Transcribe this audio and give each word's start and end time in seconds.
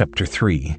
Chapter 0.00 0.24
3 0.24 0.78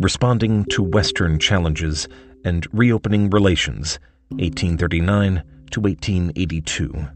Responding 0.00 0.64
to 0.70 0.82
Western 0.82 1.38
Challenges 1.38 2.08
and 2.44 2.66
Reopening 2.72 3.30
Relations, 3.30 4.00
1839 4.30 5.44
to 5.70 5.80
1882. 5.80 7.06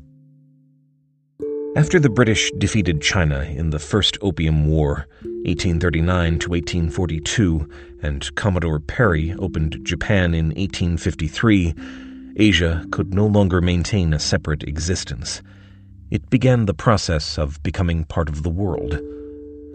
After 1.75 1.99
the 1.99 2.09
British 2.09 2.53
defeated 2.59 3.03
China 3.03 3.41
in 3.41 3.71
the 3.71 3.81
First 3.81 4.17
Opium 4.23 4.69
War, 4.69 5.09
1839 5.42 6.38
to 6.38 6.51
1842, 6.51 7.69
and 8.00 8.32
Commodore 8.37 8.78
Perry 8.78 9.35
opened 9.41 9.81
Japan 9.82 10.35
in 10.35 10.50
1853, 10.50 11.74
Asia 12.37 12.87
could 12.92 13.13
no 13.13 13.27
longer 13.27 13.60
maintain 13.60 14.14
a 14.14 14.21
separate 14.21 14.63
existence. 14.63 15.42
It 16.12 16.30
began 16.30 16.66
the 16.66 16.74
process 16.74 17.38
of 17.38 17.60
becoming 17.64 18.05
part 18.05 18.28
of 18.28 18.45
the 18.45 18.50
world. 18.50 19.00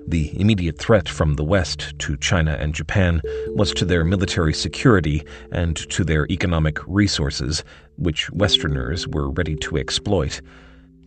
The 0.07 0.37
immediate 0.39 0.77
threat 0.77 1.07
from 1.07 1.35
the 1.35 1.43
West 1.43 1.97
to 1.99 2.17
China 2.17 2.57
and 2.59 2.75
Japan 2.75 3.21
was 3.47 3.73
to 3.73 3.85
their 3.85 4.03
military 4.03 4.53
security 4.53 5.23
and 5.51 5.75
to 5.89 6.03
their 6.03 6.27
economic 6.29 6.79
resources, 6.87 7.63
which 7.97 8.29
Westerners 8.31 9.07
were 9.07 9.31
ready 9.31 9.55
to 9.57 9.77
exploit. 9.77 10.41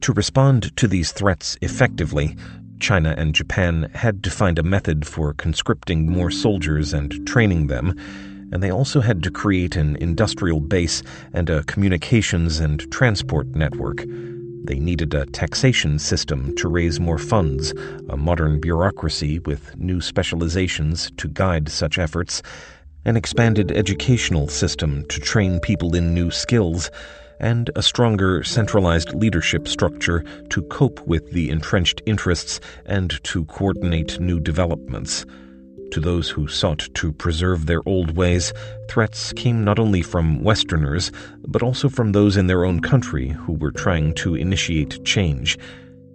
To 0.00 0.12
respond 0.12 0.76
to 0.76 0.88
these 0.88 1.12
threats 1.12 1.56
effectively, 1.60 2.36
China 2.80 3.14
and 3.16 3.34
Japan 3.34 3.90
had 3.94 4.22
to 4.24 4.30
find 4.30 4.58
a 4.58 4.62
method 4.62 5.06
for 5.06 5.34
conscripting 5.34 6.10
more 6.10 6.30
soldiers 6.30 6.92
and 6.92 7.26
training 7.26 7.66
them, 7.66 7.94
and 8.52 8.62
they 8.62 8.70
also 8.70 9.00
had 9.00 9.22
to 9.22 9.30
create 9.30 9.76
an 9.76 9.96
industrial 9.96 10.60
base 10.60 11.02
and 11.32 11.50
a 11.50 11.64
communications 11.64 12.60
and 12.60 12.90
transport 12.90 13.48
network. 13.48 14.04
They 14.64 14.78
needed 14.78 15.14
a 15.14 15.26
taxation 15.26 15.98
system 15.98 16.54
to 16.56 16.68
raise 16.68 16.98
more 16.98 17.18
funds, 17.18 17.72
a 18.08 18.16
modern 18.16 18.60
bureaucracy 18.60 19.38
with 19.40 19.76
new 19.76 20.00
specializations 20.00 21.10
to 21.18 21.28
guide 21.28 21.68
such 21.68 21.98
efforts, 21.98 22.42
an 23.04 23.16
expanded 23.16 23.70
educational 23.70 24.48
system 24.48 25.04
to 25.08 25.20
train 25.20 25.60
people 25.60 25.94
in 25.94 26.14
new 26.14 26.30
skills, 26.30 26.90
and 27.38 27.70
a 27.76 27.82
stronger 27.82 28.42
centralized 28.42 29.14
leadership 29.14 29.68
structure 29.68 30.24
to 30.50 30.62
cope 30.62 31.06
with 31.06 31.30
the 31.32 31.50
entrenched 31.50 32.02
interests 32.06 32.60
and 32.86 33.22
to 33.24 33.44
coordinate 33.44 34.18
new 34.18 34.40
developments. 34.40 35.24
To 35.92 36.00
those 36.00 36.28
who 36.28 36.48
sought 36.48 36.88
to 36.94 37.12
preserve 37.12 37.66
their 37.66 37.80
old 37.86 38.16
ways, 38.16 38.52
threats 38.88 39.32
came 39.32 39.64
not 39.64 39.78
only 39.78 40.02
from 40.02 40.42
Westerners, 40.42 41.10
but 41.46 41.62
also 41.62 41.88
from 41.88 42.12
those 42.12 42.36
in 42.36 42.48
their 42.48 42.64
own 42.64 42.80
country 42.80 43.28
who 43.28 43.54
were 43.54 43.72
trying 43.72 44.14
to 44.14 44.34
initiate 44.34 45.04
change. 45.04 45.58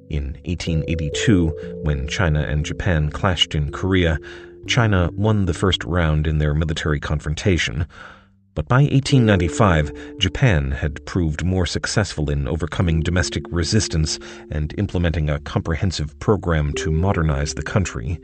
In 0.10 0.34
1882, 0.46 1.80
when 1.84 2.08
China 2.08 2.42
and 2.42 2.66
Japan 2.66 3.10
clashed 3.10 3.56
in 3.56 3.72
Korea, 3.72 4.20
China 4.68 5.10
won 5.14 5.46
the 5.46 5.54
first 5.54 5.84
round 5.86 6.28
in 6.28 6.38
their 6.38 6.54
military 6.54 7.00
confrontation. 7.00 7.88
But 8.54 8.68
by 8.68 8.82
1895, 8.82 10.18
Japan 10.20 10.72
had 10.72 11.06
proved 11.06 11.46
more 11.46 11.66
successful 11.66 12.30
in 12.30 12.48
overcoming 12.48 13.00
domestic 13.00 13.44
resistance 13.50 14.20
and 14.52 14.78
implementing 14.78 15.30
a 15.30 15.40
comprehensive 15.40 16.20
program 16.20 16.74
to 16.74 16.92
modernize 16.92 17.54
the 17.54 17.64
country. 17.64 18.20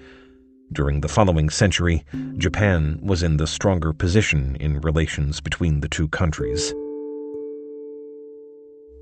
During 0.74 1.02
the 1.02 1.08
following 1.08 1.50
century, 1.50 2.04
Japan 2.38 3.00
was 3.02 3.24
in 3.24 3.38
the 3.38 3.48
stronger 3.48 3.94
position 3.94 4.58
in 4.60 4.82
relations 4.82 5.40
between 5.40 5.80
the 5.80 5.88
two 5.88 6.08
countries. 6.10 6.74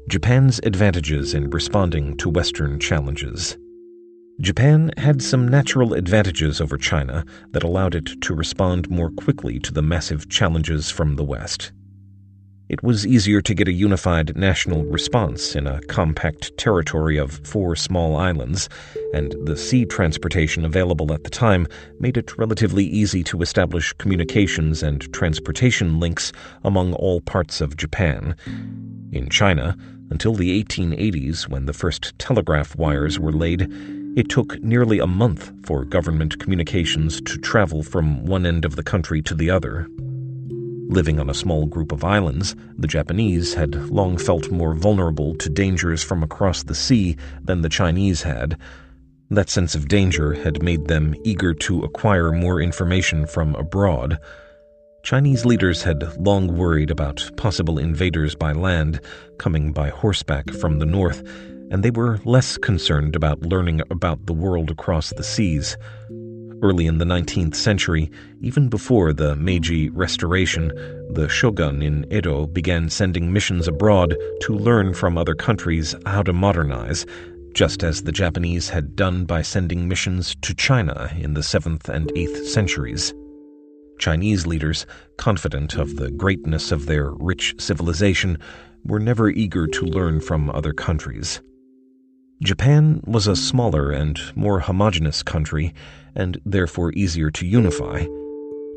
Japan's 0.07 0.59
advantages 0.63 1.33
in 1.33 1.49
responding 1.49 2.15
to 2.17 2.29
Western 2.29 2.79
challenges. 2.79 3.57
Japan 4.39 4.91
had 4.97 5.21
some 5.21 5.47
natural 5.47 5.93
advantages 5.93 6.61
over 6.61 6.77
China 6.77 7.25
that 7.51 7.63
allowed 7.63 7.95
it 7.95 8.21
to 8.21 8.35
respond 8.35 8.89
more 8.89 9.09
quickly 9.09 9.59
to 9.59 9.73
the 9.73 9.81
massive 9.81 10.29
challenges 10.29 10.91
from 10.91 11.15
the 11.15 11.23
West. 11.23 11.71
It 12.67 12.81
was 12.81 13.05
easier 13.05 13.41
to 13.41 13.53
get 13.53 13.67
a 13.67 13.73
unified 13.73 14.35
national 14.35 14.85
response 14.85 15.55
in 15.55 15.67
a 15.67 15.81
compact 15.81 16.57
territory 16.57 17.15
of 17.15 17.39
four 17.45 17.75
small 17.75 18.15
islands, 18.15 18.69
and 19.13 19.35
the 19.45 19.55
sea 19.55 19.85
transportation 19.85 20.65
available 20.65 21.13
at 21.13 21.23
the 21.23 21.29
time 21.29 21.67
made 21.99 22.17
it 22.17 22.35
relatively 22.39 22.83
easy 22.83 23.23
to 23.25 23.43
establish 23.43 23.93
communications 23.93 24.81
and 24.81 25.13
transportation 25.13 25.99
links 25.99 26.31
among 26.63 26.93
all 26.93 27.21
parts 27.21 27.61
of 27.61 27.77
Japan. 27.77 28.35
In 29.11 29.29
China, 29.29 29.77
until 30.09 30.33
the 30.33 30.63
1880s, 30.63 31.47
when 31.47 31.67
the 31.67 31.73
first 31.73 32.17
telegraph 32.17 32.75
wires 32.75 33.19
were 33.19 33.31
laid, 33.31 33.67
it 34.17 34.29
took 34.29 34.59
nearly 34.63 34.97
a 34.97 35.05
month 35.05 35.51
for 35.67 35.85
government 35.85 36.39
communications 36.39 37.21
to 37.21 37.37
travel 37.37 37.83
from 37.83 38.25
one 38.25 38.43
end 38.43 38.65
of 38.65 38.75
the 38.75 38.83
country 38.83 39.21
to 39.21 39.35
the 39.35 39.51
other. 39.51 39.87
Living 40.87 41.19
on 41.19 41.29
a 41.29 41.33
small 41.33 41.65
group 41.65 41.91
of 41.91 42.03
islands, 42.03 42.55
the 42.77 42.87
Japanese 42.87 43.55
had 43.55 43.89
long 43.89 44.17
felt 44.17 44.51
more 44.51 44.75
vulnerable 44.75 45.35
to 45.35 45.49
dangers 45.49 46.03
from 46.03 46.21
across 46.21 46.63
the 46.63 46.75
sea 46.75 47.17
than 47.43 47.61
the 47.61 47.69
Chinese 47.69 48.21
had. 48.21 48.57
That 49.29 49.49
sense 49.49 49.73
of 49.73 49.87
danger 49.87 50.33
had 50.33 50.61
made 50.61 50.87
them 50.87 51.15
eager 51.23 51.53
to 51.53 51.83
acquire 51.83 52.31
more 52.31 52.61
information 52.61 53.25
from 53.25 53.55
abroad. 53.55 54.19
Chinese 55.03 55.45
leaders 55.45 55.83
had 55.83 56.03
long 56.19 56.55
worried 56.55 56.91
about 56.91 57.29
possible 57.35 57.79
invaders 57.79 58.35
by 58.35 58.51
land 58.51 58.99
coming 59.39 59.73
by 59.73 59.89
horseback 59.89 60.51
from 60.51 60.77
the 60.79 60.85
north, 60.85 61.21
and 61.71 61.83
they 61.83 61.91
were 61.91 62.19
less 62.25 62.57
concerned 62.57 63.15
about 63.15 63.41
learning 63.41 63.81
about 63.89 64.27
the 64.27 64.33
world 64.33 64.69
across 64.69 65.11
the 65.11 65.23
seas. 65.23 65.77
Early 66.65 66.87
in 66.87 66.97
the 66.97 67.05
19th 67.05 67.53
century, 67.53 68.09
even 68.41 68.69
before 68.69 69.13
the 69.13 69.35
Meiji 69.35 69.87
Restoration, 69.89 70.69
the 71.11 71.29
shogun 71.29 71.83
in 71.83 72.11
Edo 72.11 72.47
began 72.47 72.89
sending 72.89 73.31
missions 73.31 73.67
abroad 73.67 74.17
to 74.41 74.55
learn 74.55 74.95
from 74.95 75.15
other 75.15 75.35
countries 75.35 75.93
how 76.07 76.23
to 76.23 76.33
modernize, 76.33 77.05
just 77.53 77.83
as 77.83 78.01
the 78.01 78.11
Japanese 78.11 78.67
had 78.67 78.95
done 78.95 79.25
by 79.25 79.43
sending 79.43 79.87
missions 79.87 80.35
to 80.41 80.55
China 80.55 81.15
in 81.15 81.35
the 81.35 81.41
7th 81.41 81.87
and 81.87 82.11
8th 82.15 82.45
centuries. 82.47 83.13
Chinese 83.99 84.47
leaders, 84.47 84.87
confident 85.17 85.75
of 85.75 85.97
the 85.97 86.09
greatness 86.09 86.71
of 86.71 86.87
their 86.87 87.11
rich 87.11 87.53
civilization, 87.59 88.39
were 88.83 88.99
never 88.99 89.29
eager 89.29 89.67
to 89.67 89.85
learn 89.85 90.19
from 90.19 90.49
other 90.49 90.73
countries. 90.73 91.41
Japan 92.41 93.01
was 93.05 93.27
a 93.27 93.35
smaller 93.35 93.91
and 93.91 94.19
more 94.35 94.59
homogeneous 94.59 95.23
country, 95.23 95.73
and 96.15 96.39
therefore 96.45 96.91
easier 96.93 97.31
to 97.31 97.45
unify. 97.45 98.05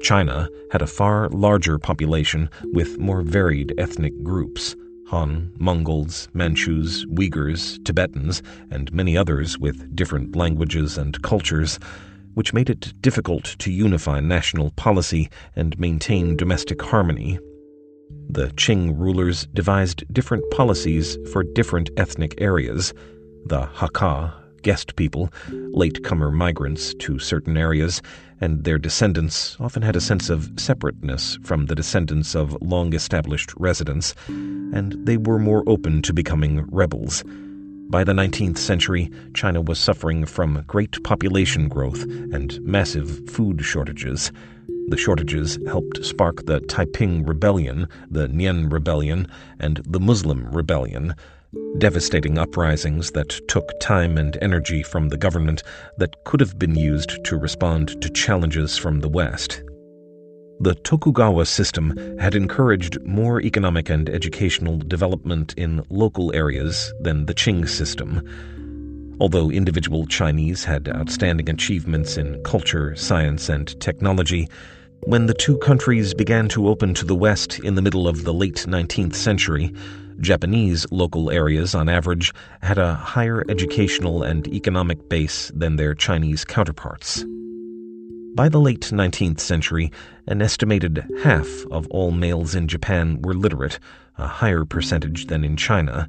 China 0.01 0.49
had 0.71 0.81
a 0.81 0.87
far 0.87 1.29
larger 1.31 1.79
population 1.79 2.49
with 2.73 2.99
more 2.99 3.23
varied 3.23 3.75
ethnic 3.77 4.13
groups 4.23 4.77
Han, 5.09 5.51
Mongols, 5.59 6.29
Manchus, 6.35 7.07
Uyghurs, 7.07 7.83
Tibetans, 7.83 8.43
and 8.71 8.93
many 8.93 9.17
others 9.17 9.59
with 9.59 9.97
different 9.97 10.37
languages 10.37 10.99
and 10.99 11.21
cultures, 11.23 11.79
which 12.35 12.53
made 12.53 12.69
it 12.69 12.93
difficult 13.01 13.57
to 13.59 13.73
unify 13.73 14.21
national 14.21 14.71
policy 14.73 15.31
and 15.57 15.79
maintain 15.79 16.37
domestic 16.37 16.83
harmony. 16.83 17.39
The 18.29 18.49
Qing 18.49 18.99
rulers 18.99 19.47
devised 19.55 20.05
different 20.13 20.45
policies 20.51 21.17
for 21.33 21.43
different 21.43 21.89
ethnic 21.97 22.35
areas. 22.39 22.93
The 23.47 23.67
Hakka, 23.75 24.33
guest 24.63 24.97
people, 24.97 25.31
latecomer 25.51 26.31
migrants 26.31 26.95
to 26.95 27.19
certain 27.19 27.57
areas, 27.57 28.03
and 28.41 28.65
their 28.65 28.79
descendants 28.79 29.57
often 29.59 29.83
had 29.83 29.97
a 29.97 30.01
sense 30.01 30.31
of 30.31 30.51
separateness 30.57 31.39
from 31.43 31.67
the 31.67 31.75
descendants 31.75 32.35
of 32.35 32.57
long 32.61 32.93
established 32.95 33.53
residents, 33.57 34.15
and 34.29 34.95
they 35.07 35.17
were 35.17 35.39
more 35.39 35.65
open 35.67 36.03
to 36.03 36.13
becoming 36.13 36.67
rebels. 36.71 37.25
By 37.91 38.05
the 38.05 38.13
19th 38.13 38.59
century, 38.59 39.11
China 39.33 39.63
was 39.63 39.79
suffering 39.79 40.27
from 40.27 40.65
great 40.67 41.03
population 41.05 41.69
growth 41.69 42.03
and 42.03 42.61
massive 42.61 43.31
food 43.31 43.65
shortages. 43.65 44.31
The 44.89 44.99
shortages 44.99 45.59
helped 45.67 46.05
spark 46.05 46.45
the 46.45 46.61
Taiping 46.61 47.25
Rebellion, 47.25 47.89
the 48.11 48.29
Nian 48.29 48.71
Rebellion, 48.71 49.27
and 49.59 49.79
the 49.87 50.01
Muslim 50.01 50.51
Rebellion, 50.51 51.15
devastating 51.79 52.39
uprisings 52.39 53.13
that 53.13 53.41
took 53.49 53.79
time 53.81 54.19
and 54.19 54.37
energy 54.43 54.83
from 54.83 55.09
the 55.09 55.17
government 55.17 55.63
that 55.97 56.25
could 56.25 56.41
have 56.41 56.59
been 56.59 56.75
used 56.75 57.25
to 57.25 57.37
respond 57.37 58.01
to 58.03 58.11
challenges 58.11 58.77
from 58.77 59.01
the 59.01 59.09
West. 59.09 59.63
The 60.61 60.75
Tokugawa 60.75 61.47
system 61.47 62.19
had 62.19 62.35
encouraged 62.35 63.01
more 63.03 63.41
economic 63.41 63.89
and 63.89 64.11
educational 64.11 64.77
development 64.77 65.55
in 65.57 65.85
local 65.89 66.35
areas 66.35 66.93
than 67.01 67.27
the 67.27 67.35
Qing 67.35 67.69
system. 67.69 69.17
Although 69.21 69.51
individual 69.51 70.07
Chinese 70.07 70.65
had 70.65 70.89
outstanding 70.89 71.49
achievements 71.49 72.17
in 72.17 72.43
culture, 72.43 72.95
science, 72.97 73.49
and 73.49 73.81
technology, 73.81 74.49
when 75.05 75.27
the 75.27 75.35
two 75.35 75.57
countries 75.59 76.13
began 76.13 76.49
to 76.49 76.69
open 76.69 76.93
to 76.95 77.05
the 77.05 77.15
West 77.15 77.61
in 77.61 77.77
the 77.77 77.83
middle 77.83 78.09
of 78.09 78.25
the 78.25 78.35
late 78.35 78.67
19th 78.69 79.15
century, 79.15 79.73
Japanese 80.21 80.87
local 80.91 81.31
areas, 81.31 81.75
on 81.75 81.89
average, 81.89 82.33
had 82.63 82.79
a 82.79 82.95
higher 82.95 83.45
educational 83.49 84.23
and 84.23 84.47
economic 84.49 85.09
base 85.09 85.51
than 85.55 85.77
their 85.77 85.95
Chinese 85.95 86.45
counterparts. 86.45 87.25
By 88.35 88.49
the 88.49 88.61
late 88.61 88.83
19th 88.93 89.41
century, 89.41 89.91
an 90.27 90.43
estimated 90.43 91.05
half 91.23 91.49
of 91.71 91.87
all 91.89 92.11
males 92.11 92.55
in 92.55 92.69
Japan 92.69 93.21
were 93.23 93.35
literate, 93.35 93.79
a 94.17 94.27
higher 94.27 94.65
percentage 94.65 95.27
than 95.27 95.45
in 95.45 95.57
China. 95.57 96.09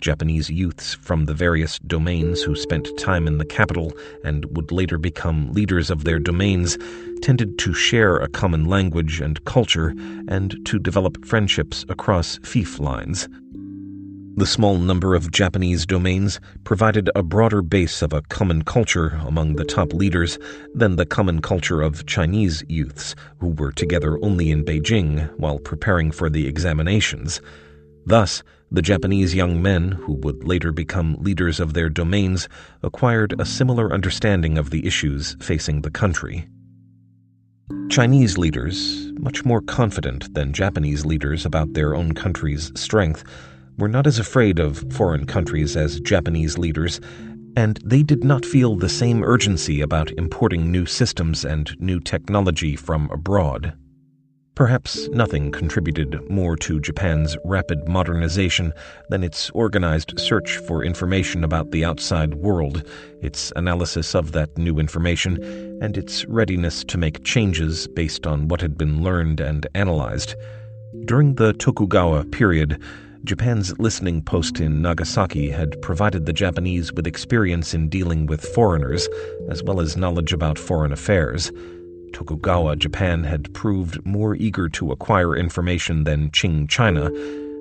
Japanese 0.00 0.50
youths 0.50 0.94
from 0.94 1.26
the 1.26 1.34
various 1.34 1.78
domains 1.80 2.42
who 2.42 2.54
spent 2.54 2.88
time 2.98 3.26
in 3.26 3.38
the 3.38 3.44
capital 3.44 3.92
and 4.24 4.44
would 4.56 4.72
later 4.72 4.98
become 4.98 5.52
leaders 5.52 5.90
of 5.90 6.04
their 6.04 6.18
domains 6.18 6.78
tended 7.22 7.58
to 7.58 7.74
share 7.74 8.16
a 8.16 8.28
common 8.28 8.64
language 8.64 9.20
and 9.20 9.44
culture 9.44 9.94
and 10.28 10.56
to 10.66 10.78
develop 10.78 11.24
friendships 11.24 11.84
across 11.88 12.38
fief 12.42 12.78
lines. 12.78 13.28
The 14.36 14.46
small 14.46 14.78
number 14.78 15.14
of 15.14 15.32
Japanese 15.32 15.84
domains 15.84 16.40
provided 16.64 17.10
a 17.14 17.22
broader 17.22 17.60
base 17.60 18.00
of 18.00 18.12
a 18.12 18.22
common 18.22 18.62
culture 18.62 19.20
among 19.26 19.56
the 19.56 19.64
top 19.64 19.92
leaders 19.92 20.38
than 20.72 20.96
the 20.96 21.04
common 21.04 21.42
culture 21.42 21.82
of 21.82 22.06
Chinese 22.06 22.64
youths 22.68 23.14
who 23.38 23.48
were 23.48 23.72
together 23.72 24.18
only 24.22 24.50
in 24.50 24.64
Beijing 24.64 25.28
while 25.36 25.58
preparing 25.58 26.10
for 26.10 26.30
the 26.30 26.46
examinations. 26.46 27.42
Thus, 28.06 28.42
the 28.72 28.82
Japanese 28.82 29.34
young 29.34 29.60
men, 29.60 29.92
who 29.92 30.14
would 30.14 30.44
later 30.44 30.70
become 30.70 31.16
leaders 31.20 31.58
of 31.58 31.74
their 31.74 31.88
domains, 31.88 32.48
acquired 32.82 33.34
a 33.40 33.44
similar 33.44 33.92
understanding 33.92 34.56
of 34.56 34.70
the 34.70 34.86
issues 34.86 35.36
facing 35.40 35.82
the 35.82 35.90
country. 35.90 36.48
Chinese 37.88 38.38
leaders, 38.38 39.10
much 39.18 39.44
more 39.44 39.60
confident 39.60 40.32
than 40.34 40.52
Japanese 40.52 41.04
leaders 41.04 41.44
about 41.44 41.72
their 41.72 41.94
own 41.94 42.12
country's 42.12 42.70
strength, 42.74 43.24
were 43.78 43.88
not 43.88 44.06
as 44.06 44.18
afraid 44.18 44.58
of 44.58 44.84
foreign 44.92 45.26
countries 45.26 45.76
as 45.76 46.00
Japanese 46.00 46.56
leaders, 46.56 47.00
and 47.56 47.80
they 47.84 48.02
did 48.02 48.22
not 48.22 48.44
feel 48.44 48.76
the 48.76 48.88
same 48.88 49.24
urgency 49.24 49.80
about 49.80 50.12
importing 50.12 50.70
new 50.70 50.86
systems 50.86 51.44
and 51.44 51.74
new 51.80 51.98
technology 51.98 52.76
from 52.76 53.10
abroad. 53.10 53.72
Perhaps 54.54 55.08
nothing 55.08 55.52
contributed 55.52 56.28
more 56.28 56.54
to 56.56 56.80
Japan's 56.80 57.36
rapid 57.44 57.88
modernization 57.88 58.72
than 59.08 59.24
its 59.24 59.48
organized 59.50 60.18
search 60.20 60.58
for 60.58 60.84
information 60.84 61.44
about 61.44 61.70
the 61.70 61.84
outside 61.84 62.34
world, 62.34 62.86
its 63.22 63.52
analysis 63.56 64.14
of 64.14 64.32
that 64.32 64.58
new 64.58 64.78
information, 64.78 65.42
and 65.80 65.96
its 65.96 66.26
readiness 66.26 66.84
to 66.84 66.98
make 66.98 67.24
changes 67.24 67.88
based 67.88 68.26
on 68.26 68.48
what 68.48 68.60
had 68.60 68.76
been 68.76 69.02
learned 69.02 69.40
and 69.40 69.66
analyzed. 69.74 70.34
During 71.06 71.36
the 71.36 71.54
Tokugawa 71.54 72.24
period, 72.24 72.82
Japan's 73.24 73.78
listening 73.78 74.22
post 74.22 74.60
in 74.60 74.82
Nagasaki 74.82 75.50
had 75.50 75.80
provided 75.82 76.26
the 76.26 76.32
Japanese 76.32 76.92
with 76.92 77.06
experience 77.06 77.72
in 77.72 77.88
dealing 77.88 78.26
with 78.26 78.44
foreigners, 78.44 79.08
as 79.48 79.62
well 79.62 79.80
as 79.80 79.96
knowledge 79.96 80.32
about 80.32 80.58
foreign 80.58 80.92
affairs. 80.92 81.52
Tokugawa 82.12 82.76
Japan 82.76 83.24
had 83.24 83.52
proved 83.54 84.04
more 84.04 84.34
eager 84.36 84.68
to 84.70 84.92
acquire 84.92 85.36
information 85.36 86.04
than 86.04 86.30
Qing 86.30 86.68
China, 86.68 87.06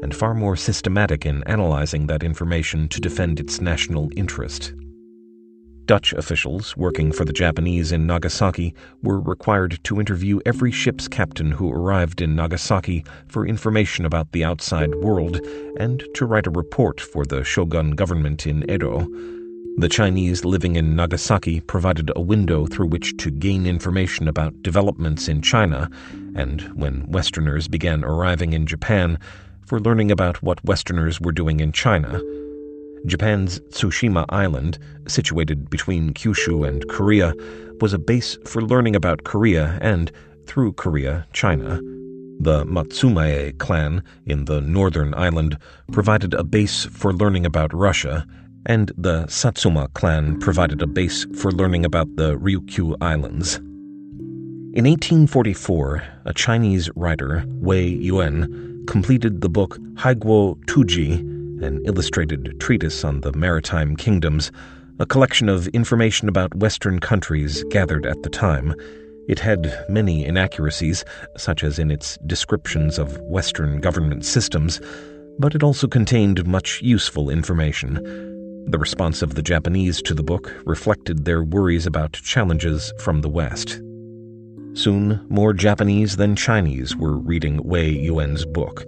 and 0.01 0.15
far 0.15 0.33
more 0.33 0.55
systematic 0.55 1.25
in 1.25 1.43
analyzing 1.43 2.07
that 2.07 2.23
information 2.23 2.87
to 2.89 3.01
defend 3.01 3.39
its 3.39 3.61
national 3.61 4.09
interest. 4.15 4.73
Dutch 5.85 6.13
officials 6.13 6.77
working 6.77 7.11
for 7.11 7.25
the 7.25 7.33
Japanese 7.33 7.91
in 7.91 8.05
Nagasaki 8.05 8.75
were 9.01 9.19
required 9.19 9.79
to 9.85 9.99
interview 9.99 10.39
every 10.45 10.71
ship's 10.71 11.07
captain 11.07 11.49
who 11.51 11.71
arrived 11.71 12.21
in 12.21 12.35
Nagasaki 12.35 13.03
for 13.27 13.47
information 13.47 14.05
about 14.05 14.31
the 14.31 14.43
outside 14.43 14.93
world 14.93 15.41
and 15.79 16.03
to 16.13 16.27
write 16.27 16.45
a 16.45 16.51
report 16.51 17.01
for 17.01 17.25
the 17.25 17.43
shogun 17.43 17.91
government 17.91 18.45
in 18.45 18.69
Edo. 18.69 19.07
The 19.77 19.89
Chinese 19.89 20.43
living 20.43 20.75
in 20.75 20.95
Nagasaki 20.95 21.61
provided 21.61 22.11
a 22.15 22.21
window 22.21 22.65
through 22.65 22.87
which 22.87 23.15
to 23.17 23.31
gain 23.31 23.65
information 23.65 24.27
about 24.27 24.61
developments 24.61 25.27
in 25.27 25.41
China, 25.41 25.89
and 26.35 26.61
when 26.75 27.09
Westerners 27.09 27.67
began 27.67 28.03
arriving 28.03 28.53
in 28.53 28.65
Japan, 28.65 29.17
for 29.65 29.79
learning 29.79 30.11
about 30.11 30.43
what 30.43 30.63
Westerners 30.65 31.21
were 31.21 31.31
doing 31.31 31.59
in 31.59 31.71
China. 31.71 32.19
Japan's 33.05 33.59
Tsushima 33.69 34.25
Island, 34.29 34.77
situated 35.07 35.69
between 35.69 36.13
Kyushu 36.13 36.67
and 36.67 36.85
Korea, 36.89 37.33
was 37.79 37.93
a 37.93 37.99
base 37.99 38.37
for 38.45 38.61
learning 38.61 38.95
about 38.95 39.23
Korea 39.23 39.77
and, 39.81 40.11
through 40.45 40.73
Korea, 40.73 41.25
China. 41.31 41.79
The 42.41 42.65
Matsumae 42.65 43.57
clan 43.57 44.03
in 44.25 44.45
the 44.45 44.61
northern 44.61 45.13
island 45.13 45.57
provided 45.91 46.33
a 46.33 46.43
base 46.43 46.85
for 46.85 47.13
learning 47.13 47.45
about 47.45 47.73
Russia, 47.73 48.25
and 48.65 48.91
the 48.97 49.27
Satsuma 49.27 49.87
clan 49.93 50.39
provided 50.39 50.81
a 50.81 50.87
base 50.87 51.25
for 51.35 51.51
learning 51.51 51.85
about 51.85 52.15
the 52.15 52.37
Ryukyu 52.37 52.95
Islands. 53.01 53.55
In 54.75 54.85
1844, 54.85 56.03
a 56.25 56.33
Chinese 56.33 56.89
writer, 56.95 57.43
Wei 57.47 57.87
Yuan, 57.87 58.85
completed 58.87 59.41
the 59.41 59.49
book 59.49 59.77
Haiguo 59.95 60.55
Tuzhi, 60.65 61.19
an 61.63 61.81
illustrated 61.85 62.59
treatise 62.59 63.03
on 63.03 63.21
the 63.21 63.33
maritime 63.33 63.95
kingdoms, 63.95 64.51
a 64.99 65.05
collection 65.05 65.49
of 65.49 65.67
information 65.69 66.29
about 66.29 66.53
Western 66.55 66.99
countries 66.99 67.63
gathered 67.69 68.05
at 68.05 68.21
the 68.23 68.29
time. 68.29 68.75
It 69.27 69.39
had 69.39 69.85
many 69.89 70.25
inaccuracies, 70.25 71.03
such 71.37 71.63
as 71.63 71.79
in 71.79 71.89
its 71.91 72.17
descriptions 72.25 72.99
of 72.99 73.19
Western 73.21 73.79
government 73.79 74.25
systems, 74.25 74.79
but 75.39 75.55
it 75.55 75.63
also 75.63 75.87
contained 75.87 76.45
much 76.45 76.81
useful 76.81 77.29
information. 77.29 78.37
The 78.69 78.77
response 78.77 79.23
of 79.23 79.33
the 79.33 79.41
Japanese 79.41 79.99
to 80.03 80.13
the 80.13 80.21
book 80.21 80.53
reflected 80.63 81.25
their 81.25 81.43
worries 81.43 81.87
about 81.87 82.13
challenges 82.13 82.93
from 82.99 83.21
the 83.21 83.27
West. 83.27 83.81
Soon, 84.75 85.25
more 85.27 85.53
Japanese 85.53 86.17
than 86.17 86.35
Chinese 86.35 86.95
were 86.95 87.17
reading 87.17 87.63
Wei 87.63 87.89
Yuan's 87.89 88.45
book. 88.45 88.83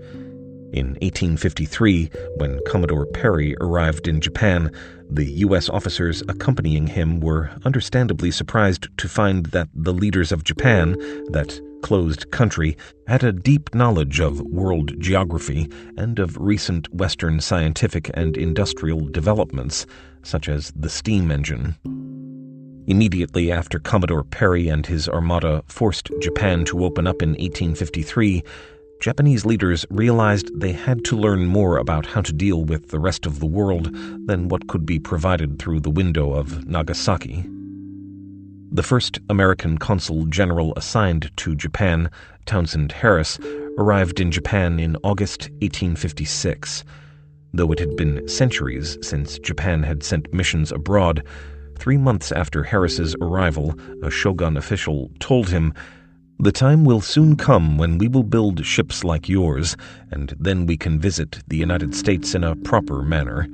In 0.71 0.89
1853, 1.01 2.11
when 2.35 2.59
Commodore 2.67 3.07
Perry 3.07 3.55
arrived 3.59 4.07
in 4.07 4.21
Japan, 4.21 4.71
the 5.09 5.25
U.S. 5.45 5.67
officers 5.67 6.21
accompanying 6.29 6.85
him 6.85 7.19
were 7.19 7.49
understandably 7.65 8.29
surprised 8.29 8.87
to 8.97 9.09
find 9.09 9.47
that 9.47 9.67
the 9.73 9.93
leaders 9.93 10.31
of 10.31 10.43
Japan, 10.43 10.91
that 11.31 11.59
closed 11.81 12.31
country, 12.31 12.77
had 13.07 13.23
a 13.23 13.31
deep 13.31 13.73
knowledge 13.75 14.19
of 14.19 14.41
world 14.41 14.99
geography 14.99 15.69
and 15.97 16.19
of 16.19 16.37
recent 16.37 16.93
Western 16.93 17.39
scientific 17.39 18.09
and 18.13 18.37
industrial 18.37 19.07
developments, 19.07 19.85
such 20.23 20.47
as 20.47 20.71
the 20.75 20.89
steam 20.89 21.31
engine. 21.31 21.75
Immediately 22.87 23.51
after 23.51 23.79
Commodore 23.79 24.23
Perry 24.23 24.67
and 24.67 24.85
his 24.85 25.07
armada 25.07 25.63
forced 25.67 26.09
Japan 26.19 26.65
to 26.65 26.83
open 26.83 27.07
up 27.07 27.21
in 27.21 27.29
1853, 27.29 28.43
Japanese 29.01 29.45
leaders 29.45 29.85
realized 29.89 30.51
they 30.59 30.71
had 30.71 31.03
to 31.05 31.17
learn 31.17 31.45
more 31.45 31.77
about 31.77 32.05
how 32.05 32.21
to 32.21 32.33
deal 32.33 32.63
with 32.63 32.89
the 32.89 32.99
rest 32.99 33.25
of 33.25 33.39
the 33.39 33.45
world 33.45 33.89
than 34.27 34.47
what 34.47 34.67
could 34.67 34.85
be 34.85 34.99
provided 34.99 35.57
through 35.57 35.79
the 35.79 35.89
window 35.89 36.33
of 36.33 36.67
Nagasaki. 36.67 37.45
The 38.73 38.83
first 38.83 39.19
American 39.29 39.77
consul 39.77 40.25
general 40.27 40.71
assigned 40.77 41.29
to 41.35 41.55
Japan, 41.57 42.09
Townsend 42.45 42.93
Harris, 42.93 43.37
arrived 43.77 44.21
in 44.21 44.31
Japan 44.31 44.79
in 44.79 44.95
August 45.03 45.49
1856. 45.59 46.85
Though 47.53 47.73
it 47.73 47.79
had 47.79 47.97
been 47.97 48.25
centuries 48.29 48.97
since 49.01 49.39
Japan 49.39 49.83
had 49.83 50.03
sent 50.03 50.33
missions 50.33 50.71
abroad, 50.71 51.21
three 51.77 51.97
months 51.97 52.31
after 52.31 52.63
Harris's 52.63 53.13
arrival, 53.19 53.75
a 54.03 54.09
shogun 54.09 54.55
official 54.55 55.11
told 55.19 55.49
him, 55.49 55.73
The 56.39 56.53
time 56.53 56.85
will 56.85 57.01
soon 57.01 57.35
come 57.35 57.77
when 57.77 57.97
we 57.97 58.07
will 58.07 58.23
build 58.23 58.65
ships 58.65 59.03
like 59.03 59.27
yours, 59.27 59.75
and 60.11 60.33
then 60.39 60.65
we 60.65 60.77
can 60.77 60.97
visit 60.97 61.39
the 61.45 61.57
United 61.57 61.93
States 61.93 62.33
in 62.35 62.45
a 62.45 62.55
proper 62.55 63.01
manner. 63.01 63.49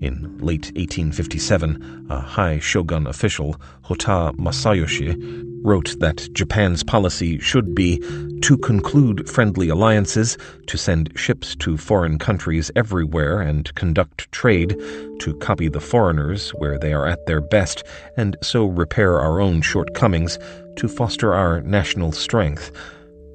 In 0.00 0.38
late 0.38 0.66
1857, 0.76 2.06
a 2.08 2.20
high 2.20 2.60
shogun 2.60 3.08
official, 3.08 3.60
Hotta 3.82 4.32
Masayoshi, 4.38 5.44
wrote 5.64 5.98
that 5.98 6.28
Japan's 6.32 6.84
policy 6.84 7.40
should 7.40 7.74
be 7.74 7.98
to 8.42 8.56
conclude 8.58 9.28
friendly 9.28 9.68
alliances, 9.68 10.38
to 10.68 10.78
send 10.78 11.12
ships 11.18 11.56
to 11.56 11.76
foreign 11.76 12.16
countries 12.16 12.70
everywhere 12.76 13.40
and 13.40 13.74
conduct 13.74 14.30
trade, 14.30 14.80
to 15.18 15.34
copy 15.40 15.66
the 15.66 15.80
foreigners 15.80 16.50
where 16.50 16.78
they 16.78 16.92
are 16.92 17.08
at 17.08 17.26
their 17.26 17.40
best, 17.40 17.82
and 18.16 18.36
so 18.40 18.66
repair 18.66 19.18
our 19.18 19.40
own 19.40 19.60
shortcomings, 19.62 20.38
to 20.76 20.86
foster 20.86 21.34
our 21.34 21.60
national 21.62 22.12
strength. 22.12 22.70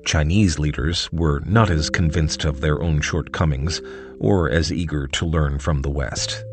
Chinese 0.05 0.59
leaders 0.59 1.11
were 1.11 1.41
not 1.45 1.69
as 1.69 1.89
convinced 1.89 2.45
of 2.45 2.61
their 2.61 2.81
own 2.81 3.01
shortcomings 3.01 3.81
or 4.21 4.49
as 4.49 4.71
eager 4.71 5.07
to 5.07 5.25
learn 5.25 5.59
from 5.59 5.81
the 5.81 5.89
West 5.89 6.45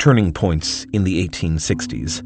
turning 0.00 0.32
points 0.32 0.86
in 0.94 1.04
the 1.04 1.28
1860s. 1.28 2.22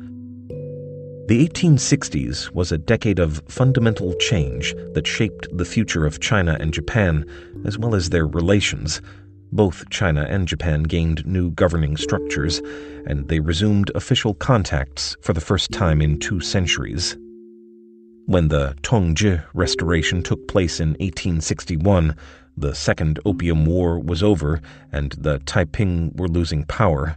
The 1.26 1.48
1860s 1.48 2.52
was 2.52 2.70
a 2.70 2.78
decade 2.78 3.18
of 3.18 3.42
fundamental 3.48 4.14
change 4.20 4.76
that 4.92 5.08
shaped 5.08 5.48
the 5.50 5.64
future 5.64 6.06
of 6.06 6.20
China 6.20 6.56
and 6.60 6.72
Japan, 6.72 7.24
as 7.66 7.76
well 7.76 7.96
as 7.96 8.10
their 8.10 8.28
relations. 8.28 9.02
both 9.50 9.88
China 9.90 10.26
and 10.28 10.48
Japan 10.48 10.82
gained 10.82 11.24
new 11.26 11.50
governing 11.52 11.96
structures, 11.96 12.60
and 13.06 13.28
they 13.28 13.40
resumed 13.40 13.90
official 13.94 14.34
contacts 14.34 15.16
for 15.20 15.32
the 15.32 15.40
first 15.40 15.70
time 15.70 16.00
in 16.00 16.18
two 16.18 16.40
centuries. 16.40 17.16
When 18.26 18.48
the 18.48 18.76
Tongzhi 18.82 19.44
Restoration 19.52 20.22
took 20.22 20.46
place 20.48 20.80
in 20.80 20.90
1861, 20.90 22.16
the 22.56 22.74
Second 22.74 23.20
Opium 23.24 23.64
War 23.64 23.98
was 23.98 24.22
over 24.22 24.60
and 24.92 25.12
the 25.18 25.40
Taiping 25.40 26.12
were 26.16 26.28
losing 26.28 26.64
power. 26.64 27.16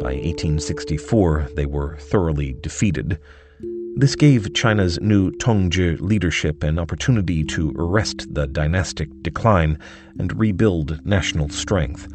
By 0.00 0.14
1864, 0.14 1.50
they 1.56 1.66
were 1.66 1.96
thoroughly 1.96 2.56
defeated. 2.60 3.18
This 3.96 4.14
gave 4.14 4.54
China's 4.54 5.00
new 5.00 5.30
Tongzhi 5.32 6.00
leadership 6.00 6.62
an 6.62 6.78
opportunity 6.78 7.44
to 7.44 7.74
arrest 7.76 8.32
the 8.32 8.46
dynastic 8.46 9.08
decline 9.22 9.78
and 10.18 10.38
rebuild 10.38 11.04
national 11.04 11.48
strength. 11.48 12.08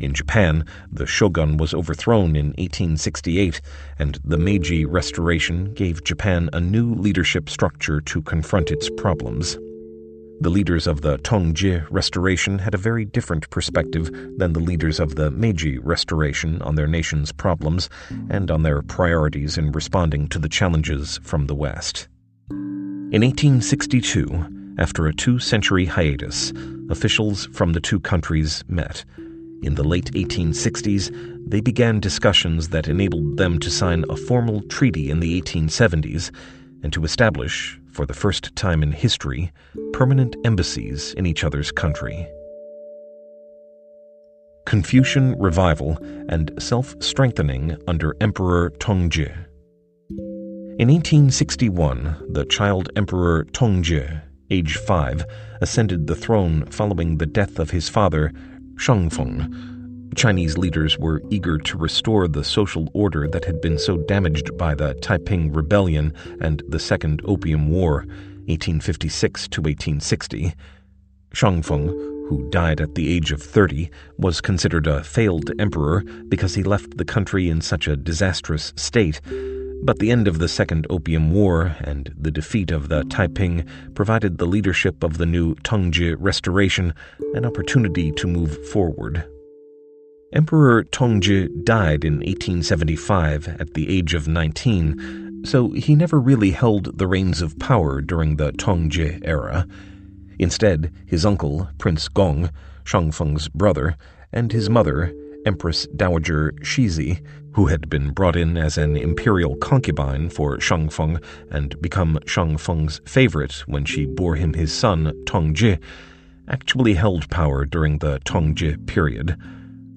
In 0.00 0.14
Japan, 0.14 0.64
the 0.90 1.06
shogun 1.06 1.58
was 1.58 1.74
overthrown 1.74 2.34
in 2.34 2.46
1868, 2.58 3.60
and 3.98 4.18
the 4.24 4.38
Meiji 4.38 4.84
Restoration 4.84 5.74
gave 5.74 6.02
Japan 6.02 6.50
a 6.52 6.60
new 6.60 6.94
leadership 6.94 7.48
structure 7.48 8.00
to 8.00 8.22
confront 8.22 8.70
its 8.70 8.90
problems. 8.90 9.58
The 10.42 10.50
leaders 10.50 10.88
of 10.88 11.02
the 11.02 11.18
Tongzhi 11.18 11.86
Restoration 11.88 12.58
had 12.58 12.74
a 12.74 12.78
very 12.78 13.04
different 13.04 13.48
perspective 13.50 14.10
than 14.38 14.52
the 14.52 14.58
leaders 14.58 14.98
of 14.98 15.14
the 15.14 15.30
Meiji 15.30 15.78
Restoration 15.78 16.60
on 16.62 16.74
their 16.74 16.88
nation's 16.88 17.30
problems 17.30 17.88
and 18.28 18.50
on 18.50 18.64
their 18.64 18.82
priorities 18.82 19.56
in 19.56 19.70
responding 19.70 20.26
to 20.30 20.40
the 20.40 20.48
challenges 20.48 21.20
from 21.22 21.46
the 21.46 21.54
West. 21.54 22.08
In 22.50 23.20
1862, 23.22 24.74
after 24.78 25.06
a 25.06 25.14
two 25.14 25.38
century 25.38 25.86
hiatus, 25.86 26.52
officials 26.90 27.46
from 27.52 27.72
the 27.72 27.80
two 27.80 28.00
countries 28.00 28.64
met. 28.66 29.04
In 29.62 29.76
the 29.76 29.84
late 29.84 30.10
1860s, 30.10 31.48
they 31.48 31.60
began 31.60 32.00
discussions 32.00 32.70
that 32.70 32.88
enabled 32.88 33.36
them 33.36 33.60
to 33.60 33.70
sign 33.70 34.04
a 34.10 34.16
formal 34.16 34.62
treaty 34.62 35.08
in 35.08 35.20
the 35.20 35.40
1870s 35.40 36.32
and 36.82 36.92
to 36.92 37.04
establish, 37.04 37.78
for 37.92 38.06
the 38.06 38.14
first 38.14 38.54
time 38.56 38.82
in 38.82 38.92
history, 38.92 39.52
permanent 39.92 40.34
embassies 40.44 41.14
in 41.14 41.26
each 41.26 41.44
other's 41.44 41.70
country. 41.70 42.26
Confucian 44.66 45.38
Revival 45.38 45.98
and 46.28 46.50
Self 46.58 46.94
Strengthening 47.02 47.76
under 47.86 48.16
Emperor 48.20 48.70
Tongzhi. 48.78 49.30
In 50.78 50.88
1861, 50.88 52.28
the 52.30 52.46
child 52.46 52.88
Emperor 52.96 53.44
Tongzhi, 53.52 54.22
age 54.50 54.76
five, 54.76 55.24
ascended 55.60 56.06
the 56.06 56.16
throne 56.16 56.64
following 56.66 57.18
the 57.18 57.26
death 57.26 57.58
of 57.58 57.70
his 57.70 57.88
father, 57.88 58.32
Xianfeng, 58.76 59.71
Chinese 60.14 60.58
leaders 60.58 60.98
were 60.98 61.22
eager 61.30 61.56
to 61.56 61.78
restore 61.78 62.28
the 62.28 62.44
social 62.44 62.88
order 62.92 63.26
that 63.28 63.46
had 63.46 63.60
been 63.62 63.78
so 63.78 63.96
damaged 63.96 64.56
by 64.58 64.74
the 64.74 64.92
Taiping 64.94 65.52
Rebellion 65.52 66.12
and 66.40 66.62
the 66.68 66.78
Second 66.78 67.22
Opium 67.24 67.70
War, 67.70 68.04
1856 68.46 69.48
to 69.48 69.62
1860. 69.62 70.52
Xianfeng, 71.32 71.86
who 72.28 72.48
died 72.50 72.80
at 72.80 72.94
the 72.94 73.10
age 73.10 73.32
of 73.32 73.42
30, 73.42 73.90
was 74.18 74.42
considered 74.42 74.86
a 74.86 75.02
failed 75.02 75.50
emperor 75.58 76.02
because 76.28 76.54
he 76.54 76.62
left 76.62 76.98
the 76.98 77.06
country 77.06 77.48
in 77.48 77.62
such 77.62 77.88
a 77.88 77.96
disastrous 77.96 78.74
state. 78.76 79.20
But 79.82 79.98
the 79.98 80.10
end 80.10 80.28
of 80.28 80.38
the 80.38 80.48
Second 80.48 80.86
Opium 80.90 81.32
War 81.32 81.74
and 81.80 82.14
the 82.18 82.30
defeat 82.30 82.70
of 82.70 82.90
the 82.90 83.04
Taiping 83.04 83.66
provided 83.94 84.36
the 84.36 84.46
leadership 84.46 85.02
of 85.02 85.16
the 85.16 85.26
new 85.26 85.54
Tongzhi 85.56 86.14
Restoration 86.18 86.92
an 87.34 87.46
opportunity 87.46 88.12
to 88.12 88.26
move 88.26 88.68
forward. 88.68 89.24
Emperor 90.32 90.82
Tongzhi 90.84 91.62
died 91.62 92.06
in 92.06 92.14
1875 92.14 93.48
at 93.60 93.74
the 93.74 93.94
age 93.94 94.14
of 94.14 94.26
19, 94.26 95.42
so 95.44 95.72
he 95.72 95.94
never 95.94 96.18
really 96.18 96.52
held 96.52 96.96
the 96.96 97.06
reins 97.06 97.42
of 97.42 97.58
power 97.58 98.00
during 98.00 98.36
the 98.36 98.50
Tongzhi 98.52 99.20
era. 99.26 99.66
Instead, 100.38 100.90
his 101.04 101.26
uncle, 101.26 101.68
Prince 101.76 102.08
Gong, 102.08 102.48
Xianfeng's 102.84 103.48
brother, 103.48 103.94
and 104.32 104.52
his 104.52 104.70
mother, 104.70 105.14
Empress 105.44 105.86
Dowager 105.88 106.52
Cixi, 106.62 107.22
who 107.52 107.66
had 107.66 107.90
been 107.90 108.12
brought 108.12 108.36
in 108.36 108.56
as 108.56 108.78
an 108.78 108.96
imperial 108.96 109.56
concubine 109.56 110.30
for 110.30 110.56
Xianfeng 110.56 111.22
and 111.50 111.78
become 111.82 112.18
Xianfeng's 112.24 113.02
favorite 113.04 113.64
when 113.66 113.84
she 113.84 114.06
bore 114.06 114.36
him 114.36 114.54
his 114.54 114.72
son, 114.72 115.12
Tongzhi, 115.26 115.78
actually 116.48 116.94
held 116.94 117.28
power 117.28 117.66
during 117.66 117.98
the 117.98 118.18
Tongzhi 118.20 118.86
period. 118.86 119.36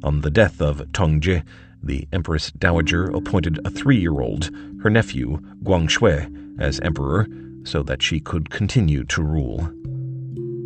On 0.06 0.22
the 0.22 0.30
death 0.30 0.62
of 0.62 0.78
Tongzhi, 0.92 1.42
the 1.82 2.08
Empress 2.14 2.52
Dowager 2.52 3.06
appointed 3.06 3.60
a 3.66 3.72
three 3.72 3.98
year 3.98 4.20
old, 4.20 4.52
her 4.84 4.90
nephew, 4.92 5.40
Guangxu, 5.64 6.62
as 6.62 6.80
emperor 6.82 7.28
so 7.64 7.82
that 7.82 8.04
she 8.04 8.20
could 8.20 8.52
continue 8.52 9.04
to 9.06 9.24
rule. 9.24 9.68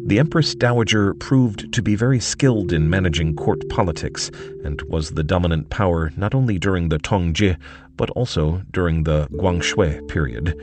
The 0.08 0.20
Empress 0.20 0.54
Dowager 0.56 1.14
proved 1.14 1.72
to 1.72 1.82
be 1.82 1.96
very 1.96 2.20
skilled 2.20 2.74
in 2.74 2.90
managing 2.90 3.38
court 3.38 3.62
politics 3.70 4.30
and 4.66 4.82
was 4.90 5.12
the 5.12 5.24
dominant 5.24 5.70
power 5.70 6.12
not 6.18 6.36
only 6.36 6.60
during 6.60 6.90
the 6.90 7.00
Tongzhi 7.00 7.56
but 7.96 8.10
also 8.10 8.62
during 8.72 9.06
the 9.06 9.28
Guangxu 9.32 10.06
period. 10.10 10.54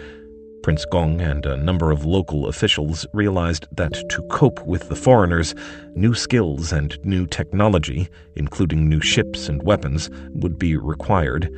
Prince 0.67 0.85
Gong 0.85 1.21
and 1.21 1.47
a 1.47 1.57
number 1.57 1.93
of 1.93 2.05
local 2.05 2.49
officials 2.49 3.07
realized 3.13 3.69
that 3.77 3.93
to 4.11 4.21
cope 4.23 4.67
with 4.67 4.89
the 4.89 4.97
foreigners, 4.97 5.55
new 5.95 6.13
skills 6.13 6.73
and 6.73 6.99
new 7.05 7.25
technology, 7.25 8.09
including 8.35 8.89
new 8.89 9.01
ships 9.01 9.49
and 9.49 9.63
weapons, 9.63 10.11
would 10.31 10.59
be 10.59 10.77
required. 10.77 11.49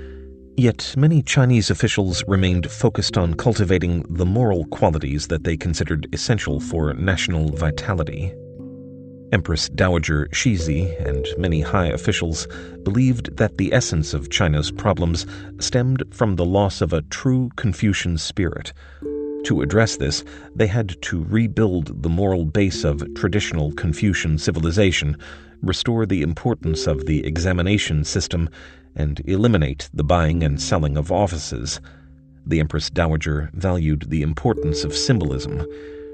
Yet 0.58 0.92
many 0.94 1.22
Chinese 1.22 1.70
officials 1.70 2.22
remained 2.28 2.70
focused 2.70 3.16
on 3.16 3.32
cultivating 3.32 4.04
the 4.10 4.26
moral 4.26 4.66
qualities 4.66 5.28
that 5.28 5.42
they 5.42 5.56
considered 5.56 6.06
essential 6.12 6.60
for 6.60 6.92
national 6.92 7.56
vitality. 7.56 8.34
Empress 9.30 9.68
Dowager 9.68 10.26
Cixi 10.32 10.98
and 11.06 11.26
many 11.36 11.60
high 11.60 11.88
officials 11.88 12.48
believed 12.82 13.36
that 13.36 13.58
the 13.58 13.74
essence 13.74 14.14
of 14.14 14.30
China's 14.30 14.70
problems 14.70 15.26
stemmed 15.58 16.02
from 16.10 16.36
the 16.36 16.46
loss 16.46 16.80
of 16.80 16.94
a 16.94 17.02
true 17.02 17.50
Confucian 17.56 18.16
spirit. 18.16 18.72
To 19.44 19.60
address 19.60 19.98
this, 19.98 20.24
they 20.54 20.66
had 20.66 21.00
to 21.02 21.24
rebuild 21.24 22.02
the 22.02 22.08
moral 22.08 22.46
base 22.46 22.84
of 22.84 23.14
traditional 23.14 23.72
Confucian 23.72 24.38
civilization, 24.38 25.16
restore 25.62 26.06
the 26.06 26.22
importance 26.22 26.86
of 26.86 27.04
the 27.04 27.24
examination 27.26 28.04
system, 28.04 28.48
and 28.94 29.20
eliminate 29.26 29.90
the 29.92 30.04
buying 30.04 30.42
and 30.42 30.60
selling 30.60 30.96
of 30.96 31.12
offices. 31.12 31.80
The 32.46 32.60
Empress 32.60 32.88
Dowager 32.88 33.50
valued 33.52 34.06
the 34.08 34.22
importance 34.22 34.84
of 34.84 34.96
symbolism 34.96 35.66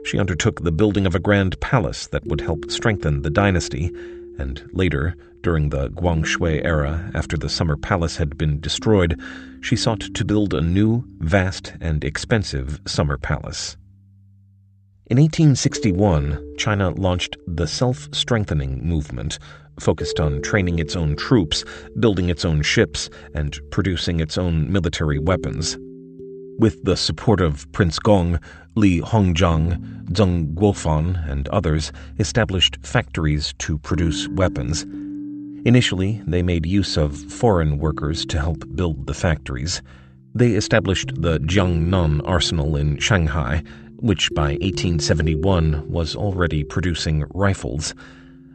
she 0.04 0.18
undertook 0.18 0.62
the 0.62 0.72
building 0.72 1.06
of 1.06 1.14
a 1.14 1.18
grand 1.18 1.58
palace 1.60 2.06
that 2.08 2.26
would 2.26 2.40
help 2.40 2.70
strengthen 2.70 3.22
the 3.22 3.30
dynasty, 3.30 3.90
and 4.38 4.68
later, 4.72 5.16
during 5.42 5.68
the 5.68 5.90
Guangxu 5.90 6.64
era, 6.64 7.10
after 7.14 7.36
the 7.36 7.48
summer 7.48 7.76
palace 7.76 8.16
had 8.16 8.38
been 8.38 8.60
destroyed, 8.60 9.20
she 9.60 9.76
sought 9.76 10.00
to 10.00 10.24
build 10.24 10.54
a 10.54 10.60
new, 10.60 11.04
vast, 11.18 11.74
and 11.80 12.04
expensive 12.04 12.80
summer 12.86 13.18
palace. 13.18 13.76
In 15.06 15.18
1861, 15.18 16.56
China 16.56 16.88
launched 16.90 17.36
the 17.46 17.66
self 17.66 18.08
strengthening 18.12 18.82
movement, 18.82 19.38
focused 19.78 20.18
on 20.18 20.40
training 20.40 20.78
its 20.78 20.96
own 20.96 21.14
troops, 21.14 21.62
building 22.00 22.30
its 22.30 22.44
own 22.44 22.62
ships, 22.62 23.10
and 23.34 23.60
producing 23.70 24.20
its 24.20 24.38
own 24.38 24.72
military 24.72 25.18
weapons. 25.18 25.76
With 26.58 26.84
the 26.84 26.96
support 26.96 27.40
of 27.40 27.70
Prince 27.72 27.98
Gong, 27.98 28.38
Li 28.76 29.00
Hongzhang, 29.00 30.04
Zeng 30.12 30.54
Guofan, 30.54 31.28
and 31.28 31.48
others 31.48 31.90
established 32.18 32.78
factories 32.82 33.52
to 33.58 33.78
produce 33.78 34.28
weapons. 34.28 34.82
Initially, 35.64 36.22
they 36.26 36.42
made 36.42 36.64
use 36.64 36.96
of 36.96 37.16
foreign 37.16 37.78
workers 37.78 38.24
to 38.26 38.38
help 38.38 38.64
build 38.76 39.06
the 39.06 39.14
factories. 39.14 39.82
They 40.34 40.52
established 40.52 41.20
the 41.20 41.38
Jiangnan 41.40 42.20
Arsenal 42.24 42.76
in 42.76 42.98
Shanghai, 42.98 43.64
which 43.96 44.30
by 44.34 44.52
1871 44.60 45.90
was 45.90 46.14
already 46.14 46.62
producing 46.62 47.24
rifles. 47.34 47.94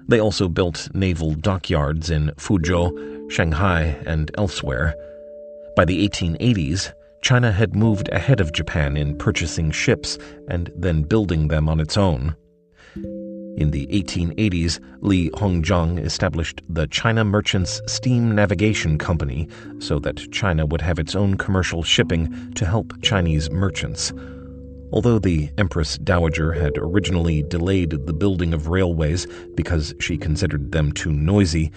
They 0.08 0.20
also 0.20 0.48
built 0.48 0.88
naval 0.94 1.34
dockyards 1.34 2.10
in 2.10 2.32
Fuzhou, 2.38 3.30
Shanghai, 3.30 3.98
and 4.06 4.32
elsewhere. 4.38 4.96
By 5.76 5.86
the 5.86 6.08
1880s, 6.08 6.94
China 7.22 7.52
had 7.52 7.76
moved 7.76 8.10
ahead 8.10 8.40
of 8.40 8.54
Japan 8.54 8.98
in 8.98 9.18
purchasing 9.18 9.72
ships 9.72 10.18
and 10.48 10.72
then 10.76 11.04
building 11.04 11.48
them 11.48 11.68
on 11.70 11.80
its 11.80 11.98
own. 11.98 12.36
In 12.96 13.72
the 13.72 13.88
1880s, 13.88 14.80
Li 15.02 15.30
Hongzhang 15.32 16.00
established 16.00 16.62
the 16.70 16.88
China 16.88 17.26
Merchants 17.26 17.82
Steam 17.88 18.34
Navigation 18.34 18.98
Company 18.98 19.50
so 19.80 20.00
that 20.00 20.32
China 20.32 20.66
would 20.66 20.82
have 20.82 20.98
its 20.98 21.14
own 21.14 21.36
commercial 21.36 21.84
shipping 21.84 22.54
to 22.54 22.66
help 22.66 22.94
Chinese 23.02 23.52
merchants. 23.52 24.14
Although 24.92 25.20
the 25.20 25.52
Empress 25.58 25.98
Dowager 25.98 26.54
had 26.54 26.78
originally 26.78 27.44
delayed 27.44 27.92
the 28.08 28.14
building 28.14 28.54
of 28.54 28.70
railways 28.70 29.28
because 29.56 29.94
she 30.00 30.18
considered 30.18 30.72
them 30.72 30.94
too 30.94 31.12
noisy, 31.12 31.72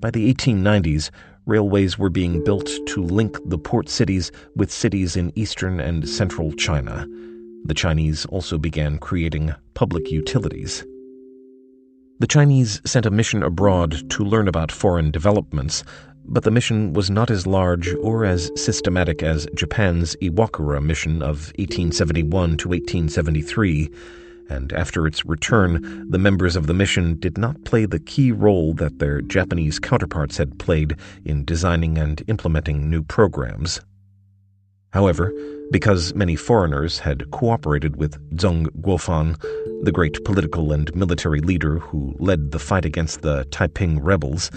by 0.00 0.10
the 0.10 0.32
1890s, 0.32 1.10
railways 1.48 1.98
were 1.98 2.10
being 2.10 2.44
built 2.44 2.70
to 2.86 3.02
link 3.02 3.38
the 3.46 3.58
port 3.58 3.88
cities 3.88 4.30
with 4.54 4.70
cities 4.70 5.16
in 5.16 5.32
eastern 5.34 5.80
and 5.80 6.08
central 6.08 6.52
China. 6.52 7.06
The 7.64 7.74
Chinese 7.74 8.26
also 8.26 8.58
began 8.58 8.98
creating 8.98 9.54
public 9.74 10.10
utilities. 10.10 10.84
The 12.20 12.26
Chinese 12.26 12.82
sent 12.84 13.06
a 13.06 13.10
mission 13.10 13.42
abroad 13.42 14.10
to 14.10 14.24
learn 14.24 14.46
about 14.46 14.70
foreign 14.70 15.10
developments, 15.10 15.84
but 16.24 16.44
the 16.44 16.50
mission 16.50 16.92
was 16.92 17.08
not 17.10 17.30
as 17.30 17.46
large 17.46 17.94
or 18.02 18.26
as 18.26 18.50
systematic 18.54 19.22
as 19.22 19.46
Japan's 19.54 20.16
Iwakura 20.16 20.82
mission 20.82 21.22
of 21.22 21.52
1871 21.56 22.58
to 22.58 22.68
1873, 22.68 23.90
and 24.48 24.72
after 24.72 25.06
its 25.06 25.24
return, 25.24 26.06
the 26.08 26.18
members 26.18 26.56
of 26.56 26.66
the 26.66 26.74
mission 26.74 27.18
did 27.18 27.36
not 27.38 27.64
play 27.64 27.84
the 27.86 27.98
key 27.98 28.32
role 28.32 28.72
that 28.74 28.98
their 28.98 29.20
Japanese 29.20 29.78
counterparts 29.78 30.36
had 30.36 30.58
played 30.58 30.96
in 31.24 31.44
designing 31.44 31.98
and 31.98 32.22
implementing 32.28 32.90
new 32.90 33.02
programs. 33.02 33.80
However, 34.92 35.32
because 35.70 36.14
many 36.14 36.34
foreigners 36.34 36.98
had 36.98 37.30
cooperated 37.30 37.96
with 37.96 38.18
Zeng 38.36 38.68
Guofan, 38.80 39.38
the 39.84 39.92
great 39.92 40.24
political 40.24 40.72
and 40.72 40.94
military 40.94 41.40
leader 41.40 41.78
who 41.78 42.16
led 42.18 42.52
the 42.52 42.58
fight 42.58 42.86
against 42.86 43.20
the 43.20 43.44
Taiping 43.50 44.00
rebels, 44.00 44.50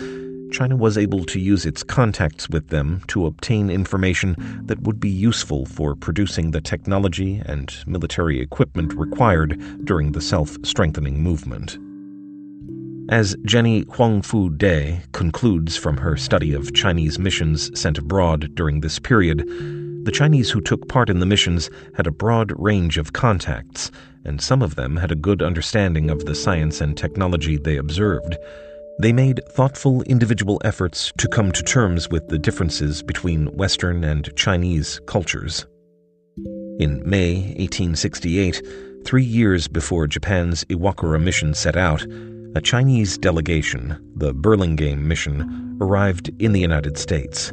China 0.51 0.75
was 0.75 0.97
able 0.97 1.23
to 1.25 1.39
use 1.39 1.65
its 1.65 1.81
contacts 1.81 2.49
with 2.49 2.67
them 2.67 3.01
to 3.07 3.25
obtain 3.25 3.69
information 3.69 4.35
that 4.65 4.81
would 4.81 4.99
be 4.99 5.09
useful 5.09 5.65
for 5.65 5.95
producing 5.95 6.51
the 6.51 6.61
technology 6.61 7.41
and 7.45 7.73
military 7.87 8.39
equipment 8.41 8.93
required 8.93 9.59
during 9.85 10.11
the 10.11 10.21
self 10.21 10.57
strengthening 10.63 11.23
movement. 11.23 11.77
As 13.09 13.35
Jenny 13.45 13.83
Huangfu 13.85 14.57
Day 14.57 15.01
concludes 15.11 15.75
from 15.75 15.97
her 15.97 16.15
study 16.15 16.53
of 16.53 16.73
Chinese 16.73 17.17
missions 17.19 17.77
sent 17.79 17.97
abroad 17.97 18.53
during 18.55 18.81
this 18.81 18.99
period, 18.99 19.43
the 20.05 20.11
Chinese 20.11 20.49
who 20.49 20.61
took 20.61 20.87
part 20.87 21.09
in 21.09 21.19
the 21.19 21.25
missions 21.25 21.69
had 21.95 22.07
a 22.07 22.11
broad 22.11 22.53
range 22.57 22.97
of 22.97 23.13
contacts, 23.13 23.91
and 24.25 24.41
some 24.41 24.61
of 24.61 24.75
them 24.75 24.97
had 24.97 25.11
a 25.11 25.15
good 25.15 25.41
understanding 25.41 26.09
of 26.09 26.25
the 26.25 26.35
science 26.35 26.81
and 26.81 26.97
technology 26.97 27.57
they 27.57 27.77
observed. 27.77 28.37
They 29.01 29.13
made 29.13 29.43
thoughtful 29.49 30.03
individual 30.03 30.61
efforts 30.63 31.11
to 31.17 31.27
come 31.27 31.51
to 31.53 31.63
terms 31.63 32.07
with 32.07 32.27
the 32.27 32.37
differences 32.37 33.01
between 33.01 33.47
Western 33.47 34.03
and 34.03 34.29
Chinese 34.35 35.01
cultures. 35.07 35.65
In 36.77 37.01
May 37.03 37.37
1868, 37.57 38.61
three 39.03 39.23
years 39.23 39.67
before 39.67 40.05
Japan's 40.05 40.63
Iwakura 40.65 41.19
mission 41.19 41.55
set 41.55 41.75
out, 41.75 42.05
a 42.53 42.61
Chinese 42.61 43.17
delegation, 43.17 43.97
the 44.17 44.35
Burlingame 44.35 45.07
Mission, 45.07 45.79
arrived 45.81 46.29
in 46.37 46.51
the 46.51 46.61
United 46.61 46.95
States. 46.95 47.51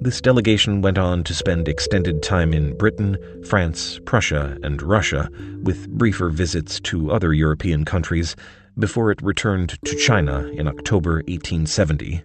This 0.00 0.20
delegation 0.20 0.82
went 0.82 0.98
on 0.98 1.22
to 1.22 1.34
spend 1.34 1.68
extended 1.68 2.20
time 2.20 2.52
in 2.52 2.76
Britain, 2.76 3.16
France, 3.46 4.00
Prussia, 4.06 4.58
and 4.64 4.82
Russia, 4.82 5.30
with 5.62 5.88
briefer 5.88 6.30
visits 6.30 6.80
to 6.80 7.12
other 7.12 7.32
European 7.32 7.84
countries 7.84 8.34
before 8.80 9.10
it 9.10 9.22
returned 9.22 9.78
to 9.84 9.94
China 9.96 10.48
in 10.48 10.66
October 10.66 11.16
1870. 11.28 12.24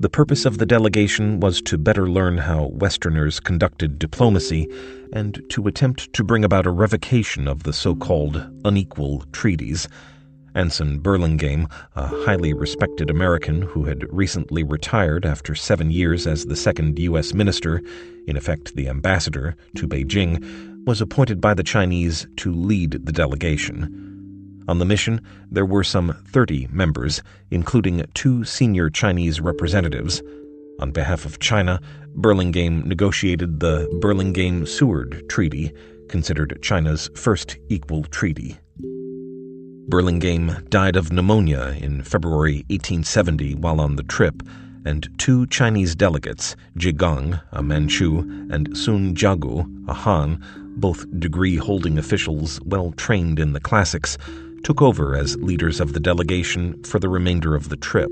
The 0.00 0.08
purpose 0.08 0.44
of 0.44 0.58
the 0.58 0.66
delegation 0.66 1.38
was 1.38 1.62
to 1.62 1.78
better 1.78 2.10
learn 2.10 2.36
how 2.36 2.66
Westerners 2.66 3.38
conducted 3.38 3.98
diplomacy 3.98 4.68
and 5.12 5.40
to 5.50 5.68
attempt 5.68 6.12
to 6.14 6.24
bring 6.24 6.44
about 6.44 6.66
a 6.66 6.70
revocation 6.70 7.46
of 7.46 7.62
the 7.62 7.72
so 7.72 7.94
called 7.94 8.44
unequal 8.64 9.24
treaties. 9.30 9.88
Anson 10.56 10.98
Burlingame, 10.98 11.68
a 11.94 12.06
highly 12.06 12.52
respected 12.52 13.08
American 13.08 13.62
who 13.62 13.84
had 13.84 14.04
recently 14.12 14.64
retired 14.64 15.24
after 15.24 15.54
seven 15.54 15.92
years 15.92 16.26
as 16.26 16.46
the 16.46 16.56
second 16.56 16.98
U.S. 16.98 17.32
minister, 17.32 17.80
in 18.26 18.36
effect 18.36 18.74
the 18.74 18.88
ambassador, 18.88 19.56
to 19.76 19.86
Beijing, 19.86 20.84
was 20.86 21.00
appointed 21.00 21.40
by 21.40 21.54
the 21.54 21.62
Chinese 21.62 22.26
to 22.36 22.52
lead 22.52 23.06
the 23.06 23.12
delegation. 23.12 24.13
On 24.66 24.78
the 24.78 24.84
mission, 24.84 25.20
there 25.50 25.66
were 25.66 25.84
some 25.84 26.16
30 26.28 26.68
members, 26.70 27.22
including 27.50 28.04
two 28.14 28.44
senior 28.44 28.88
Chinese 28.88 29.40
representatives. 29.40 30.22
On 30.80 30.90
behalf 30.90 31.26
of 31.26 31.38
China, 31.38 31.80
Burlingame 32.14 32.82
negotiated 32.88 33.60
the 33.60 33.88
Burlingame 34.00 34.64
Seward 34.64 35.28
Treaty, 35.28 35.72
considered 36.08 36.58
China's 36.62 37.10
first 37.14 37.58
equal 37.68 38.04
treaty. 38.04 38.56
Burlingame 39.86 40.56
died 40.70 40.96
of 40.96 41.12
pneumonia 41.12 41.76
in 41.78 42.02
February 42.02 42.64
1870 42.70 43.56
while 43.56 43.82
on 43.82 43.96
the 43.96 44.02
trip, 44.02 44.42
and 44.86 45.08
two 45.18 45.46
Chinese 45.48 45.94
delegates, 45.94 46.56
Jigang, 46.78 47.40
a 47.52 47.62
Manchu, 47.62 48.20
and 48.50 48.74
Sun 48.76 49.14
Jiagu, 49.14 49.88
a 49.88 49.92
Han, 49.92 50.42
both 50.76 51.06
degree 51.20 51.56
holding 51.56 51.98
officials 51.98 52.60
well 52.62 52.92
trained 52.92 53.38
in 53.38 53.52
the 53.52 53.60
classics, 53.60 54.16
took 54.64 54.80
over 54.80 55.14
as 55.14 55.36
leaders 55.36 55.78
of 55.78 55.92
the 55.92 56.00
delegation 56.00 56.82
for 56.84 56.98
the 56.98 57.08
remainder 57.08 57.54
of 57.54 57.68
the 57.68 57.76
trip. 57.76 58.10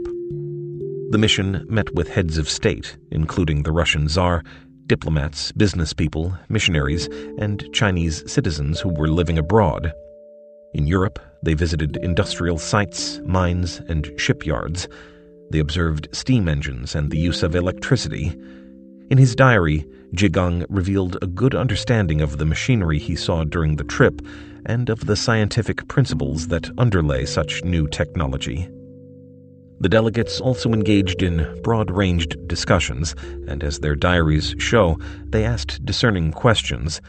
The 1.10 1.18
mission 1.18 1.66
met 1.68 1.94
with 1.94 2.08
heads 2.08 2.36
of 2.36 2.48
state, 2.48 2.96
including 3.10 3.62
the 3.62 3.72
Russian 3.72 4.06
Tsar, 4.06 4.42
diplomats, 4.86 5.50
business 5.52 5.94
people, 5.94 6.36
missionaries, 6.50 7.08
and 7.38 7.66
Chinese 7.72 8.30
citizens 8.30 8.80
who 8.80 8.90
were 8.90 9.08
living 9.08 9.38
abroad. 9.38 9.92
In 10.74 10.86
Europe, 10.86 11.18
they 11.42 11.54
visited 11.54 11.96
industrial 11.96 12.58
sites, 12.58 13.18
mines, 13.24 13.80
and 13.88 14.12
shipyards. 14.16 14.88
They 15.50 15.58
observed 15.58 16.08
steam 16.12 16.48
engines 16.48 16.94
and 16.94 17.10
the 17.10 17.18
use 17.18 17.42
of 17.42 17.56
electricity. 17.56 18.38
In 19.10 19.16
his 19.16 19.34
diary, 19.34 19.86
Jigang 20.14 20.66
revealed 20.68 21.16
a 21.22 21.26
good 21.26 21.54
understanding 21.54 22.20
of 22.20 22.38
the 22.38 22.44
machinery 22.44 22.98
he 22.98 23.16
saw 23.16 23.44
during 23.44 23.76
the 23.76 23.84
trip 23.84 24.20
and 24.66 24.90
of 24.90 25.06
the 25.06 25.16
scientific 25.16 25.88
principles 25.88 26.48
that 26.48 26.70
underlay 26.78 27.24
such 27.24 27.64
new 27.64 27.88
technology. 27.88 28.68
The 29.80 29.88
delegates 29.88 30.40
also 30.40 30.72
engaged 30.72 31.22
in 31.22 31.60
broad 31.62 31.90
ranged 31.90 32.46
discussions, 32.46 33.16
and 33.48 33.64
as 33.64 33.80
their 33.80 33.96
diaries 33.96 34.54
show, 34.58 34.98
they 35.24 35.44
asked 35.44 35.84
discerning 35.84 36.30
questions. 36.30 37.00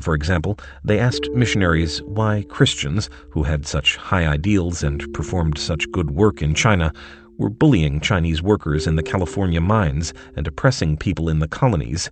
For 0.00 0.14
example, 0.14 0.58
they 0.84 0.98
asked 0.98 1.30
missionaries 1.34 2.02
why 2.02 2.44
Christians, 2.48 3.08
who 3.30 3.44
had 3.44 3.66
such 3.66 3.96
high 3.96 4.26
ideals 4.26 4.82
and 4.82 5.10
performed 5.14 5.58
such 5.58 5.90
good 5.90 6.10
work 6.10 6.42
in 6.42 6.54
China, 6.54 6.92
were 7.38 7.48
bullying 7.48 8.00
Chinese 8.00 8.42
workers 8.42 8.86
in 8.86 8.96
the 8.96 9.02
California 9.02 9.60
mines 9.60 10.12
and 10.36 10.46
oppressing 10.46 10.96
people 10.96 11.28
in 11.28 11.38
the 11.38 11.48
colonies. 11.48 12.10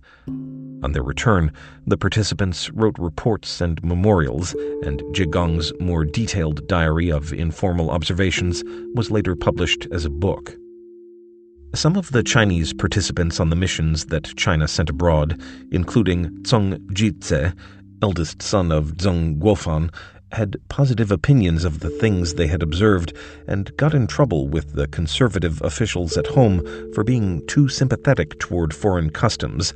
On 0.83 0.91
their 0.93 1.03
return, 1.03 1.51
the 1.85 1.97
participants 1.97 2.69
wrote 2.71 2.97
reports 2.97 3.61
and 3.61 3.83
memorials, 3.83 4.53
and 4.83 5.01
Jigang's 5.13 5.73
more 5.79 6.05
detailed 6.05 6.67
diary 6.67 7.11
of 7.11 7.33
informal 7.33 7.89
observations 7.89 8.63
was 8.93 9.11
later 9.11 9.35
published 9.35 9.87
as 9.91 10.05
a 10.05 10.09
book. 10.09 10.55
Some 11.75 11.97
of 11.97 12.11
the 12.11 12.23
Chinese 12.23 12.73
participants 12.73 13.39
on 13.39 13.49
the 13.49 13.55
missions 13.55 14.05
that 14.05 14.35
China 14.37 14.67
sent 14.67 14.89
abroad, 14.89 15.41
including 15.71 16.29
Zeng 16.43 16.79
Jize, 16.93 17.53
eldest 18.01 18.41
son 18.41 18.71
of 18.71 18.93
Zeng 18.97 19.39
Guofan, 19.39 19.93
had 20.31 20.57
positive 20.69 21.11
opinions 21.11 21.63
of 21.63 21.79
the 21.79 21.89
things 21.89 22.33
they 22.33 22.47
had 22.47 22.61
observed 22.61 23.13
and 23.47 23.75
got 23.77 23.93
in 23.93 24.07
trouble 24.07 24.47
with 24.47 24.73
the 24.73 24.87
conservative 24.87 25.61
officials 25.61 26.17
at 26.17 26.27
home 26.27 26.61
for 26.93 27.03
being 27.03 27.45
too 27.47 27.69
sympathetic 27.69 28.37
toward 28.39 28.73
foreign 28.73 29.09
customs. 29.09 29.73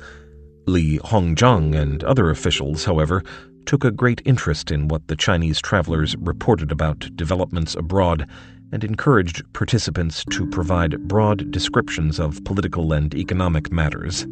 Li 0.66 0.98
Hongzhang 0.98 1.74
and 1.74 2.04
other 2.04 2.30
officials, 2.30 2.84
however, 2.84 3.22
took 3.66 3.84
a 3.84 3.90
great 3.90 4.20
interest 4.24 4.70
in 4.70 4.88
what 4.88 5.06
the 5.08 5.16
Chinese 5.16 5.60
travelers 5.60 6.16
reported 6.18 6.70
about 6.70 7.08
developments 7.16 7.74
abroad 7.74 8.28
and 8.72 8.84
encouraged 8.84 9.42
participants 9.52 10.24
to 10.30 10.46
provide 10.46 11.08
broad 11.08 11.50
descriptions 11.50 12.18
of 12.18 12.42
political 12.44 12.92
and 12.92 13.14
economic 13.14 13.70
matters. 13.70 14.26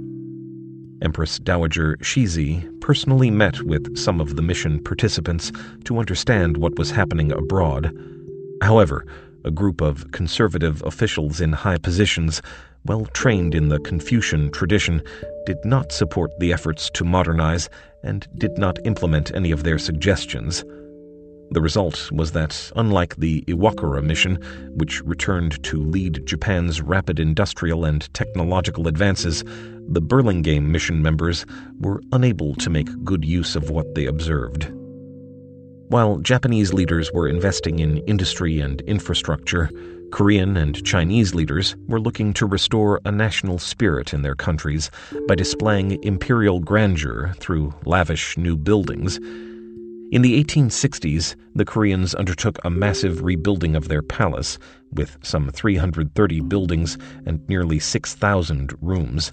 Empress 1.03 1.39
Dowager 1.39 1.97
Cixi 1.99 2.81
personally 2.81 3.31
met 3.31 3.63
with 3.63 3.97
some 3.97 4.21
of 4.21 4.37
the 4.37 4.43
mission 4.43 4.83
participants 4.83 5.51
to 5.85 5.99
understand 5.99 6.57
what 6.57 6.79
was 6.79 6.91
happening 6.91 7.33
abroad. 7.33 7.97
However, 8.63 9.07
a 9.45 9.51
group 9.51 9.81
of 9.81 10.11
conservative 10.13 10.83
officials 10.85 11.41
in 11.41 11.53
high 11.53 11.79
positions, 11.79 12.43
well 12.85 13.07
trained 13.07 13.55
in 13.55 13.69
the 13.69 13.79
Confucian 13.81 14.51
tradition, 14.51 15.03
did 15.47 15.65
not 15.65 15.93
support 15.93 16.31
the 16.39 16.53
efforts 16.53 16.91
to 16.91 17.05
modernize 17.05 17.69
and 18.03 18.29
did 18.37 18.59
not 18.59 18.79
implement 18.85 19.35
any 19.35 19.51
of 19.51 19.63
their 19.63 19.79
suggestions. 19.79 20.65
The 21.53 21.61
result 21.61 22.13
was 22.13 22.31
that, 22.33 22.71
unlike 22.77 23.17
the 23.17 23.43
Iwakura 23.49 24.05
mission, 24.05 24.37
which 24.77 25.03
returned 25.03 25.63
to 25.65 25.83
lead 25.83 26.25
Japan's 26.25 26.81
rapid 26.81 27.19
industrial 27.19 27.85
and 27.85 28.13
technological 28.15 28.87
advances, 28.87 29.43
the 29.89 30.01
Burlingame 30.01 30.71
mission 30.71 31.03
members 31.03 31.45
were 31.81 32.01
unable 32.13 32.55
to 32.55 32.71
make 32.71 33.05
good 33.05 33.25
use 33.25 33.57
of 33.57 33.71
what 33.71 33.97
they 33.97 34.07
observed. 34.07 34.71
While 35.89 36.19
Japanese 36.19 36.73
leaders 36.73 37.11
were 37.13 37.27
investing 37.27 37.81
in 37.81 37.99
industry 38.07 38.61
and 38.61 38.81
infrastructure, 38.83 39.69
Korean 40.13 40.57
and 40.57 40.85
Chinese 40.85 41.35
leaders 41.35 41.75
were 41.89 42.01
looking 42.01 42.33
to 42.35 42.47
restore 42.47 43.01
a 43.05 43.11
national 43.11 43.59
spirit 43.59 44.15
in 44.15 44.23
their 44.23 44.37
countries 44.37 44.89
by 45.27 45.35
displaying 45.35 46.01
imperial 46.05 46.61
grandeur 46.61 47.35
through 47.39 47.75
lavish 47.85 48.39
new 48.39 48.57
buildings. 48.57 49.19
In 50.11 50.23
the 50.23 50.43
1860s, 50.43 51.37
the 51.55 51.65
Koreans 51.65 52.17
undertook 52.17 52.59
a 52.65 52.71
massive 52.71 53.23
rebuilding 53.23 53.77
of 53.77 53.87
their 53.87 54.03
palace, 54.03 54.59
with 54.91 55.17
some 55.23 55.51
330 55.51 56.41
buildings 56.41 56.99
and 57.27 57.49
nearly 57.49 57.79
6,000 57.79 58.73
rooms. 58.81 59.31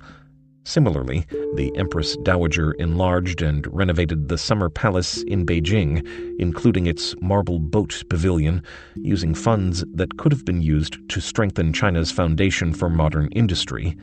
Similarly, 0.65 1.25
the 1.55 1.75
Empress 1.75 2.15
Dowager 2.17 2.73
enlarged 2.73 3.41
and 3.41 3.65
renovated 3.73 4.27
the 4.27 4.37
Summer 4.37 4.69
Palace 4.69 5.23
in 5.23 5.47
Beijing, 5.47 6.05
including 6.37 6.85
its 6.85 7.15
marble 7.21 7.57
boat 7.57 8.03
pavilion, 8.07 8.61
using 8.95 9.33
funds 9.33 9.83
that 9.95 10.17
could 10.17 10.31
have 10.31 10.45
been 10.45 10.61
used 10.61 11.09
to 11.09 11.19
strengthen 11.19 11.73
China's 11.73 12.11
foundation 12.11 12.71
for 12.71 12.87
modern 12.87 13.29
industry. 13.29 13.97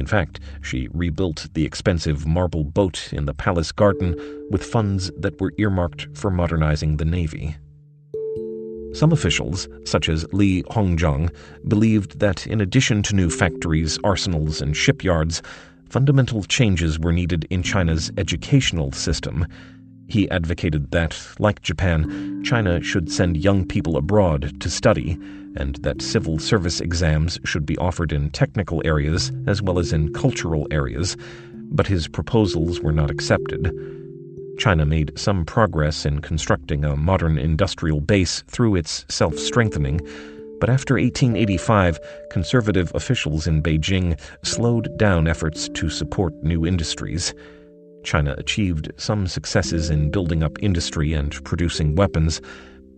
In 0.00 0.06
fact, 0.06 0.40
she 0.62 0.88
rebuilt 0.94 1.48
the 1.52 1.66
expensive 1.66 2.26
marble 2.26 2.64
boat 2.64 3.12
in 3.12 3.26
the 3.26 3.34
palace 3.34 3.70
garden 3.70 4.16
with 4.50 4.64
funds 4.64 5.10
that 5.18 5.38
were 5.38 5.52
earmarked 5.58 6.08
for 6.14 6.30
modernizing 6.30 6.96
the 6.96 7.04
navy. 7.04 7.54
Some 8.94 9.12
officials, 9.12 9.68
such 9.84 10.08
as 10.08 10.24
Li 10.32 10.62
Hongzhang, 10.70 11.28
believed 11.68 12.18
that 12.18 12.46
in 12.46 12.62
addition 12.62 13.02
to 13.04 13.14
new 13.14 13.28
factories, 13.28 13.98
arsenals, 14.02 14.62
and 14.62 14.74
shipyards, 14.74 15.42
fundamental 15.90 16.44
changes 16.44 16.98
were 16.98 17.12
needed 17.12 17.46
in 17.50 17.62
China's 17.62 18.10
educational 18.16 18.92
system. 18.92 19.46
He 20.08 20.30
advocated 20.30 20.92
that, 20.92 21.20
like 21.38 21.60
Japan, 21.60 22.42
China 22.42 22.82
should 22.82 23.12
send 23.12 23.36
young 23.36 23.66
people 23.66 23.98
abroad 23.98 24.58
to 24.62 24.70
study, 24.70 25.18
and 25.56 25.76
that 25.76 26.02
civil 26.02 26.38
service 26.38 26.80
exams 26.80 27.38
should 27.44 27.66
be 27.66 27.76
offered 27.78 28.12
in 28.12 28.30
technical 28.30 28.82
areas 28.84 29.32
as 29.46 29.62
well 29.62 29.78
as 29.78 29.92
in 29.92 30.12
cultural 30.12 30.66
areas, 30.70 31.16
but 31.70 31.86
his 31.86 32.08
proposals 32.08 32.80
were 32.80 32.92
not 32.92 33.10
accepted. 33.10 33.72
China 34.58 34.84
made 34.84 35.18
some 35.18 35.44
progress 35.44 36.04
in 36.04 36.20
constructing 36.20 36.84
a 36.84 36.96
modern 36.96 37.38
industrial 37.38 38.00
base 38.00 38.42
through 38.48 38.76
its 38.76 39.06
self 39.08 39.38
strengthening, 39.38 40.00
but 40.60 40.68
after 40.68 40.94
1885, 40.94 41.98
conservative 42.30 42.92
officials 42.94 43.46
in 43.46 43.62
Beijing 43.62 44.20
slowed 44.44 44.96
down 44.98 45.26
efforts 45.26 45.68
to 45.70 45.88
support 45.88 46.34
new 46.44 46.66
industries. 46.66 47.34
China 48.04 48.34
achieved 48.36 48.92
some 48.96 49.26
successes 49.26 49.88
in 49.88 50.10
building 50.10 50.42
up 50.42 50.62
industry 50.62 51.14
and 51.14 51.42
producing 51.44 51.94
weapons, 51.96 52.42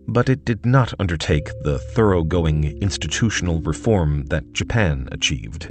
but 0.07 0.29
it 0.29 0.45
did 0.45 0.65
not 0.65 0.93
undertake 0.99 1.49
the 1.63 1.79
thoroughgoing 1.79 2.81
institutional 2.81 3.61
reform 3.61 4.25
that 4.25 4.53
Japan 4.53 5.07
achieved. 5.11 5.67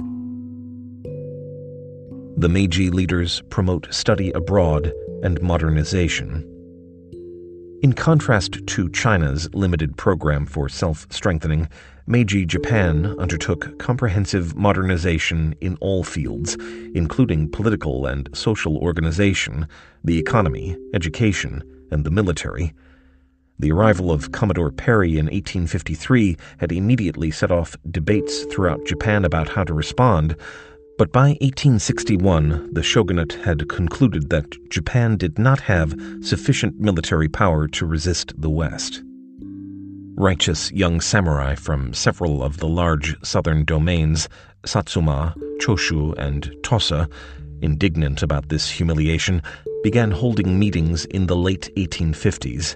The 2.35 2.49
Meiji 2.49 2.89
leaders 2.89 3.41
promote 3.49 3.93
study 3.93 4.31
abroad 4.31 4.91
and 5.21 5.41
modernization. 5.41 6.49
In 7.83 7.93
contrast 7.93 8.65
to 8.65 8.89
China's 8.89 9.53
limited 9.53 9.97
program 9.97 10.45
for 10.45 10.69
self 10.69 11.05
strengthening, 11.09 11.67
Meiji 12.07 12.45
Japan 12.45 13.15
undertook 13.19 13.77
comprehensive 13.77 14.55
modernization 14.55 15.53
in 15.61 15.77
all 15.81 16.03
fields, 16.03 16.55
including 16.93 17.51
political 17.51 18.05
and 18.05 18.29
social 18.33 18.77
organization, 18.77 19.67
the 20.03 20.17
economy, 20.17 20.77
education, 20.93 21.61
and 21.91 22.05
the 22.05 22.11
military. 22.11 22.73
The 23.59 23.71
arrival 23.71 24.11
of 24.11 24.31
Commodore 24.31 24.71
Perry 24.71 25.11
in 25.11 25.25
1853 25.25 26.37
had 26.57 26.71
immediately 26.71 27.31
set 27.31 27.51
off 27.51 27.77
debates 27.89 28.43
throughout 28.45 28.85
Japan 28.85 29.23
about 29.23 29.49
how 29.49 29.63
to 29.63 29.73
respond, 29.73 30.35
but 30.97 31.11
by 31.11 31.29
1861, 31.41 32.73
the 32.73 32.83
shogunate 32.83 33.33
had 33.33 33.67
concluded 33.67 34.29
that 34.29 34.69
Japan 34.69 35.17
did 35.17 35.39
not 35.39 35.61
have 35.61 35.95
sufficient 36.21 36.79
military 36.79 37.27
power 37.27 37.67
to 37.69 37.85
resist 37.85 38.33
the 38.39 38.49
West. 38.49 39.01
Righteous 40.15 40.71
young 40.71 41.01
samurai 41.01 41.55
from 41.55 41.93
several 41.93 42.43
of 42.43 42.57
the 42.57 42.67
large 42.67 43.15
southern 43.23 43.65
domains, 43.65 44.29
Satsuma, 44.65 45.33
Choshu, 45.59 46.15
and 46.19 46.55
Tosa, 46.63 47.09
indignant 47.61 48.21
about 48.21 48.49
this 48.49 48.69
humiliation, 48.69 49.41
began 49.83 50.11
holding 50.11 50.59
meetings 50.59 51.05
in 51.05 51.25
the 51.25 51.35
late 51.35 51.71
1850s. 51.75 52.75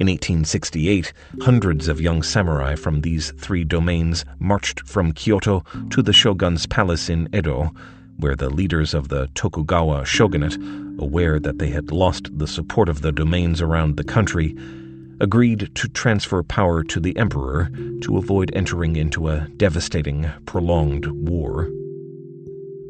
In 0.00 0.06
1868, 0.06 1.12
hundreds 1.42 1.86
of 1.86 2.00
young 2.00 2.22
samurai 2.22 2.74
from 2.74 3.02
these 3.02 3.32
three 3.32 3.64
domains 3.64 4.24
marched 4.38 4.80
from 4.88 5.12
Kyoto 5.12 5.62
to 5.90 6.00
the 6.00 6.14
shogun's 6.14 6.64
palace 6.64 7.10
in 7.10 7.28
Edo, 7.34 7.74
where 8.16 8.34
the 8.34 8.48
leaders 8.48 8.94
of 8.94 9.08
the 9.08 9.28
Tokugawa 9.34 10.06
shogunate, 10.06 10.56
aware 10.98 11.38
that 11.38 11.58
they 11.58 11.68
had 11.68 11.92
lost 11.92 12.30
the 12.38 12.46
support 12.46 12.88
of 12.88 13.02
the 13.02 13.12
domains 13.12 13.60
around 13.60 13.98
the 13.98 14.04
country, 14.04 14.56
agreed 15.20 15.70
to 15.74 15.86
transfer 15.88 16.42
power 16.42 16.82
to 16.82 16.98
the 16.98 17.14
emperor 17.18 17.70
to 18.00 18.16
avoid 18.16 18.50
entering 18.54 18.96
into 18.96 19.28
a 19.28 19.48
devastating, 19.58 20.30
prolonged 20.46 21.08
war. 21.08 21.68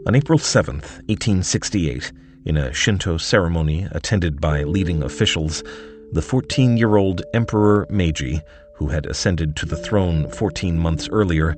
On 0.06 0.14
April 0.14 0.38
7, 0.38 0.76
1868, 0.76 2.12
in 2.44 2.56
a 2.56 2.72
Shinto 2.72 3.16
ceremony 3.16 3.88
attended 3.90 4.40
by 4.40 4.62
leading 4.62 5.02
officials, 5.02 5.64
the 6.12 6.22
14 6.22 6.76
year 6.76 6.96
old 6.96 7.22
Emperor 7.34 7.86
Meiji, 7.88 8.40
who 8.74 8.88
had 8.88 9.06
ascended 9.06 9.54
to 9.56 9.66
the 9.66 9.76
throne 9.76 10.28
14 10.30 10.78
months 10.78 11.08
earlier, 11.10 11.56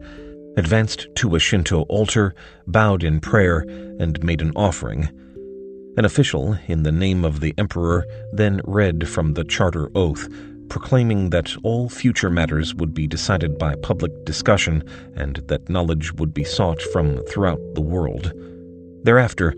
advanced 0.58 1.06
to 1.14 1.34
a 1.34 1.38
Shinto 1.38 1.82
altar, 1.82 2.34
bowed 2.66 3.02
in 3.02 3.20
prayer, 3.20 3.60
and 3.98 4.22
made 4.22 4.42
an 4.42 4.52
offering. 4.54 5.08
An 5.96 6.04
official, 6.04 6.58
in 6.66 6.82
the 6.82 6.92
name 6.92 7.24
of 7.24 7.40
the 7.40 7.54
emperor, 7.56 8.06
then 8.32 8.60
read 8.64 9.08
from 9.08 9.34
the 9.34 9.44
charter 9.44 9.90
oath, 9.94 10.28
proclaiming 10.68 11.30
that 11.30 11.54
all 11.62 11.88
future 11.88 12.30
matters 12.30 12.74
would 12.74 12.92
be 12.92 13.06
decided 13.06 13.58
by 13.58 13.74
public 13.76 14.24
discussion 14.24 14.82
and 15.14 15.36
that 15.48 15.68
knowledge 15.70 16.12
would 16.14 16.34
be 16.34 16.44
sought 16.44 16.80
from 16.80 17.24
throughout 17.26 17.60
the 17.74 17.80
world. 17.80 18.32
Thereafter, 19.04 19.54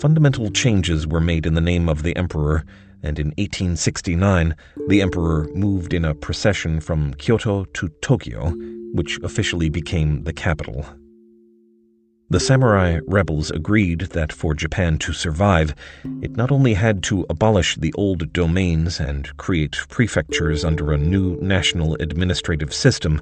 fundamental 0.00 0.50
changes 0.50 1.06
were 1.06 1.20
made 1.20 1.46
in 1.46 1.54
the 1.54 1.60
name 1.60 1.88
of 1.88 2.02
the 2.02 2.16
emperor, 2.16 2.64
and 3.06 3.18
in 3.20 3.28
1869 3.38 4.56
the 4.88 5.00
emperor 5.00 5.48
moved 5.54 5.94
in 5.94 6.04
a 6.04 6.14
procession 6.14 6.80
from 6.80 7.14
Kyoto 7.14 7.64
to 7.64 7.88
Tokyo, 8.02 8.50
which 8.92 9.18
officially 9.22 9.68
became 9.68 10.24
the 10.24 10.32
capital. 10.32 10.84
The 12.28 12.40
samurai 12.40 12.98
rebels 13.06 13.52
agreed 13.52 14.00
that 14.00 14.32
for 14.32 14.52
Japan 14.52 14.98
to 14.98 15.12
survive, 15.12 15.76
it 16.22 16.36
not 16.36 16.50
only 16.50 16.74
had 16.74 17.04
to 17.04 17.24
abolish 17.30 17.76
the 17.76 17.92
old 17.92 18.32
domains 18.32 18.98
and 18.98 19.36
create 19.36 19.78
prefectures 19.88 20.64
under 20.64 20.92
a 20.92 20.98
new 20.98 21.36
national 21.40 21.94
administrative 22.00 22.74
system, 22.74 23.20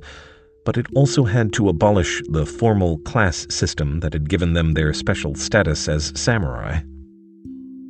but 0.64 0.78
it 0.78 0.86
also 0.94 1.24
had 1.24 1.52
to 1.52 1.68
abolish 1.68 2.22
the 2.30 2.46
formal 2.46 2.96
class 3.00 3.46
system 3.50 4.00
that 4.00 4.14
had 4.14 4.30
given 4.30 4.54
them 4.54 4.72
their 4.72 4.94
special 4.94 5.34
status 5.34 5.86
as 5.86 6.18
samurai. 6.18 6.80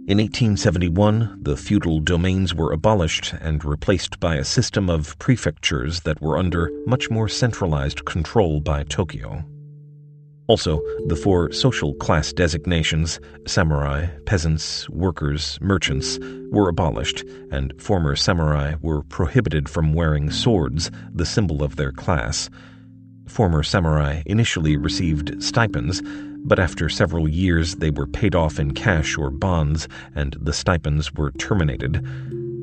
In 0.07 0.19
1871, 0.19 1.39
the 1.41 1.57
feudal 1.57 1.99
domains 1.99 2.55
were 2.55 2.73
abolished 2.73 3.33
and 3.41 3.65
replaced 3.65 4.21
by 4.21 4.35
a 4.35 4.45
system 4.45 4.91
of 4.91 5.19
prefectures 5.19 6.01
that 6.01 6.21
were 6.21 6.37
under 6.37 6.71
much 6.87 7.09
more 7.09 7.27
centralized 7.27 8.05
control 8.05 8.61
by 8.61 8.83
Tokyo. 8.83 9.43
Also, 10.47 10.83
the 11.07 11.17
four 11.17 11.53
social 11.53 11.95
class 11.95 12.35
designations 12.35 13.19
samurai, 13.47 14.09
peasants, 14.27 14.87
workers, 14.91 15.59
merchants 15.63 16.19
were 16.51 16.69
abolished, 16.69 17.25
and 17.51 17.73
former 17.81 18.15
samurai 18.15 18.75
were 18.83 19.05
prohibited 19.05 19.71
from 19.71 19.95
wearing 19.95 20.31
swords, 20.31 20.91
the 21.15 21.25
symbol 21.25 21.63
of 21.63 21.77
their 21.77 21.93
class. 21.93 22.51
Former 23.27 23.63
samurai 23.63 24.23
initially 24.27 24.77
received 24.77 25.43
stipends 25.43 26.03
but 26.45 26.59
after 26.59 26.89
several 26.89 27.29
years 27.29 27.77
they 27.77 27.91
were 27.91 28.07
paid 28.07 28.35
off 28.35 28.59
in 28.59 28.73
cash 28.75 29.17
or 29.17 29.31
bonds, 29.31 29.89
and 30.15 30.37
the 30.41 30.53
stipends 30.53 31.13
were 31.15 31.33
terminated. 31.33 32.05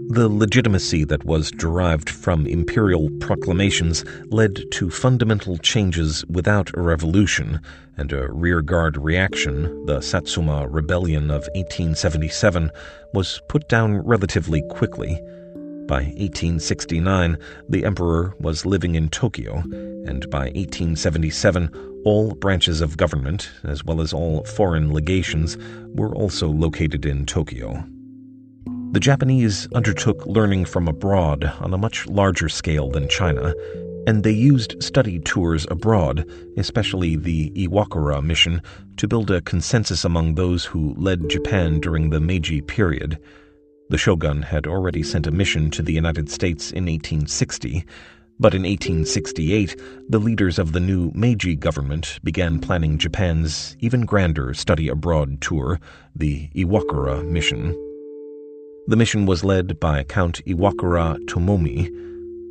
The 0.09 0.27
legitimacy 0.29 1.05
that 1.05 1.23
was 1.23 1.51
derived 1.51 2.09
from 2.09 2.45
imperial 2.45 3.09
proclamations 3.21 4.03
led 4.25 4.61
to 4.71 4.89
fundamental 4.89 5.57
changes 5.57 6.25
without 6.25 6.69
a 6.75 6.81
revolution, 6.81 7.61
and 7.95 8.11
a 8.11 8.31
rearguard 8.31 8.97
reaction, 8.97 9.85
the 9.85 10.01
Satsuma 10.01 10.67
Rebellion 10.67 11.31
of 11.31 11.47
1877, 11.55 12.71
was 13.13 13.41
put 13.47 13.69
down 13.69 13.99
relatively 13.99 14.61
quickly. 14.69 15.21
By 15.91 16.03
1869, 16.03 17.37
the 17.67 17.83
emperor 17.83 18.33
was 18.39 18.65
living 18.65 18.95
in 18.95 19.09
Tokyo, 19.09 19.55
and 20.05 20.25
by 20.29 20.45
1877, 20.55 21.69
all 22.05 22.33
branches 22.35 22.79
of 22.79 22.95
government, 22.95 23.51
as 23.65 23.83
well 23.83 23.99
as 23.99 24.13
all 24.13 24.45
foreign 24.45 24.93
legations, 24.93 25.57
were 25.93 26.15
also 26.15 26.47
located 26.47 27.05
in 27.05 27.25
Tokyo. 27.25 27.83
The 28.93 29.01
Japanese 29.01 29.67
undertook 29.73 30.25
learning 30.25 30.63
from 30.63 30.87
abroad 30.87 31.43
on 31.59 31.73
a 31.73 31.77
much 31.77 32.07
larger 32.07 32.47
scale 32.47 32.89
than 32.89 33.09
China, 33.09 33.53
and 34.07 34.23
they 34.23 34.31
used 34.31 34.81
study 34.81 35.19
tours 35.19 35.67
abroad, 35.69 36.25
especially 36.55 37.17
the 37.17 37.51
Iwakura 37.51 38.23
mission, 38.23 38.61
to 38.95 39.09
build 39.09 39.29
a 39.29 39.41
consensus 39.41 40.05
among 40.05 40.35
those 40.35 40.63
who 40.63 40.95
led 40.97 41.29
Japan 41.29 41.81
during 41.81 42.11
the 42.11 42.21
Meiji 42.21 42.61
period. 42.61 43.19
The 43.91 43.97
shogun 43.97 44.41
had 44.41 44.67
already 44.67 45.03
sent 45.03 45.27
a 45.27 45.31
mission 45.31 45.69
to 45.71 45.81
the 45.81 45.91
United 45.91 46.29
States 46.29 46.71
in 46.71 46.85
1860, 46.85 47.83
but 48.39 48.53
in 48.53 48.61
1868 48.61 49.75
the 50.07 50.17
leaders 50.17 50.57
of 50.57 50.71
the 50.71 50.79
new 50.79 51.11
Meiji 51.13 51.57
government 51.57 52.17
began 52.23 52.61
planning 52.61 52.97
Japan's 52.97 53.75
even 53.81 54.05
grander 54.05 54.53
study 54.53 54.87
abroad 54.87 55.41
tour, 55.41 55.77
the 56.15 56.47
Iwakura 56.55 57.27
mission. 57.27 57.71
The 58.87 58.95
mission 58.95 59.25
was 59.25 59.43
led 59.43 59.77
by 59.77 60.05
Count 60.05 60.39
Iwakura 60.45 61.17
Tomomi, 61.25 61.89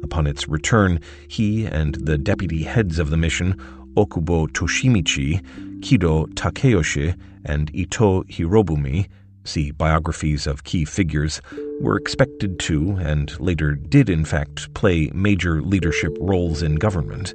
Upon 0.03 0.27
its 0.27 0.47
return, 0.47 1.01
he 1.27 1.65
and 1.65 1.95
the 1.95 2.19
deputy 2.19 2.65
heads 2.65 2.99
of 2.99 3.09
the 3.09 3.17
mission, 3.17 3.55
Okubo 3.97 4.47
Toshimichi, 4.49 5.43
Kido 5.81 6.27
Takayoshi, 6.35 7.17
and 7.47 7.75
Ito 7.75 8.25
Hirobumi, 8.25 9.09
see 9.45 9.71
biographies 9.71 10.47
of 10.47 10.65
key 10.65 10.85
figures, 10.85 11.41
were 11.81 11.97
expected 11.97 12.59
to, 12.61 12.97
and 13.01 13.39
later 13.41 13.75
did 13.75 14.11
in 14.11 14.25
fact, 14.25 14.73
play 14.75 15.11
major 15.15 15.63
leadership 15.63 16.17
roles 16.21 16.63
in 16.63 16.75
government. 16.77 17.35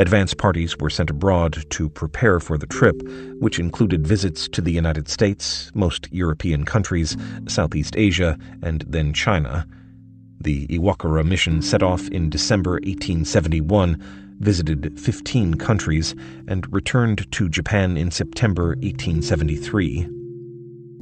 Advance 0.00 0.32
parties 0.32 0.76
were 0.78 0.90
sent 0.90 1.10
abroad 1.10 1.64
to 1.70 1.88
prepare 1.88 2.38
for 2.38 2.56
the 2.56 2.68
trip, 2.68 3.02
which 3.40 3.58
included 3.58 4.06
visits 4.06 4.48
to 4.48 4.60
the 4.60 4.70
United 4.70 5.08
States, 5.08 5.72
most 5.74 6.06
European 6.12 6.64
countries, 6.64 7.16
Southeast 7.48 7.96
Asia, 7.96 8.38
and 8.62 8.84
then 8.86 9.12
China. 9.12 9.66
The 10.40 10.68
Iwakura 10.68 11.26
mission 11.26 11.62
set 11.62 11.82
off 11.82 12.06
in 12.08 12.30
December 12.30 12.74
1871, 12.74 14.36
visited 14.38 15.00
15 15.00 15.54
countries, 15.54 16.14
and 16.46 16.72
returned 16.72 17.30
to 17.32 17.48
Japan 17.48 17.96
in 17.96 18.12
September 18.12 18.76
1873. 18.76 20.08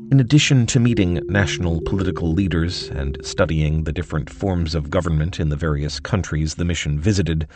In 0.08 0.20
addition 0.20 0.66
to 0.66 0.78
meeting 0.78 1.20
national 1.26 1.80
political 1.80 2.32
leaders 2.32 2.88
and 2.90 3.18
studying 3.22 3.82
the 3.82 3.92
different 3.92 4.30
forms 4.30 4.76
of 4.76 4.88
government 4.88 5.40
in 5.40 5.48
the 5.48 5.56
various 5.56 5.98
countries 5.98 6.54
the 6.54 6.64
mission 6.64 7.00
visited, 7.00 7.48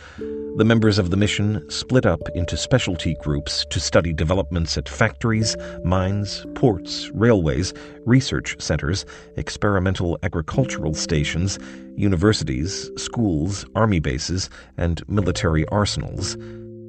the 0.57 0.65
members 0.65 0.99
of 0.99 1.11
the 1.11 1.17
mission 1.17 1.63
split 1.69 2.05
up 2.05 2.19
into 2.35 2.57
specialty 2.57 3.15
groups 3.21 3.65
to 3.69 3.79
study 3.79 4.11
developments 4.11 4.77
at 4.77 4.89
factories, 4.89 5.55
mines, 5.85 6.45
ports, 6.53 7.09
railways, 7.13 7.73
research 8.05 8.61
centers, 8.61 9.05
experimental 9.37 10.19
agricultural 10.21 10.93
stations, 10.93 11.57
universities, 11.95 12.91
schools, 12.97 13.65
army 13.75 13.99
bases, 13.99 14.49
and 14.75 15.07
military 15.07 15.65
arsenals. 15.69 16.35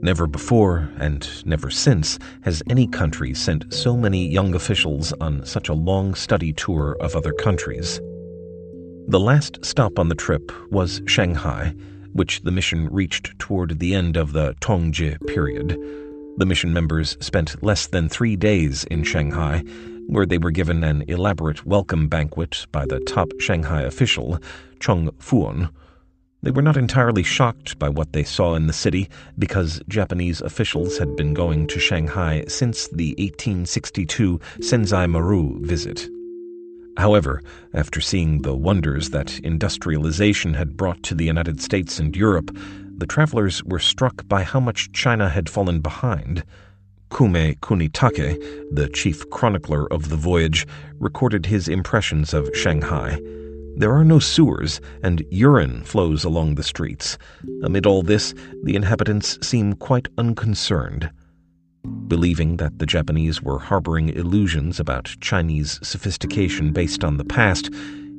Never 0.02 0.26
before, 0.26 0.90
and 0.98 1.26
never 1.46 1.70
since, 1.70 2.18
has 2.42 2.62
any 2.68 2.86
country 2.86 3.34
sent 3.34 3.72
so 3.72 3.96
many 3.96 4.28
young 4.28 4.54
officials 4.54 5.12
on 5.14 5.46
such 5.46 5.68
a 5.68 5.74
long 5.74 6.14
study 6.14 6.52
tour 6.52 6.96
of 7.00 7.16
other 7.16 7.32
countries. 7.32 8.00
The 9.08 9.20
last 9.20 9.64
stop 9.64 9.98
on 9.98 10.08
the 10.08 10.14
trip 10.14 10.52
was 10.70 11.00
Shanghai 11.06 11.74
which 12.12 12.42
the 12.42 12.50
mission 12.50 12.88
reached 12.90 13.38
toward 13.38 13.78
the 13.78 13.94
end 13.94 14.16
of 14.16 14.32
the 14.32 14.54
Tongzhi 14.60 15.18
period. 15.26 15.78
The 16.36 16.46
mission 16.46 16.72
members 16.72 17.16
spent 17.20 17.62
less 17.62 17.86
than 17.86 18.08
three 18.08 18.36
days 18.36 18.84
in 18.84 19.02
Shanghai, 19.02 19.60
where 20.06 20.26
they 20.26 20.38
were 20.38 20.50
given 20.50 20.84
an 20.84 21.04
elaborate 21.08 21.64
welcome 21.66 22.08
banquet 22.08 22.66
by 22.72 22.86
the 22.86 23.00
top 23.00 23.28
Shanghai 23.38 23.82
official, 23.82 24.38
Chung 24.80 25.10
Fuon. 25.18 25.70
They 26.44 26.50
were 26.50 26.62
not 26.62 26.76
entirely 26.76 27.22
shocked 27.22 27.78
by 27.78 27.88
what 27.88 28.12
they 28.12 28.24
saw 28.24 28.54
in 28.56 28.66
the 28.66 28.72
city 28.72 29.08
because 29.38 29.80
Japanese 29.86 30.40
officials 30.40 30.98
had 30.98 31.14
been 31.14 31.34
going 31.34 31.68
to 31.68 31.78
Shanghai 31.78 32.44
since 32.48 32.88
the 32.88 33.10
1862 33.18 34.40
Senzai 34.58 35.08
Maru 35.08 35.64
visit. 35.64 36.08
However, 36.96 37.42
after 37.74 38.00
seeing 38.00 38.42
the 38.42 38.56
wonders 38.56 39.10
that 39.10 39.38
industrialization 39.40 40.54
had 40.54 40.76
brought 40.76 41.04
to 41.04 41.14
the 41.14 41.24
United 41.24 41.62
States 41.62 42.00
and 42.00 42.16
Europe, 42.16 42.50
the 42.96 43.06
travelers 43.06 43.62
were 43.62 43.78
struck 43.78 44.26
by 44.26 44.42
how 44.42 44.58
much 44.58 44.90
China 44.92 45.28
had 45.28 45.48
fallen 45.48 45.80
behind. 45.80 46.42
Kume 47.10 47.56
Kunitake, 47.60 48.74
the 48.74 48.88
chief 48.88 49.30
chronicler 49.30 49.86
of 49.92 50.08
the 50.08 50.16
voyage, 50.16 50.66
recorded 50.98 51.46
his 51.46 51.68
impressions 51.68 52.34
of 52.34 52.50
Shanghai. 52.52 53.20
There 53.76 53.92
are 53.92 54.04
no 54.04 54.18
sewers, 54.18 54.80
and 55.02 55.24
urine 55.30 55.82
flows 55.82 56.24
along 56.24 56.54
the 56.54 56.62
streets. 56.62 57.16
Amid 57.62 57.86
all 57.86 58.02
this, 58.02 58.34
the 58.62 58.76
inhabitants 58.76 59.38
seem 59.46 59.72
quite 59.72 60.08
unconcerned. 60.18 61.10
Believing 62.06 62.58
that 62.58 62.78
the 62.78 62.86
Japanese 62.86 63.42
were 63.42 63.58
harboring 63.58 64.10
illusions 64.10 64.78
about 64.78 65.16
Chinese 65.20 65.80
sophistication 65.82 66.72
based 66.72 67.02
on 67.02 67.16
the 67.16 67.24
past, 67.24 67.70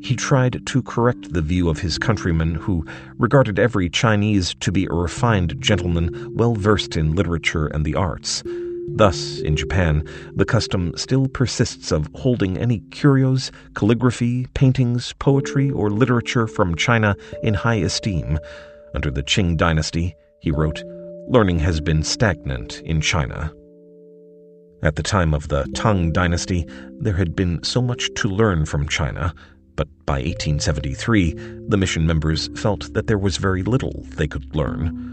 he 0.02 0.16
tried 0.16 0.66
to 0.66 0.82
correct 0.82 1.32
the 1.32 1.42
view 1.42 1.70
of 1.70 1.80
his 1.80 1.98
countrymen 1.98 2.56
who 2.56 2.86
regarded 3.18 3.58
every 3.58 3.90
Chinese 3.90 4.54
to 4.60 4.72
be 4.72 4.86
a 4.86 4.94
refined 4.94 5.62
gentleman 5.62 6.36
well 6.36 6.56
versed 6.56 6.98
in 6.98 7.16
literature 7.16 7.68
and 7.68 7.86
the 7.86 7.96
arts. 7.96 8.44
Thus, 8.88 9.40
in 9.40 9.56
Japan, 9.56 10.08
the 10.36 10.46
custom 10.46 10.94
still 10.96 11.28
persists 11.28 11.92
of 11.92 12.10
holding 12.16 12.58
any 12.58 12.80
curios, 12.92 13.52
calligraphy, 13.74 14.48
paintings, 14.54 15.14
poetry, 15.20 15.72
or 15.72 15.90
literature 15.90 16.48
from 16.48 16.76
China 16.76 17.16
in 17.42 17.54
high 17.54 17.76
esteem. 17.76 18.38
Under 18.94 19.10
the 19.10 19.24
Qing 19.24 19.58
dynasty, 19.58 20.16
he 20.40 20.52
wrote, 20.52 20.84
learning 21.28 21.60
has 21.60 21.82
been 21.82 22.04
stagnant 22.04 22.82
in 22.82 23.02
China. 23.02 23.52
At 24.84 24.98
the 24.98 25.04
time 25.04 25.34
of 25.34 25.48
the 25.48 25.66
Tang 25.74 26.12
Dynasty, 26.12 26.68
there 27.00 27.16
had 27.16 27.36
been 27.36 27.64
so 27.64 27.82
much 27.82 28.10
to 28.16 28.28
learn 28.28 28.66
from 28.66 28.88
China, 28.88 29.34
but 29.76 29.88
by 30.06 30.16
1873, 30.16 31.34
the 31.68 31.78
mission 31.78 32.06
members 32.06 32.50
felt 32.56 32.94
that 32.94 33.08
there 33.08 33.18
was 33.18 33.38
very 33.38 33.64
little 33.64 34.04
they 34.18 34.28
could 34.28 34.56
learn. 34.56 35.13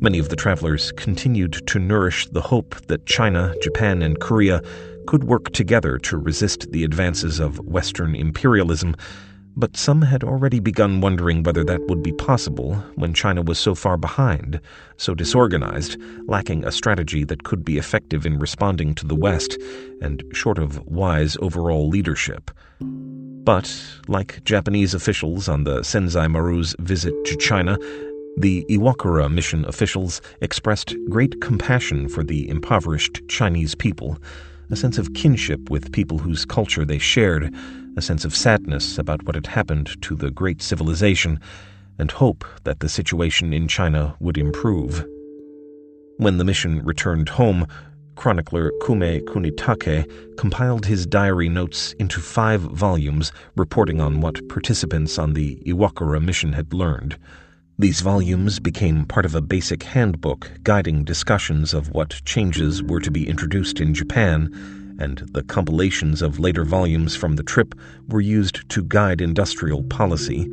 Many 0.00 0.18
of 0.18 0.28
the 0.28 0.36
travelers 0.36 0.92
continued 0.92 1.66
to 1.66 1.78
nourish 1.78 2.26
the 2.28 2.40
hope 2.40 2.74
that 2.86 3.06
China, 3.06 3.54
Japan, 3.62 4.02
and 4.02 4.20
Korea 4.20 4.60
could 5.06 5.24
work 5.24 5.52
together 5.52 5.98
to 5.98 6.16
resist 6.16 6.70
the 6.72 6.84
advances 6.84 7.40
of 7.40 7.58
Western 7.60 8.14
imperialism 8.14 8.96
but 9.56 9.76
some 9.76 10.02
had 10.02 10.24
already 10.24 10.58
begun 10.58 11.00
wondering 11.00 11.42
whether 11.42 11.62
that 11.64 11.86
would 11.86 12.02
be 12.02 12.12
possible 12.12 12.74
when 12.96 13.14
China 13.14 13.42
was 13.42 13.58
so 13.58 13.74
far 13.74 13.96
behind, 13.96 14.60
so 14.96 15.14
disorganized, 15.14 15.96
lacking 16.26 16.64
a 16.64 16.72
strategy 16.72 17.24
that 17.24 17.44
could 17.44 17.64
be 17.64 17.78
effective 17.78 18.26
in 18.26 18.38
responding 18.38 18.94
to 18.96 19.06
the 19.06 19.14
West, 19.14 19.56
and 20.00 20.24
short 20.32 20.58
of 20.58 20.84
wise 20.86 21.36
overall 21.40 21.88
leadership. 21.88 22.50
But, 22.80 23.72
like 24.08 24.42
Japanese 24.44 24.94
officials 24.94 25.48
on 25.48 25.64
the 25.64 25.80
Senzai 25.80 26.28
Maru's 26.28 26.74
visit 26.80 27.14
to 27.26 27.36
China, 27.36 27.78
the 28.36 28.64
Iwakura 28.68 29.32
mission 29.32 29.64
officials 29.66 30.20
expressed 30.40 30.96
great 31.08 31.40
compassion 31.40 32.08
for 32.08 32.24
the 32.24 32.48
impoverished 32.48 33.22
Chinese 33.28 33.74
people, 33.74 34.18
a 34.70 34.76
sense 34.76 34.98
of 34.98 35.14
kinship 35.14 35.70
with 35.70 35.92
people 35.92 36.18
whose 36.18 36.44
culture 36.44 36.84
they 36.84 36.98
shared, 36.98 37.54
a 37.96 38.02
sense 38.02 38.24
of 38.24 38.34
sadness 38.34 38.98
about 38.98 39.22
what 39.24 39.36
had 39.36 39.46
happened 39.46 40.00
to 40.02 40.16
the 40.16 40.30
great 40.30 40.60
civilization, 40.60 41.38
and 41.98 42.10
hope 42.10 42.44
that 42.64 42.80
the 42.80 42.88
situation 42.88 43.52
in 43.52 43.68
China 43.68 44.16
would 44.18 44.36
improve. 44.36 45.06
When 46.16 46.38
the 46.38 46.44
mission 46.44 46.84
returned 46.84 47.28
home, 47.28 47.66
chronicler 48.16 48.72
Kume 48.82 49.20
Kunitake 49.26 50.36
compiled 50.36 50.86
his 50.86 51.06
diary 51.06 51.48
notes 51.48 51.92
into 52.00 52.20
five 52.20 52.60
volumes 52.62 53.32
reporting 53.56 54.00
on 54.00 54.20
what 54.20 54.48
participants 54.48 55.18
on 55.18 55.34
the 55.34 55.56
Iwakura 55.66 56.20
mission 56.22 56.52
had 56.52 56.72
learned. 56.72 57.16
These 57.76 58.02
volumes 58.02 58.60
became 58.60 59.04
part 59.04 59.26
of 59.26 59.34
a 59.34 59.40
basic 59.40 59.82
handbook 59.82 60.48
guiding 60.62 61.02
discussions 61.02 61.74
of 61.74 61.90
what 61.90 62.24
changes 62.24 62.84
were 62.84 63.00
to 63.00 63.10
be 63.10 63.28
introduced 63.28 63.80
in 63.80 63.94
Japan 63.94 64.96
and 65.00 65.28
the 65.32 65.42
compilations 65.42 66.22
of 66.22 66.38
later 66.38 66.64
volumes 66.64 67.16
from 67.16 67.34
the 67.34 67.42
trip 67.42 67.74
were 68.08 68.20
used 68.20 68.68
to 68.70 68.84
guide 68.84 69.20
industrial 69.20 69.82
policy. 69.82 70.48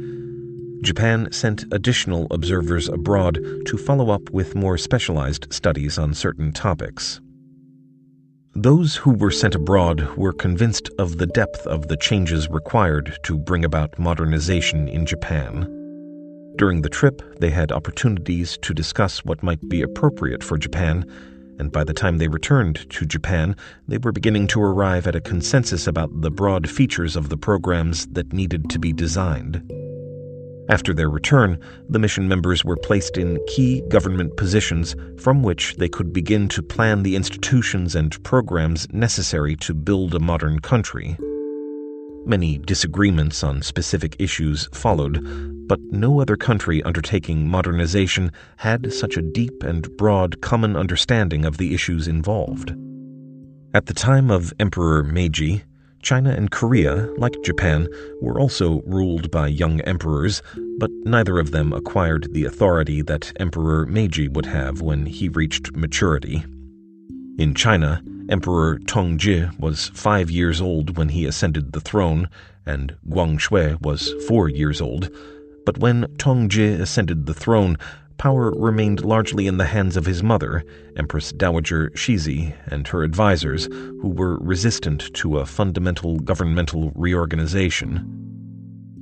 Japan 0.81 1.31
sent 1.31 1.71
additional 1.71 2.25
observers 2.31 2.89
abroad 2.89 3.39
to 3.67 3.77
follow 3.77 4.09
up 4.09 4.31
with 4.31 4.55
more 4.55 4.79
specialized 4.79 5.53
studies 5.53 5.99
on 5.99 6.15
certain 6.15 6.51
topics. 6.51 7.21
Those 8.55 8.95
who 8.95 9.11
were 9.11 9.31
sent 9.31 9.53
abroad 9.53 10.17
were 10.17 10.33
convinced 10.33 10.89
of 10.97 11.19
the 11.19 11.27
depth 11.27 11.67
of 11.67 11.87
the 11.87 11.97
changes 11.97 12.49
required 12.49 13.15
to 13.23 13.37
bring 13.37 13.63
about 13.63 13.99
modernization 13.99 14.87
in 14.87 15.05
Japan. 15.05 15.80
During 16.57 16.81
the 16.81 16.89
trip, 16.89 17.21
they 17.39 17.49
had 17.49 17.71
opportunities 17.71 18.57
to 18.61 18.73
discuss 18.73 19.25
what 19.25 19.43
might 19.43 19.67
be 19.69 19.81
appropriate 19.81 20.43
for 20.43 20.57
Japan 20.57 21.05
and 21.61 21.71
by 21.71 21.83
the 21.83 21.93
time 21.93 22.17
they 22.17 22.27
returned 22.27 22.89
to 22.89 23.05
Japan, 23.05 23.55
they 23.87 23.99
were 23.99 24.11
beginning 24.11 24.47
to 24.47 24.63
arrive 24.63 25.05
at 25.05 25.15
a 25.15 25.21
consensus 25.21 25.85
about 25.85 26.09
the 26.21 26.31
broad 26.31 26.67
features 26.67 27.15
of 27.15 27.29
the 27.29 27.37
programs 27.37 28.07
that 28.07 28.33
needed 28.33 28.67
to 28.71 28.79
be 28.79 28.91
designed. 28.91 29.61
After 30.69 30.91
their 30.91 31.11
return, 31.11 31.59
the 31.87 31.99
mission 31.99 32.27
members 32.27 32.65
were 32.65 32.77
placed 32.77 33.15
in 33.15 33.37
key 33.45 33.83
government 33.89 34.37
positions 34.37 34.95
from 35.19 35.43
which 35.43 35.75
they 35.75 35.87
could 35.87 36.11
begin 36.11 36.47
to 36.47 36.63
plan 36.63 37.03
the 37.03 37.15
institutions 37.15 37.93
and 37.93 38.23
programs 38.23 38.91
necessary 38.91 39.55
to 39.57 39.75
build 39.75 40.15
a 40.15 40.19
modern 40.19 40.61
country. 40.61 41.15
Many 42.25 42.57
disagreements 42.57 43.43
on 43.43 43.61
specific 43.61 44.15
issues 44.17 44.67
followed, 44.73 45.23
but 45.71 45.79
no 45.89 46.19
other 46.19 46.35
country 46.35 46.83
undertaking 46.83 47.47
modernization 47.47 48.29
had 48.57 48.91
such 48.91 49.15
a 49.15 49.21
deep 49.21 49.63
and 49.63 49.87
broad 49.95 50.41
common 50.41 50.75
understanding 50.75 51.45
of 51.45 51.55
the 51.55 51.73
issues 51.73 52.09
involved. 52.09 52.75
At 53.73 53.85
the 53.85 53.93
time 53.93 54.29
of 54.29 54.51
Emperor 54.59 55.01
Meiji, 55.01 55.63
China 56.01 56.31
and 56.31 56.51
Korea, 56.51 57.09
like 57.15 57.41
Japan, 57.41 57.87
were 58.21 58.37
also 58.37 58.81
ruled 58.81 59.31
by 59.31 59.47
young 59.47 59.79
emperors, 59.83 60.41
but 60.77 60.91
neither 61.05 61.39
of 61.39 61.51
them 61.51 61.71
acquired 61.71 62.33
the 62.33 62.43
authority 62.43 63.01
that 63.03 63.31
Emperor 63.39 63.85
Meiji 63.85 64.27
would 64.27 64.47
have 64.47 64.81
when 64.81 65.05
he 65.05 65.29
reached 65.29 65.73
maturity. 65.73 66.43
In 67.37 67.53
China, 67.55 68.03
Emperor 68.27 68.77
Tongzhi 68.79 69.57
was 69.57 69.87
five 69.93 70.29
years 70.29 70.59
old 70.59 70.97
when 70.97 71.07
he 71.07 71.25
ascended 71.25 71.71
the 71.71 71.79
throne, 71.79 72.27
and 72.65 72.93
Guangxu 73.07 73.81
was 73.81 74.13
four 74.27 74.49
years 74.49 74.81
old. 74.81 75.09
But 75.65 75.77
when 75.77 76.05
Tongzhi 76.17 76.79
ascended 76.79 77.25
the 77.25 77.33
throne, 77.33 77.77
power 78.17 78.51
remained 78.51 79.03
largely 79.03 79.47
in 79.47 79.57
the 79.57 79.65
hands 79.65 79.97
of 79.97 80.05
his 80.05 80.23
mother, 80.23 80.63
Empress 80.95 81.31
Dowager 81.31 81.89
Cixi, 81.91 82.53
and 82.67 82.87
her 82.87 83.03
advisers, 83.03 83.65
who 83.65 84.09
were 84.09 84.37
resistant 84.39 85.13
to 85.15 85.37
a 85.37 85.45
fundamental 85.45 86.19
governmental 86.19 86.91
reorganization. 86.95 88.05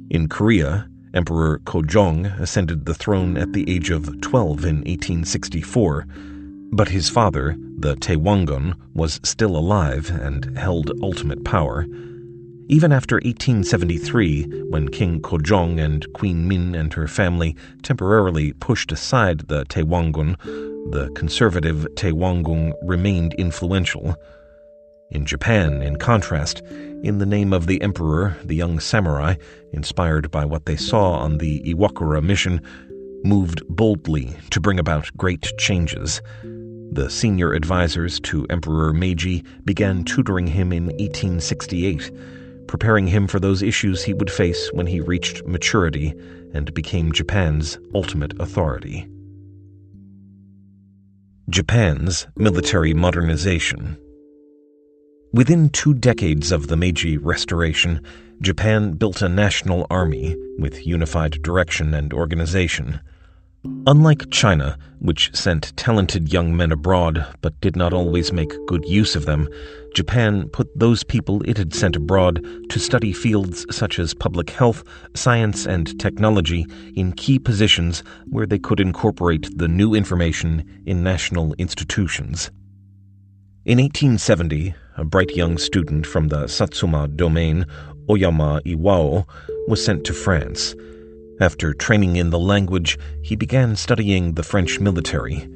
In 0.09 0.27
Korea, 0.27 0.89
Emperor 1.13 1.59
Kojong 1.65 2.25
ascended 2.39 2.85
the 2.85 2.93
throne 2.93 3.37
at 3.37 3.53
the 3.53 3.69
age 3.69 3.89
of 3.89 4.21
12 4.21 4.65
in 4.65 4.75
1864 4.77 6.05
but 6.71 6.89
his 6.89 7.09
father, 7.09 7.55
the 7.77 7.95
Taewongun, 7.95 8.75
was 8.93 9.19
still 9.23 9.57
alive 9.57 10.11
and 10.11 10.57
held 10.57 10.91
ultimate 11.01 11.43
power. 11.43 11.85
Even 12.71 12.91
after 12.91 13.15
1873, 13.15 14.43
when 14.69 14.89
King 14.89 15.21
Kojong 15.21 15.83
and 15.83 16.05
Queen 16.13 16.47
Min 16.47 16.75
and 16.75 16.93
her 16.93 17.07
family 17.07 17.55
temporarily 17.81 18.53
pushed 18.53 18.91
aside 18.91 19.39
the 19.47 19.65
Taewongun, 19.65 20.37
the 20.91 21.09
conservative 21.15 21.87
Taewongun 21.95 22.73
remained 22.83 23.33
influential. 23.39 24.15
In 25.09 25.25
Japan, 25.25 25.81
in 25.81 25.95
contrast, 25.95 26.61
in 27.01 27.17
the 27.17 27.25
name 27.25 27.53
of 27.53 27.65
the 27.65 27.81
emperor, 27.81 28.37
the 28.43 28.55
young 28.55 28.79
samurai, 28.79 29.33
inspired 29.73 30.29
by 30.29 30.45
what 30.45 30.67
they 30.67 30.75
saw 30.75 31.13
on 31.13 31.39
the 31.39 31.61
Iwakura 31.61 32.21
mission, 32.21 32.61
moved 33.23 33.63
boldly 33.67 34.37
to 34.51 34.59
bring 34.59 34.77
about 34.77 35.09
great 35.17 35.51
changes. 35.57 36.21
The 36.91 37.09
senior 37.09 37.53
advisors 37.53 38.19
to 38.21 38.45
Emperor 38.51 38.93
Meiji 38.93 39.43
began 39.65 40.03
tutoring 40.03 40.45
him 40.45 40.71
in 40.71 40.85
1868, 40.85 42.11
preparing 42.69 43.07
him 43.07 43.27
for 43.27 43.39
those 43.39 43.63
issues 43.63 44.03
he 44.03 44.13
would 44.13 44.29
face 44.29 44.69
when 44.73 44.85
he 44.85 45.01
reached 45.01 45.43
maturity 45.45 46.13
and 46.53 46.71
became 46.75 47.11
Japan's 47.11 47.79
ultimate 47.95 48.39
authority. 48.39 49.07
Japan's 51.49 52.27
military 52.37 52.93
modernization. 52.93 53.97
Within 55.33 55.69
two 55.69 55.95
decades 55.95 56.51
of 56.51 56.67
the 56.67 56.77
Meiji 56.77 57.17
Restoration, 57.17 58.01
Japan 58.39 58.93
built 58.93 59.23
a 59.23 59.29
national 59.29 59.87
army 59.89 60.35
with 60.59 60.85
unified 60.85 61.41
direction 61.41 61.95
and 61.95 62.13
organization. 62.13 62.99
Unlike 63.65 64.29
China, 64.31 64.77
which 64.99 65.35
sent 65.35 65.75
talented 65.75 66.31
young 66.31 66.55
men 66.55 66.71
abroad 66.71 67.25
but 67.41 67.59
did 67.59 67.75
not 67.75 67.91
always 67.91 68.31
make 68.31 68.53
good 68.67 68.85
use 68.85 69.17
of 69.17 69.25
them, 69.25 69.49
Japan 69.93 70.47
put 70.49 70.67
those 70.79 71.03
people 71.03 71.41
it 71.43 71.57
had 71.57 71.73
sent 71.73 71.97
abroad 71.97 72.45
to 72.69 72.79
study 72.79 73.11
fields 73.11 73.65
such 73.69 73.99
as 73.99 74.13
public 74.13 74.49
health, 74.49 74.83
science, 75.13 75.65
and 75.65 75.99
technology 75.99 76.65
in 76.95 77.11
key 77.11 77.37
positions 77.37 78.01
where 78.29 78.45
they 78.45 78.59
could 78.59 78.79
incorporate 78.79 79.49
the 79.57 79.67
new 79.67 79.93
information 79.93 80.63
in 80.85 81.03
national 81.03 81.53
institutions. 81.57 82.51
In 83.65 83.77
1870, 83.77 84.73
a 84.95 85.03
bright 85.03 85.35
young 85.35 85.57
student 85.57 86.07
from 86.07 86.29
the 86.29 86.47
Satsuma 86.47 87.09
domain, 87.09 87.65
Oyama 88.09 88.61
Iwao, 88.65 89.27
was 89.67 89.83
sent 89.83 90.05
to 90.05 90.13
France 90.13 90.75
after 91.39 91.73
training 91.73 92.15
in 92.15 92.29
the 92.29 92.39
language, 92.39 92.97
he 93.21 93.35
began 93.35 93.75
studying 93.75 94.33
the 94.33 94.43
French 94.43 94.79
military. 94.79 95.47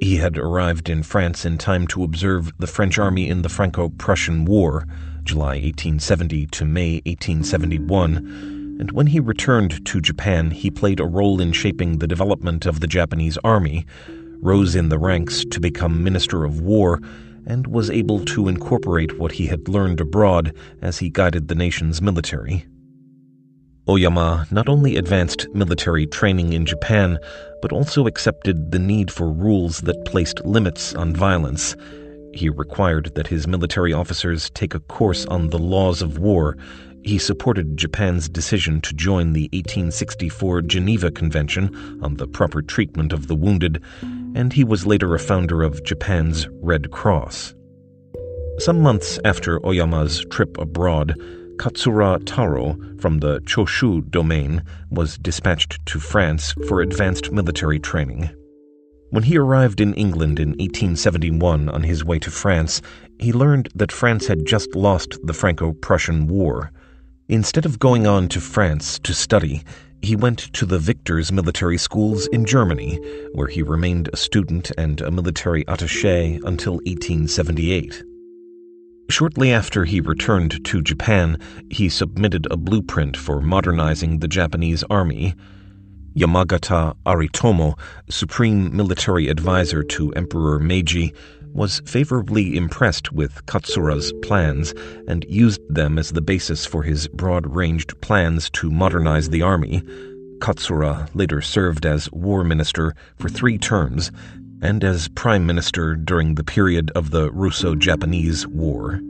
He 0.00 0.16
had 0.16 0.38
arrived 0.38 0.88
in 0.88 1.02
France 1.02 1.44
in 1.44 1.58
time 1.58 1.86
to 1.88 2.04
observe 2.04 2.52
the 2.58 2.66
French 2.66 2.98
army 2.98 3.28
in 3.28 3.42
the 3.42 3.48
Franco 3.48 3.88
Prussian 3.90 4.44
War, 4.44 4.86
July 5.24 5.56
1870 5.56 6.46
to 6.46 6.64
May 6.64 6.94
1871, 7.06 8.76
and 8.80 8.92
when 8.92 9.08
he 9.08 9.20
returned 9.20 9.84
to 9.86 10.00
Japan, 10.00 10.50
he 10.50 10.70
played 10.70 11.00
a 11.00 11.04
role 11.04 11.40
in 11.40 11.52
shaping 11.52 11.98
the 11.98 12.06
development 12.06 12.64
of 12.64 12.80
the 12.80 12.86
Japanese 12.86 13.36
army, 13.44 13.84
rose 14.40 14.74
in 14.74 14.88
the 14.88 14.98
ranks 14.98 15.44
to 15.50 15.60
become 15.60 16.02
Minister 16.02 16.44
of 16.44 16.60
War, 16.60 16.98
and 17.46 17.66
was 17.66 17.90
able 17.90 18.24
to 18.24 18.48
incorporate 18.48 19.18
what 19.18 19.32
he 19.32 19.46
had 19.46 19.68
learned 19.68 20.00
abroad 20.00 20.54
as 20.80 20.98
he 20.98 21.10
guided 21.10 21.48
the 21.48 21.54
nation's 21.54 22.00
military. 22.00 22.64
Oyama 23.90 24.46
not 24.52 24.68
only 24.68 24.96
advanced 24.96 25.48
military 25.52 26.06
training 26.06 26.52
in 26.52 26.64
Japan, 26.64 27.18
but 27.60 27.72
also 27.72 28.06
accepted 28.06 28.70
the 28.70 28.78
need 28.78 29.10
for 29.10 29.32
rules 29.32 29.80
that 29.80 30.04
placed 30.04 30.44
limits 30.44 30.94
on 30.94 31.12
violence. 31.12 31.74
He 32.32 32.48
required 32.48 33.12
that 33.16 33.26
his 33.26 33.48
military 33.48 33.92
officers 33.92 34.48
take 34.50 34.74
a 34.74 34.80
course 34.80 35.26
on 35.26 35.50
the 35.50 35.58
laws 35.58 36.02
of 36.02 36.18
war. 36.18 36.56
He 37.02 37.18
supported 37.18 37.76
Japan's 37.76 38.28
decision 38.28 38.80
to 38.82 38.94
join 38.94 39.32
the 39.32 39.48
1864 39.52 40.62
Geneva 40.62 41.10
Convention 41.10 41.98
on 42.00 42.14
the 42.14 42.28
proper 42.28 42.62
treatment 42.62 43.12
of 43.12 43.26
the 43.26 43.34
wounded, 43.34 43.82
and 44.36 44.52
he 44.52 44.62
was 44.62 44.86
later 44.86 45.16
a 45.16 45.18
founder 45.18 45.64
of 45.64 45.82
Japan's 45.82 46.46
Red 46.62 46.92
Cross. 46.92 47.56
Some 48.58 48.80
months 48.80 49.18
after 49.24 49.58
Oyama's 49.66 50.24
trip 50.30 50.56
abroad, 50.58 51.20
Katsura 51.60 52.18
Taro 52.24 52.74
from 53.00 53.18
the 53.18 53.40
Choshu 53.40 54.10
domain 54.10 54.62
was 54.90 55.18
dispatched 55.18 55.84
to 55.84 56.00
France 56.00 56.54
for 56.66 56.80
advanced 56.80 57.32
military 57.32 57.78
training. 57.78 58.30
When 59.10 59.24
he 59.24 59.36
arrived 59.36 59.78
in 59.78 59.92
England 59.92 60.40
in 60.40 60.52
1871 60.52 61.68
on 61.68 61.82
his 61.82 62.02
way 62.02 62.18
to 62.20 62.30
France, 62.30 62.80
he 63.18 63.34
learned 63.34 63.68
that 63.74 63.92
France 63.92 64.26
had 64.26 64.46
just 64.46 64.74
lost 64.74 65.18
the 65.22 65.34
Franco 65.34 65.74
Prussian 65.74 66.28
War. 66.28 66.72
Instead 67.28 67.66
of 67.66 67.78
going 67.78 68.06
on 68.06 68.30
to 68.30 68.40
France 68.40 68.98
to 69.00 69.12
study, 69.12 69.62
he 70.00 70.16
went 70.16 70.38
to 70.54 70.64
the 70.64 70.78
Victors 70.78 71.30
military 71.30 71.76
schools 71.76 72.26
in 72.28 72.46
Germany, 72.46 72.98
where 73.34 73.48
he 73.48 73.60
remained 73.60 74.08
a 74.14 74.16
student 74.16 74.72
and 74.78 75.02
a 75.02 75.10
military 75.10 75.66
attache 75.68 76.40
until 76.42 76.76
1878. 76.86 78.02
Shortly 79.10 79.50
after 79.52 79.84
he 79.84 80.00
returned 80.00 80.64
to 80.66 80.80
Japan, 80.80 81.36
he 81.68 81.88
submitted 81.88 82.46
a 82.48 82.56
blueprint 82.56 83.16
for 83.16 83.40
modernizing 83.40 84.20
the 84.20 84.28
Japanese 84.28 84.84
army. 84.88 85.34
Yamagata 86.16 86.94
Aritomo, 87.04 87.76
supreme 88.08 88.74
military 88.74 89.26
advisor 89.26 89.82
to 89.82 90.12
Emperor 90.12 90.60
Meiji, 90.60 91.12
was 91.52 91.82
favorably 91.86 92.56
impressed 92.56 93.10
with 93.10 93.44
Katsura's 93.46 94.12
plans 94.22 94.72
and 95.08 95.26
used 95.28 95.60
them 95.68 95.98
as 95.98 96.12
the 96.12 96.22
basis 96.22 96.64
for 96.64 96.84
his 96.84 97.08
broad 97.08 97.52
ranged 97.52 98.00
plans 98.00 98.48
to 98.50 98.70
modernize 98.70 99.30
the 99.30 99.42
army. 99.42 99.82
Katsura 100.38 101.10
later 101.14 101.42
served 101.42 101.84
as 101.84 102.10
war 102.12 102.44
minister 102.44 102.94
for 103.18 103.28
three 103.28 103.58
terms 103.58 104.12
and 104.62 104.84
as 104.84 105.08
prime 105.08 105.46
minister 105.46 105.94
during 105.94 106.34
the 106.34 106.44
period 106.44 106.90
of 106.94 107.10
the 107.10 107.30
Russo 107.32 107.74
Japanese 107.74 108.46
War. 108.46 109.00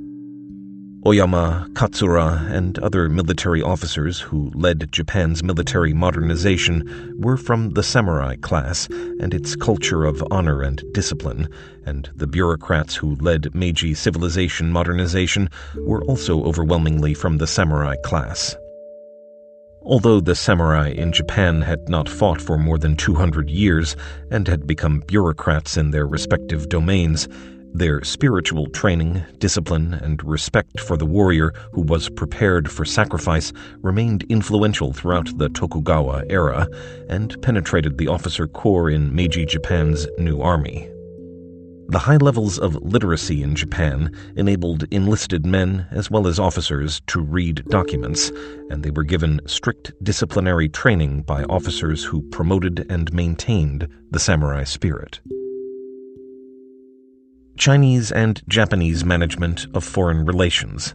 Oyama, 1.06 1.66
Katsura, 1.72 2.46
and 2.50 2.78
other 2.80 3.08
military 3.08 3.62
officers 3.62 4.20
who 4.20 4.50
led 4.54 4.92
Japan's 4.92 5.42
military 5.42 5.94
modernization 5.94 7.16
were 7.18 7.38
from 7.38 7.70
the 7.70 7.82
samurai 7.82 8.36
class 8.36 8.86
and 9.18 9.32
its 9.32 9.56
culture 9.56 10.04
of 10.04 10.22
honor 10.30 10.60
and 10.60 10.84
discipline, 10.92 11.48
and 11.86 12.10
the 12.14 12.26
bureaucrats 12.26 12.94
who 12.94 13.14
led 13.16 13.54
Meiji 13.54 13.94
civilization 13.94 14.70
modernization 14.70 15.48
were 15.86 16.04
also 16.04 16.44
overwhelmingly 16.44 17.14
from 17.14 17.38
the 17.38 17.46
samurai 17.46 17.96
class. 18.04 18.54
Although 19.90 20.20
the 20.20 20.36
samurai 20.36 20.90
in 20.90 21.10
Japan 21.10 21.62
had 21.62 21.88
not 21.88 22.08
fought 22.08 22.40
for 22.40 22.56
more 22.56 22.78
than 22.78 22.94
200 22.94 23.50
years 23.50 23.96
and 24.30 24.46
had 24.46 24.64
become 24.64 25.00
bureaucrats 25.00 25.76
in 25.76 25.90
their 25.90 26.06
respective 26.06 26.68
domains, 26.68 27.26
their 27.74 28.04
spiritual 28.04 28.68
training, 28.68 29.24
discipline, 29.38 29.94
and 29.94 30.22
respect 30.22 30.78
for 30.78 30.96
the 30.96 31.04
warrior 31.04 31.52
who 31.72 31.80
was 31.80 32.08
prepared 32.08 32.70
for 32.70 32.84
sacrifice 32.84 33.52
remained 33.78 34.22
influential 34.28 34.92
throughout 34.92 35.36
the 35.38 35.48
Tokugawa 35.48 36.22
era 36.30 36.68
and 37.08 37.42
penetrated 37.42 37.98
the 37.98 38.06
officer 38.06 38.46
corps 38.46 38.90
in 38.90 39.12
Meiji 39.12 39.44
Japan's 39.44 40.06
new 40.18 40.40
army. 40.40 40.88
The 41.90 41.98
high 41.98 42.18
levels 42.18 42.56
of 42.56 42.76
literacy 42.76 43.42
in 43.42 43.56
Japan 43.56 44.14
enabled 44.36 44.84
enlisted 44.92 45.44
men 45.44 45.88
as 45.90 46.08
well 46.08 46.28
as 46.28 46.38
officers 46.38 47.02
to 47.08 47.20
read 47.20 47.64
documents, 47.68 48.30
and 48.70 48.84
they 48.84 48.92
were 48.92 49.02
given 49.02 49.40
strict 49.46 49.92
disciplinary 50.00 50.68
training 50.68 51.22
by 51.22 51.42
officers 51.42 52.04
who 52.04 52.22
promoted 52.30 52.86
and 52.88 53.12
maintained 53.12 53.88
the 54.08 54.20
samurai 54.20 54.62
spirit. 54.62 55.18
Chinese 57.58 58.12
and 58.12 58.40
Japanese 58.48 59.04
management 59.04 59.66
of 59.74 59.82
foreign 59.82 60.24
relations. 60.24 60.94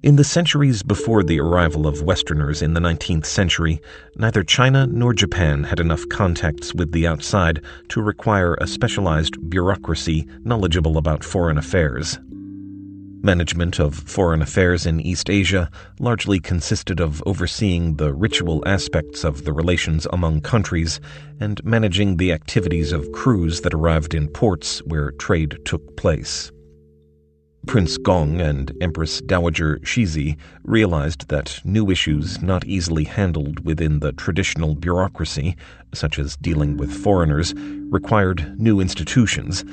In 0.00 0.14
the 0.14 0.22
centuries 0.22 0.84
before 0.84 1.24
the 1.24 1.40
arrival 1.40 1.84
of 1.88 2.02
Westerners 2.02 2.62
in 2.62 2.72
the 2.72 2.80
19th 2.80 3.26
century, 3.26 3.80
neither 4.14 4.44
China 4.44 4.86
nor 4.86 5.12
Japan 5.12 5.64
had 5.64 5.80
enough 5.80 6.08
contacts 6.08 6.72
with 6.72 6.92
the 6.92 7.04
outside 7.04 7.62
to 7.88 8.00
require 8.00 8.54
a 8.54 8.68
specialized 8.68 9.50
bureaucracy 9.50 10.28
knowledgeable 10.44 10.98
about 10.98 11.24
foreign 11.24 11.58
affairs. 11.58 12.16
Management 13.22 13.80
of 13.80 13.92
foreign 13.96 14.40
affairs 14.40 14.86
in 14.86 15.00
East 15.00 15.28
Asia 15.28 15.68
largely 15.98 16.38
consisted 16.38 17.00
of 17.00 17.20
overseeing 17.26 17.96
the 17.96 18.14
ritual 18.14 18.62
aspects 18.68 19.24
of 19.24 19.44
the 19.44 19.52
relations 19.52 20.06
among 20.12 20.42
countries 20.42 21.00
and 21.40 21.62
managing 21.64 22.18
the 22.18 22.30
activities 22.30 22.92
of 22.92 23.10
crews 23.10 23.62
that 23.62 23.74
arrived 23.74 24.14
in 24.14 24.28
ports 24.28 24.78
where 24.84 25.10
trade 25.10 25.58
took 25.64 25.96
place. 25.96 26.52
Prince 27.66 27.98
Gong 27.98 28.40
and 28.40 28.72
Empress 28.80 29.20
Dowager 29.20 29.78
Cixi 29.80 30.36
realized 30.64 31.28
that 31.28 31.60
new 31.64 31.90
issues 31.90 32.40
not 32.40 32.64
easily 32.66 33.04
handled 33.04 33.64
within 33.64 34.00
the 34.00 34.12
traditional 34.12 34.74
bureaucracy, 34.74 35.56
such 35.92 36.18
as 36.18 36.36
dealing 36.36 36.76
with 36.76 36.90
foreigners, 36.92 37.54
required 37.90 38.58
new 38.58 38.80
institutions 38.80 39.64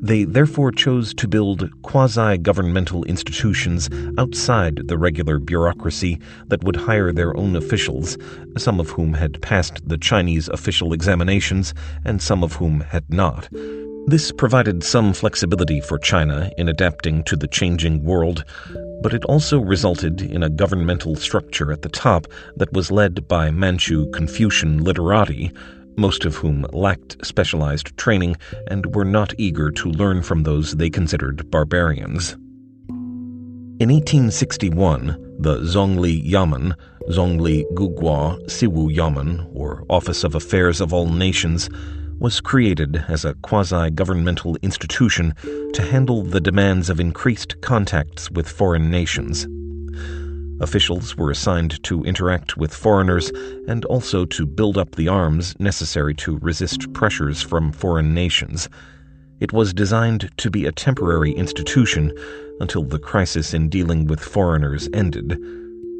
they 0.00 0.24
therefore 0.24 0.70
chose 0.70 1.12
to 1.14 1.26
build 1.26 1.68
quasi 1.82 2.38
governmental 2.38 3.02
institutions 3.04 3.90
outside 4.16 4.86
the 4.86 4.96
regular 4.96 5.40
bureaucracy 5.40 6.20
that 6.46 6.62
would 6.62 6.76
hire 6.76 7.12
their 7.12 7.36
own 7.36 7.56
officials, 7.56 8.16
some 8.56 8.78
of 8.78 8.90
whom 8.90 9.14
had 9.14 9.42
passed 9.42 9.86
the 9.88 9.98
Chinese 9.98 10.48
official 10.48 10.92
examinations 10.92 11.74
and 12.04 12.22
some 12.22 12.44
of 12.44 12.54
whom 12.54 12.80
had 12.80 13.12
not. 13.12 13.48
This 14.08 14.32
provided 14.32 14.82
some 14.82 15.12
flexibility 15.12 15.82
for 15.82 15.98
China 15.98 16.50
in 16.56 16.70
adapting 16.70 17.22
to 17.24 17.36
the 17.36 17.46
changing 17.46 18.02
world, 18.02 18.42
but 19.02 19.12
it 19.12 19.22
also 19.26 19.60
resulted 19.60 20.22
in 20.22 20.42
a 20.42 20.48
governmental 20.48 21.14
structure 21.14 21.70
at 21.70 21.82
the 21.82 21.90
top 21.90 22.26
that 22.56 22.72
was 22.72 22.90
led 22.90 23.28
by 23.28 23.50
Manchu 23.50 24.10
Confucian 24.12 24.82
literati 24.82 25.52
most 25.98 26.24
of 26.24 26.36
whom 26.36 26.64
lacked 26.72 27.16
specialized 27.26 27.94
training 27.98 28.36
and 28.68 28.94
were 28.94 29.04
not 29.04 29.34
eager 29.36 29.70
to 29.72 29.90
learn 29.90 30.22
from 30.22 30.42
those 30.42 30.76
they 30.76 30.88
considered 30.88 31.50
barbarians. 31.50 32.32
In 33.78 33.90
1861, 33.90 35.36
the 35.40 35.58
Zongli 35.58 36.22
Yamen, 36.24 36.74
Zongli 37.10 37.64
Geguo 37.74 38.38
Shiwu 38.46 38.90
Yamen, 38.94 39.50
or 39.52 39.84
Office 39.90 40.24
of 40.24 40.34
Affairs 40.34 40.80
of 40.80 40.94
All 40.94 41.10
Nations, 41.10 41.68
was 42.18 42.40
created 42.40 43.04
as 43.08 43.24
a 43.24 43.34
quasi 43.34 43.90
governmental 43.90 44.56
institution 44.62 45.34
to 45.72 45.82
handle 45.82 46.22
the 46.22 46.40
demands 46.40 46.90
of 46.90 46.98
increased 46.98 47.60
contacts 47.60 48.30
with 48.30 48.48
foreign 48.48 48.90
nations. 48.90 49.46
Officials 50.60 51.16
were 51.16 51.30
assigned 51.30 51.82
to 51.84 52.02
interact 52.02 52.56
with 52.56 52.74
foreigners 52.74 53.30
and 53.68 53.84
also 53.84 54.24
to 54.24 54.44
build 54.44 54.76
up 54.76 54.96
the 54.96 55.06
arms 55.06 55.54
necessary 55.60 56.14
to 56.14 56.38
resist 56.38 56.92
pressures 56.92 57.40
from 57.40 57.70
foreign 57.70 58.12
nations. 58.12 58.68
It 59.38 59.52
was 59.52 59.72
designed 59.72 60.30
to 60.38 60.50
be 60.50 60.66
a 60.66 60.72
temporary 60.72 61.30
institution 61.30 62.12
until 62.58 62.82
the 62.82 62.98
crisis 62.98 63.54
in 63.54 63.68
dealing 63.68 64.08
with 64.08 64.18
foreigners 64.18 64.88
ended. 64.92 65.38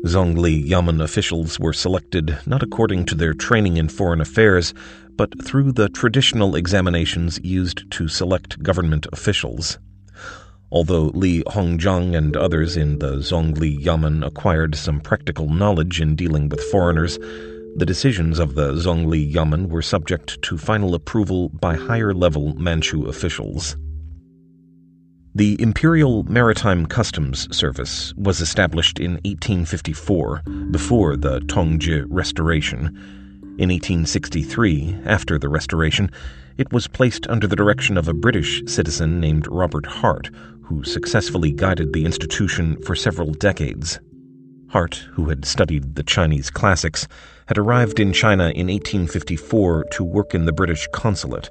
Zongli 0.06 0.68
Yamen 0.68 1.00
officials 1.00 1.60
were 1.60 1.72
selected 1.72 2.36
not 2.46 2.62
according 2.62 3.04
to 3.06 3.14
their 3.14 3.34
training 3.34 3.76
in 3.76 3.88
foreign 3.88 4.20
affairs, 4.20 4.74
but 5.18 5.44
through 5.44 5.72
the 5.72 5.90
traditional 5.90 6.54
examinations 6.54 7.38
used 7.42 7.90
to 7.90 8.08
select 8.08 8.62
government 8.62 9.06
officials. 9.12 9.78
Although 10.70 11.06
Li 11.14 11.42
Hongzhang 11.42 12.16
and 12.16 12.36
others 12.36 12.76
in 12.76 13.00
the 13.00 13.16
Zongli 13.16 13.82
Yamen 13.84 14.22
acquired 14.22 14.74
some 14.74 15.00
practical 15.00 15.48
knowledge 15.48 16.00
in 16.00 16.14
dealing 16.14 16.48
with 16.48 16.62
foreigners, 16.70 17.18
the 17.76 17.86
decisions 17.86 18.38
of 18.38 18.54
the 18.54 18.74
Zongli 18.74 19.32
Yamen 19.32 19.68
were 19.68 19.82
subject 19.82 20.40
to 20.42 20.56
final 20.56 20.94
approval 20.94 21.48
by 21.48 21.74
higher 21.74 22.14
level 22.14 22.54
Manchu 22.54 23.06
officials. 23.06 23.76
The 25.34 25.60
Imperial 25.60 26.24
Maritime 26.24 26.86
Customs 26.86 27.54
Service 27.56 28.14
was 28.16 28.40
established 28.40 28.98
in 28.98 29.12
1854, 29.24 30.42
before 30.70 31.16
the 31.16 31.40
Tongzhi 31.40 32.04
Restoration. 32.08 33.27
In 33.58 33.70
1863, 33.70 34.98
after 35.04 35.36
the 35.36 35.48
Restoration, 35.48 36.12
it 36.58 36.72
was 36.72 36.86
placed 36.86 37.26
under 37.26 37.48
the 37.48 37.56
direction 37.56 37.96
of 37.96 38.06
a 38.06 38.14
British 38.14 38.62
citizen 38.66 39.18
named 39.18 39.48
Robert 39.48 39.84
Hart, 39.84 40.30
who 40.62 40.84
successfully 40.84 41.50
guided 41.50 41.92
the 41.92 42.04
institution 42.04 42.80
for 42.82 42.94
several 42.94 43.32
decades. 43.32 43.98
Hart, 44.68 45.02
who 45.14 45.28
had 45.28 45.44
studied 45.44 45.96
the 45.96 46.04
Chinese 46.04 46.50
classics, 46.50 47.08
had 47.46 47.58
arrived 47.58 47.98
in 47.98 48.12
China 48.12 48.44
in 48.50 48.68
1854 48.68 49.86
to 49.90 50.04
work 50.04 50.36
in 50.36 50.44
the 50.44 50.52
British 50.52 50.86
consulate. 50.92 51.50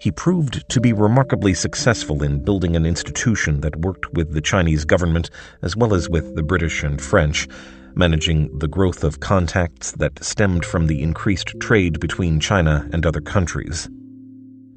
He 0.00 0.12
proved 0.12 0.68
to 0.68 0.80
be 0.80 0.92
remarkably 0.92 1.54
successful 1.54 2.22
in 2.22 2.44
building 2.44 2.76
an 2.76 2.86
institution 2.86 3.62
that 3.62 3.80
worked 3.80 4.12
with 4.12 4.32
the 4.32 4.40
Chinese 4.40 4.84
government 4.84 5.28
as 5.60 5.76
well 5.76 5.92
as 5.92 6.08
with 6.08 6.36
the 6.36 6.44
British 6.44 6.84
and 6.84 7.02
French, 7.02 7.48
managing 7.94 8.58
the 8.58 8.68
growth 8.68 9.04
of 9.04 9.20
contacts 9.20 9.92
that 9.92 10.22
stemmed 10.22 10.64
from 10.64 10.86
the 10.86 11.02
increased 11.02 11.54
trade 11.60 12.00
between 12.00 12.40
China 12.40 12.88
and 12.92 13.04
other 13.04 13.20
countries. 13.20 13.88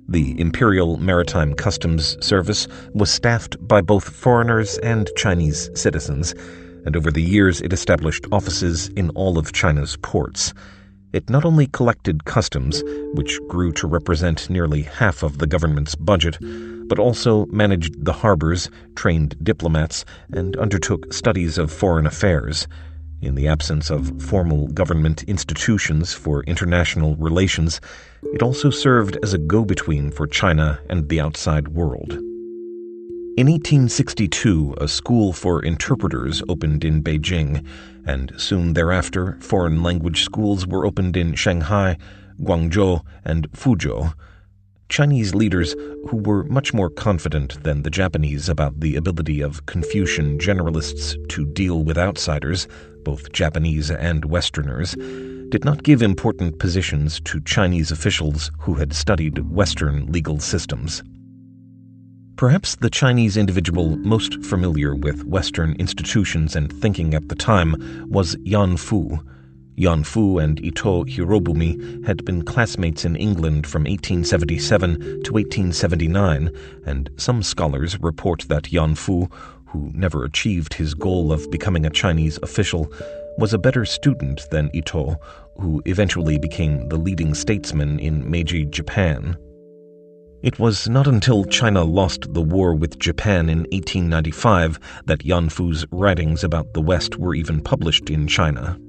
The 0.07 0.39
Imperial 0.39 0.97
Maritime 0.97 1.53
Customs 1.55 2.15
Service 2.23 2.67
was 2.93 3.11
staffed 3.11 3.55
by 3.67 3.81
both 3.81 4.07
foreigners 4.07 4.77
and 4.79 5.09
Chinese 5.15 5.69
citizens, 5.73 6.35
and 6.85 6.95
over 6.95 7.09
the 7.09 7.23
years 7.23 7.61
it 7.61 7.73
established 7.73 8.25
offices 8.31 8.89
in 8.89 9.09
all 9.11 9.37
of 9.37 9.53
China's 9.53 9.97
ports. 9.97 10.53
It 11.11 11.29
not 11.29 11.45
only 11.45 11.67
collected 11.67 12.25
customs, 12.25 12.83
which 13.13 13.39
grew 13.47 13.71
to 13.73 13.87
represent 13.87 14.49
nearly 14.49 14.83
half 14.83 15.23
of 15.23 15.37
the 15.37 15.47
government's 15.47 15.95
budget, 15.95 16.37
but 16.87 16.99
also 16.99 17.45
managed 17.47 18.05
the 18.05 18.13
harbors, 18.13 18.69
trained 18.95 19.35
diplomats, 19.41 20.05
and 20.33 20.55
undertook 20.57 21.13
studies 21.13 21.57
of 21.57 21.71
foreign 21.71 22.05
affairs. 22.05 22.67
In 23.21 23.35
the 23.35 23.47
absence 23.47 23.89
of 23.89 24.21
formal 24.21 24.67
government 24.67 25.23
institutions 25.23 26.13
for 26.13 26.43
international 26.43 27.15
relations, 27.15 27.81
it 28.33 28.43
also 28.43 28.69
served 28.69 29.17
as 29.23 29.33
a 29.33 29.37
go 29.37 29.65
between 29.65 30.11
for 30.11 30.27
China 30.27 30.79
and 30.89 31.09
the 31.09 31.19
outside 31.19 31.69
world. 31.69 32.13
In 33.37 33.47
1862, 33.47 34.75
a 34.79 34.87
school 34.87 35.33
for 35.33 35.61
interpreters 35.61 36.41
opened 36.47 36.85
in 36.85 37.03
Beijing, 37.03 37.65
and 38.05 38.31
soon 38.37 38.73
thereafter, 38.73 39.37
foreign 39.41 39.83
language 39.83 40.23
schools 40.23 40.65
were 40.65 40.85
opened 40.85 41.17
in 41.17 41.35
Shanghai, 41.35 41.97
Guangzhou, 42.41 43.01
and 43.25 43.51
Fuzhou. 43.51 44.13
Chinese 44.87 45.33
leaders, 45.33 45.73
who 46.07 46.17
were 46.17 46.43
much 46.45 46.73
more 46.73 46.89
confident 46.89 47.61
than 47.63 47.81
the 47.81 47.89
Japanese 47.89 48.47
about 48.47 48.79
the 48.79 48.95
ability 48.95 49.41
of 49.41 49.65
Confucian 49.65 50.37
generalists 50.37 51.17
to 51.29 51.45
deal 51.45 51.83
with 51.83 51.97
outsiders, 51.97 52.67
both 53.05 53.31
Japanese 53.31 53.89
and 53.89 54.25
Westerners, 54.25 54.95
did 55.47 55.63
not 55.63 55.83
give 55.83 56.01
important 56.01 56.59
positions 56.59 57.21
to 57.21 57.39
Chinese 57.39 57.91
officials 57.91 58.51
who 58.59 58.73
had 58.73 58.91
studied 58.91 59.49
Western 59.49 60.11
legal 60.11 60.41
systems. 60.41 61.01
Perhaps 62.35 62.75
the 62.75 62.89
Chinese 62.89 63.37
individual 63.37 63.95
most 63.95 64.43
familiar 64.43 64.93
with 64.93 65.23
Western 65.23 65.73
institutions 65.79 66.53
and 66.53 66.73
thinking 66.81 67.13
at 67.13 67.29
the 67.29 67.35
time 67.35 67.75
was 68.09 68.35
Yan 68.43 68.75
Fu, 68.75 69.21
Yan 69.77 70.05
Fu 70.05 70.39
and 70.39 70.63
Ito 70.63 71.03
Hirobumi 71.03 72.05
had 72.05 72.23
been 72.23 72.45
classmates 72.45 73.03
in 73.03 73.17
England 73.17 73.67
from 73.67 73.83
1877 73.83 75.23
to 75.23 75.33
1879, 75.33 76.49
and 76.85 77.09
some 77.17 77.43
scholars 77.43 77.99
report 77.99 78.45
that 78.47 78.71
Yan 78.71 78.95
Fu, 78.95 79.29
who 79.75 79.91
never 79.93 80.23
achieved 80.23 80.73
his 80.73 80.93
goal 80.93 81.33
of 81.33 81.51
becoming 81.51 81.85
a 81.85 81.89
Chinese 81.89 82.39
official, 82.41 82.91
was 83.37 83.53
a 83.53 83.57
better 83.57 83.83
student 83.83 84.49
than 84.49 84.71
Ito, 84.73 85.17
who 85.59 85.81
eventually 85.85 86.39
became 86.39 86.87
the 86.87 86.95
leading 86.97 87.33
statesman 87.33 87.99
in 87.99 88.29
Meiji 88.29 88.65
Japan. 88.65 89.37
It 90.41 90.59
was 90.59 90.87
not 90.87 91.07
until 91.07 91.43
China 91.43 91.83
lost 91.83 92.33
the 92.33 92.41
war 92.41 92.73
with 92.73 92.99
Japan 92.99 93.49
in 93.49 93.59
1895 93.71 94.79
that 95.07 95.25
Yan 95.25 95.49
Fu's 95.49 95.85
writings 95.91 96.43
about 96.43 96.73
the 96.73 96.81
West 96.81 97.17
were 97.17 97.35
even 97.35 97.61
published 97.61 98.09
in 98.09 98.27
China. 98.27 98.79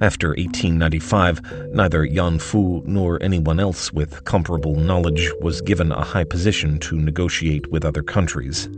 After 0.00 0.28
1895, 0.30 1.72
neither 1.72 2.04
Yan 2.04 2.38
Fu 2.38 2.82
nor 2.86 3.22
anyone 3.22 3.60
else 3.60 3.92
with 3.92 4.24
comparable 4.24 4.74
knowledge 4.74 5.30
was 5.40 5.60
given 5.60 5.92
a 5.92 6.04
high 6.04 6.24
position 6.24 6.78
to 6.80 6.96
negotiate 6.96 7.70
with 7.70 7.84
other 7.84 8.02
countries. 8.02 8.68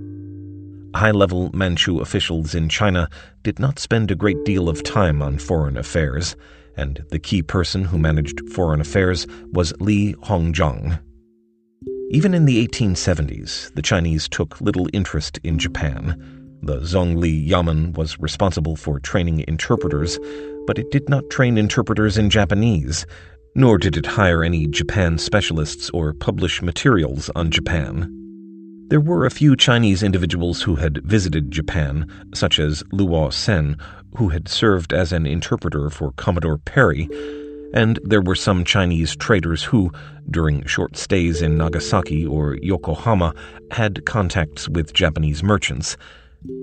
High 0.94 1.10
level 1.10 1.50
Manchu 1.52 2.00
officials 2.00 2.54
in 2.54 2.68
China 2.68 3.08
did 3.42 3.58
not 3.58 3.78
spend 3.78 4.10
a 4.10 4.16
great 4.16 4.42
deal 4.44 4.68
of 4.68 4.82
time 4.82 5.20
on 5.20 5.38
foreign 5.38 5.76
affairs, 5.76 6.34
and 6.76 7.04
the 7.10 7.18
key 7.18 7.42
person 7.42 7.84
who 7.84 7.98
managed 7.98 8.48
foreign 8.50 8.80
affairs 8.80 9.26
was 9.52 9.74
Li 9.80 10.14
Hongzhang. 10.22 10.98
Even 12.10 12.32
in 12.32 12.46
the 12.46 12.66
1870s, 12.66 13.74
the 13.74 13.82
Chinese 13.82 14.28
took 14.28 14.60
little 14.62 14.88
interest 14.94 15.38
in 15.44 15.58
Japan. 15.58 16.16
The 16.62 16.80
Zongli 16.80 17.46
Yamen 17.46 17.92
was 17.92 18.18
responsible 18.18 18.74
for 18.74 18.98
training 18.98 19.44
interpreters, 19.46 20.18
but 20.66 20.78
it 20.78 20.90
did 20.90 21.08
not 21.08 21.28
train 21.28 21.58
interpreters 21.58 22.16
in 22.16 22.30
Japanese, 22.30 23.06
nor 23.54 23.76
did 23.76 23.96
it 23.96 24.06
hire 24.06 24.42
any 24.42 24.66
Japan 24.66 25.18
specialists 25.18 25.90
or 25.90 26.14
publish 26.14 26.62
materials 26.62 27.30
on 27.36 27.50
Japan. 27.50 28.27
There 28.88 29.00
were 29.02 29.26
a 29.26 29.30
few 29.30 29.54
Chinese 29.54 30.02
individuals 30.02 30.62
who 30.62 30.76
had 30.76 31.02
visited 31.04 31.50
Japan, 31.50 32.10
such 32.34 32.58
as 32.58 32.82
Luo 32.84 33.30
Sen, 33.30 33.76
who 34.16 34.30
had 34.30 34.48
served 34.48 34.94
as 34.94 35.12
an 35.12 35.26
interpreter 35.26 35.90
for 35.90 36.12
Commodore 36.12 36.56
Perry, 36.56 37.06
and 37.74 37.98
there 38.02 38.22
were 38.22 38.34
some 38.34 38.64
Chinese 38.64 39.14
traders 39.14 39.62
who, 39.62 39.92
during 40.30 40.64
short 40.64 40.96
stays 40.96 41.42
in 41.42 41.58
Nagasaki 41.58 42.24
or 42.24 42.56
Yokohama, 42.62 43.34
had 43.72 44.06
contacts 44.06 44.70
with 44.70 44.94
Japanese 44.94 45.42
merchants. 45.42 45.98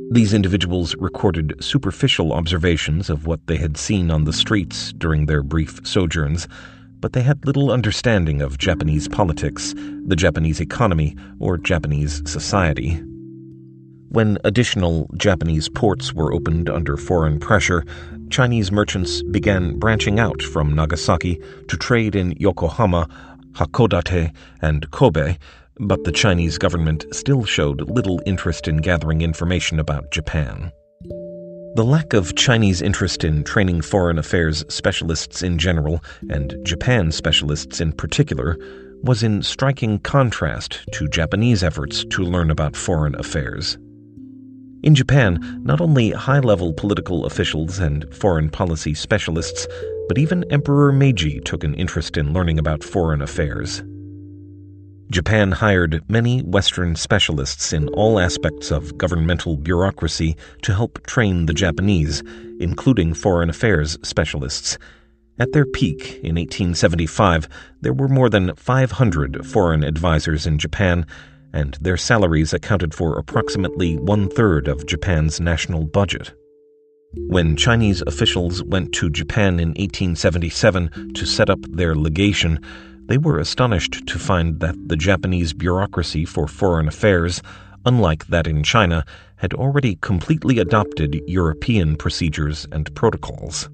These 0.09 0.33
individuals 0.33 0.95
recorded 0.95 1.53
superficial 1.63 2.33
observations 2.33 3.11
of 3.11 3.27
what 3.27 3.45
they 3.45 3.57
had 3.57 3.77
seen 3.77 4.09
on 4.09 4.23
the 4.23 4.33
streets 4.33 4.93
during 4.93 5.27
their 5.27 5.43
brief 5.43 5.79
sojourns 5.85 6.47
but 6.99 7.13
they 7.13 7.21
had 7.21 7.45
little 7.45 7.71
understanding 7.71 8.41
of 8.41 8.57
Japanese 8.57 9.07
politics, 9.07 9.73
the 10.05 10.15
Japanese 10.15 10.59
economy, 10.59 11.15
or 11.39 11.57
Japanese 11.57 12.21
society. 12.29 13.01
When 14.09 14.37
additional 14.43 15.09
Japanese 15.17 15.67
ports 15.67 16.13
were 16.13 16.33
opened 16.33 16.69
under 16.69 16.95
foreign 16.95 17.39
pressure, 17.39 17.83
Chinese 18.29 18.71
merchants 18.71 19.21
began 19.23 19.77
branching 19.77 20.19
out 20.19 20.41
from 20.41 20.73
Nagasaki 20.73 21.41
to 21.67 21.77
trade 21.77 22.15
in 22.15 22.31
Yokohama, 22.37 23.07
Hakodate, 23.53 24.33
and 24.61 24.89
Kobe, 24.91 25.37
but 25.79 26.03
the 26.05 26.11
Chinese 26.11 26.57
government 26.57 27.05
still 27.11 27.43
showed 27.43 27.89
little 27.89 28.21
interest 28.25 28.67
in 28.67 28.77
gathering 28.77 29.21
information 29.21 29.79
about 29.79 30.11
Japan. 30.11 30.71
The 31.75 31.83
lack 31.83 32.13
of 32.13 32.35
Chinese 32.35 32.81
interest 32.81 33.25
in 33.25 33.43
training 33.43 33.81
foreign 33.81 34.17
affairs 34.17 34.63
specialists 34.69 35.43
in 35.43 35.57
general, 35.57 36.01
and 36.29 36.55
Japan 36.63 37.11
specialists 37.11 37.81
in 37.81 37.91
particular, 37.91 38.57
was 39.03 39.23
in 39.23 39.43
striking 39.43 39.99
contrast 39.99 40.85
to 40.93 41.09
Japanese 41.09 41.65
efforts 41.65 42.05
to 42.11 42.23
learn 42.23 42.49
about 42.49 42.77
foreign 42.77 43.13
affairs. 43.15 43.77
In 44.83 44.95
Japan, 44.95 45.61
not 45.65 45.81
only 45.81 46.11
high 46.11 46.39
level 46.39 46.71
political 46.71 47.25
officials 47.25 47.77
and 47.77 48.05
foreign 48.15 48.49
policy 48.49 48.93
specialists, 48.93 49.67
but 50.07 50.17
even 50.17 50.49
Emperor 50.49 50.93
Meiji 50.93 51.41
took 51.41 51.65
an 51.65 51.73
interest 51.73 52.15
in 52.15 52.31
learning 52.31 52.57
about 52.57 52.85
foreign 52.85 53.21
affairs. 53.21 53.83
Japan 55.11 55.51
hired 55.51 56.03
many 56.09 56.39
Western 56.41 56.95
specialists 56.95 57.71
in 57.71 57.89
all 57.89 58.19
aspects 58.19 58.71
of 58.71 58.97
governmental 58.97 59.55
bureaucracy 59.55 60.35
to 60.63 60.73
help 60.73 61.05
train 61.05 61.45
the 61.45 61.53
Japanese, 61.53 62.23
including 62.59 63.13
foreign 63.13 63.49
affairs 63.49 63.97
specialists. 64.01 64.79
At 65.37 65.51
their 65.51 65.65
peak 65.65 66.19
in 66.23 66.35
1875, 66.35 67.47
there 67.81 67.93
were 67.93 68.07
more 68.07 68.29
than 68.29 68.55
500 68.55 69.45
foreign 69.45 69.83
advisers 69.83 70.47
in 70.47 70.57
Japan, 70.57 71.05
and 71.53 71.77
their 71.81 71.97
salaries 71.97 72.53
accounted 72.53 72.95
for 72.95 73.17
approximately 73.17 73.97
one 73.97 74.27
third 74.29 74.67
of 74.67 74.87
Japan's 74.87 75.39
national 75.39 75.85
budget. 75.85 76.33
When 77.27 77.55
Chinese 77.55 78.01
officials 78.07 78.63
went 78.63 78.93
to 78.95 79.09
Japan 79.09 79.59
in 79.59 79.69
1877 79.69 81.13
to 81.13 81.25
set 81.25 81.49
up 81.49 81.59
their 81.69 81.95
legation, 81.95 82.59
they 83.07 83.17
were 83.17 83.39
astonished 83.39 84.05
to 84.07 84.19
find 84.19 84.59
that 84.59 84.75
the 84.87 84.95
Japanese 84.95 85.53
bureaucracy 85.53 86.25
for 86.25 86.47
foreign 86.47 86.87
affairs, 86.87 87.41
unlike 87.85 88.27
that 88.27 88.47
in 88.47 88.63
China, 88.63 89.05
had 89.37 89.53
already 89.53 89.97
completely 90.01 90.59
adopted 90.59 91.21
European 91.27 91.95
procedures 91.95 92.65
and 92.71 92.93
protocols. 92.95 93.69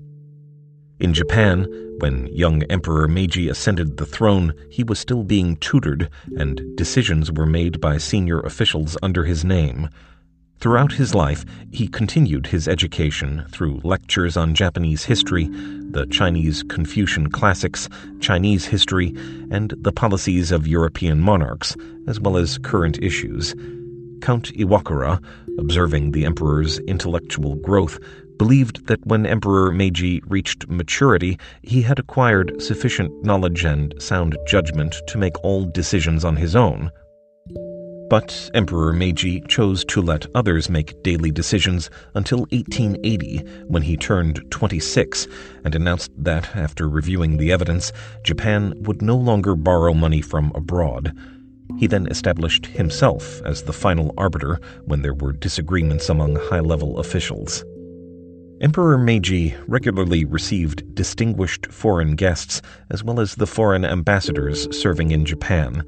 In 1.00 1.14
Japan, 1.14 1.68
when 2.00 2.28
young 2.28 2.64
Emperor 2.64 3.08
Meiji 3.08 3.50
ascended 3.50 3.98
the 3.98 4.06
throne, 4.06 4.54
he 4.70 4.84
was 4.84 5.00
still 5.00 5.24
being 5.24 5.56
tutored, 5.58 6.10
and 6.38 6.62
decisions 6.76 7.32
were 7.32 7.46
made 7.46 7.80
by 7.82 7.98
senior 7.98 8.40
officials 8.42 8.98
under 9.02 9.24
his 9.24 9.46
name. 9.46 9.90
Throughout 10.60 10.94
his 10.94 11.16
life, 11.16 11.44
he 11.72 11.88
continued 11.88 12.48
his 12.48 12.68
education 12.68 13.46
through 13.50 13.82
lectures 13.84 14.38
on 14.38 14.54
Japanese 14.54 15.06
history, 15.06 15.50
the 15.92 16.06
Chinese 16.08 16.64
Confucian 16.64 17.30
classics, 17.30 17.90
Chinese 18.20 18.66
history, 18.66 19.16
and 19.50 19.74
the 19.78 19.92
policies 19.92 20.52
of 20.52 20.68
European 20.68 21.20
monarchs, 21.20 21.76
as 22.08 22.20
well 22.20 22.38
as 22.38 22.58
current 22.58 22.98
issues. 23.02 23.54
Count 24.22 24.54
Iwakura, 24.54 25.22
observing 25.58 26.12
the 26.12 26.26
emperor's 26.26 26.80
intellectual 26.80 27.56
growth, 27.56 28.00
believed 28.38 28.88
that 28.88 29.06
when 29.06 29.26
Emperor 29.26 29.72
Meiji 29.72 30.22
reached 30.26 30.68
maturity, 30.68 31.38
he 31.62 31.82
had 31.82 32.00
acquired 32.00 32.62
sufficient 32.62 33.24
knowledge 33.24 33.64
and 33.64 33.94
sound 34.00 34.38
judgment 34.48 34.96
to 35.08 35.18
make 35.18 35.44
all 35.44 35.66
decisions 35.66 36.26
on 36.26 36.36
his 36.36 36.56
own. 36.56 36.92
But 38.12 38.52
Emperor 38.54 38.92
Meiji 38.92 39.40
chose 39.48 39.86
to 39.86 40.02
let 40.02 40.26
others 40.36 40.70
make 40.70 41.02
daily 41.02 41.32
decisions 41.32 41.90
until 42.14 42.40
1880, 42.50 43.38
when 43.68 43.84
he 43.84 43.96
turned 43.96 44.44
26 44.52 45.30
and 45.64 45.74
announced 45.74 46.12
that, 46.18 46.54
after 46.54 46.90
reviewing 46.90 47.38
the 47.38 47.54
evidence, 47.54 47.94
Japan 48.26 48.74
would 48.82 49.02
no 49.02 49.16
longer 49.16 49.56
borrow 49.56 49.94
money 49.94 50.20
from 50.20 50.52
abroad. 50.56 51.16
He 51.80 51.88
then 51.88 52.06
established 52.08 52.66
himself 52.66 53.42
as 53.46 53.64
the 53.64 53.72
final 53.72 54.14
arbiter 54.18 54.60
when 54.84 55.04
there 55.04 55.14
were 55.14 55.32
disagreements 55.32 56.10
among 56.10 56.36
high 56.36 56.60
level 56.60 57.00
officials. 57.00 57.64
Emperor 58.60 58.98
Meiji 58.98 59.56
regularly 59.68 60.26
received 60.26 60.94
distinguished 60.96 61.72
foreign 61.72 62.18
guests 62.18 62.62
as 62.90 63.06
well 63.06 63.22
as 63.22 63.36
the 63.36 63.48
foreign 63.48 63.86
ambassadors 63.86 64.68
serving 64.78 65.12
in 65.12 65.24
Japan. 65.24 65.86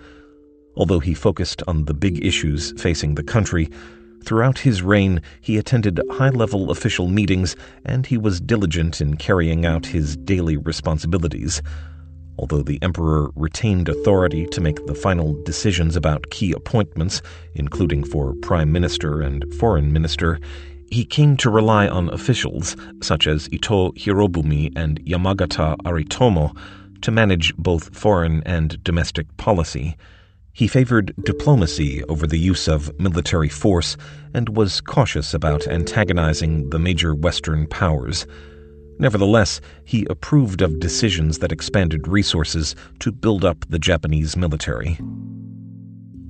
Although 0.75 0.99
he 0.99 1.13
focused 1.13 1.61
on 1.67 1.85
the 1.85 1.93
big 1.93 2.25
issues 2.25 2.73
facing 2.81 3.15
the 3.15 3.23
country, 3.23 3.69
throughout 4.23 4.59
his 4.59 4.81
reign 4.81 5.21
he 5.41 5.57
attended 5.57 5.99
high 6.11 6.29
level 6.29 6.71
official 6.71 7.07
meetings 7.07 7.55
and 7.85 8.05
he 8.05 8.17
was 8.17 8.41
diligent 8.41 9.01
in 9.01 9.17
carrying 9.17 9.65
out 9.65 9.85
his 9.85 10.15
daily 10.17 10.57
responsibilities. 10.57 11.61
Although 12.39 12.63
the 12.63 12.81
emperor 12.81 13.29
retained 13.35 13.89
authority 13.89 14.47
to 14.47 14.61
make 14.61 14.83
the 14.87 14.95
final 14.95 15.33
decisions 15.43 15.95
about 15.95 16.31
key 16.31 16.51
appointments, 16.51 17.21
including 17.53 18.03
for 18.03 18.33
prime 18.41 18.71
minister 18.71 19.21
and 19.21 19.45
foreign 19.55 19.93
minister, 19.93 20.39
he 20.89 21.05
came 21.05 21.37
to 21.37 21.49
rely 21.49 21.87
on 21.87 22.09
officials 22.09 22.75
such 23.01 23.27
as 23.27 23.49
Ito 23.51 23.91
Hirobumi 23.91 24.71
and 24.75 24.99
Yamagata 25.05 25.77
Aritomo 25.85 26.55
to 27.01 27.11
manage 27.11 27.55
both 27.57 27.95
foreign 27.95 28.41
and 28.45 28.83
domestic 28.83 29.25
policy. 29.37 29.95
He 30.55 30.67
favored 30.67 31.15
diplomacy 31.23 32.03
over 32.03 32.27
the 32.27 32.37
use 32.37 32.67
of 32.67 32.99
military 32.99 33.49
force 33.49 33.97
and 34.35 34.49
was 34.49 34.81
cautious 34.81 35.33
about 35.33 35.67
antagonizing 35.67 36.69
the 36.69 36.77
major 36.77 37.15
Western 37.15 37.65
powers. 37.65 38.27
Nevertheless, 38.99 39.61
he 39.83 40.05
approved 40.11 40.61
of 40.61 40.79
decisions 40.79 41.39
that 41.39 41.51
expanded 41.51 42.07
resources 42.07 42.75
to 42.99 43.11
build 43.11 43.43
up 43.43 43.65
the 43.67 43.79
Japanese 43.79 44.37
military. 44.37 44.99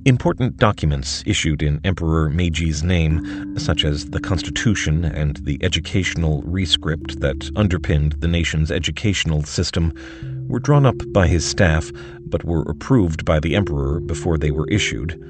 Important 0.06 0.56
documents 0.56 1.22
issued 1.26 1.62
in 1.62 1.80
Emperor 1.84 2.30
Meiji's 2.30 2.82
name, 2.82 3.58
such 3.58 3.84
as 3.84 4.06
the 4.06 4.20
Constitution 4.20 5.04
and 5.04 5.36
the 5.44 5.62
educational 5.62 6.42
rescript 6.42 7.20
that 7.20 7.50
underpinned 7.56 8.12
the 8.20 8.28
nation's 8.28 8.70
educational 8.70 9.42
system, 9.42 9.92
were 10.46 10.60
drawn 10.60 10.86
up 10.86 11.00
by 11.12 11.26
his 11.26 11.44
staff 11.44 11.90
but 12.26 12.44
were 12.44 12.62
approved 12.62 13.24
by 13.24 13.40
the 13.40 13.54
emperor 13.54 14.00
before 14.00 14.38
they 14.38 14.50
were 14.50 14.68
issued. 14.68 15.20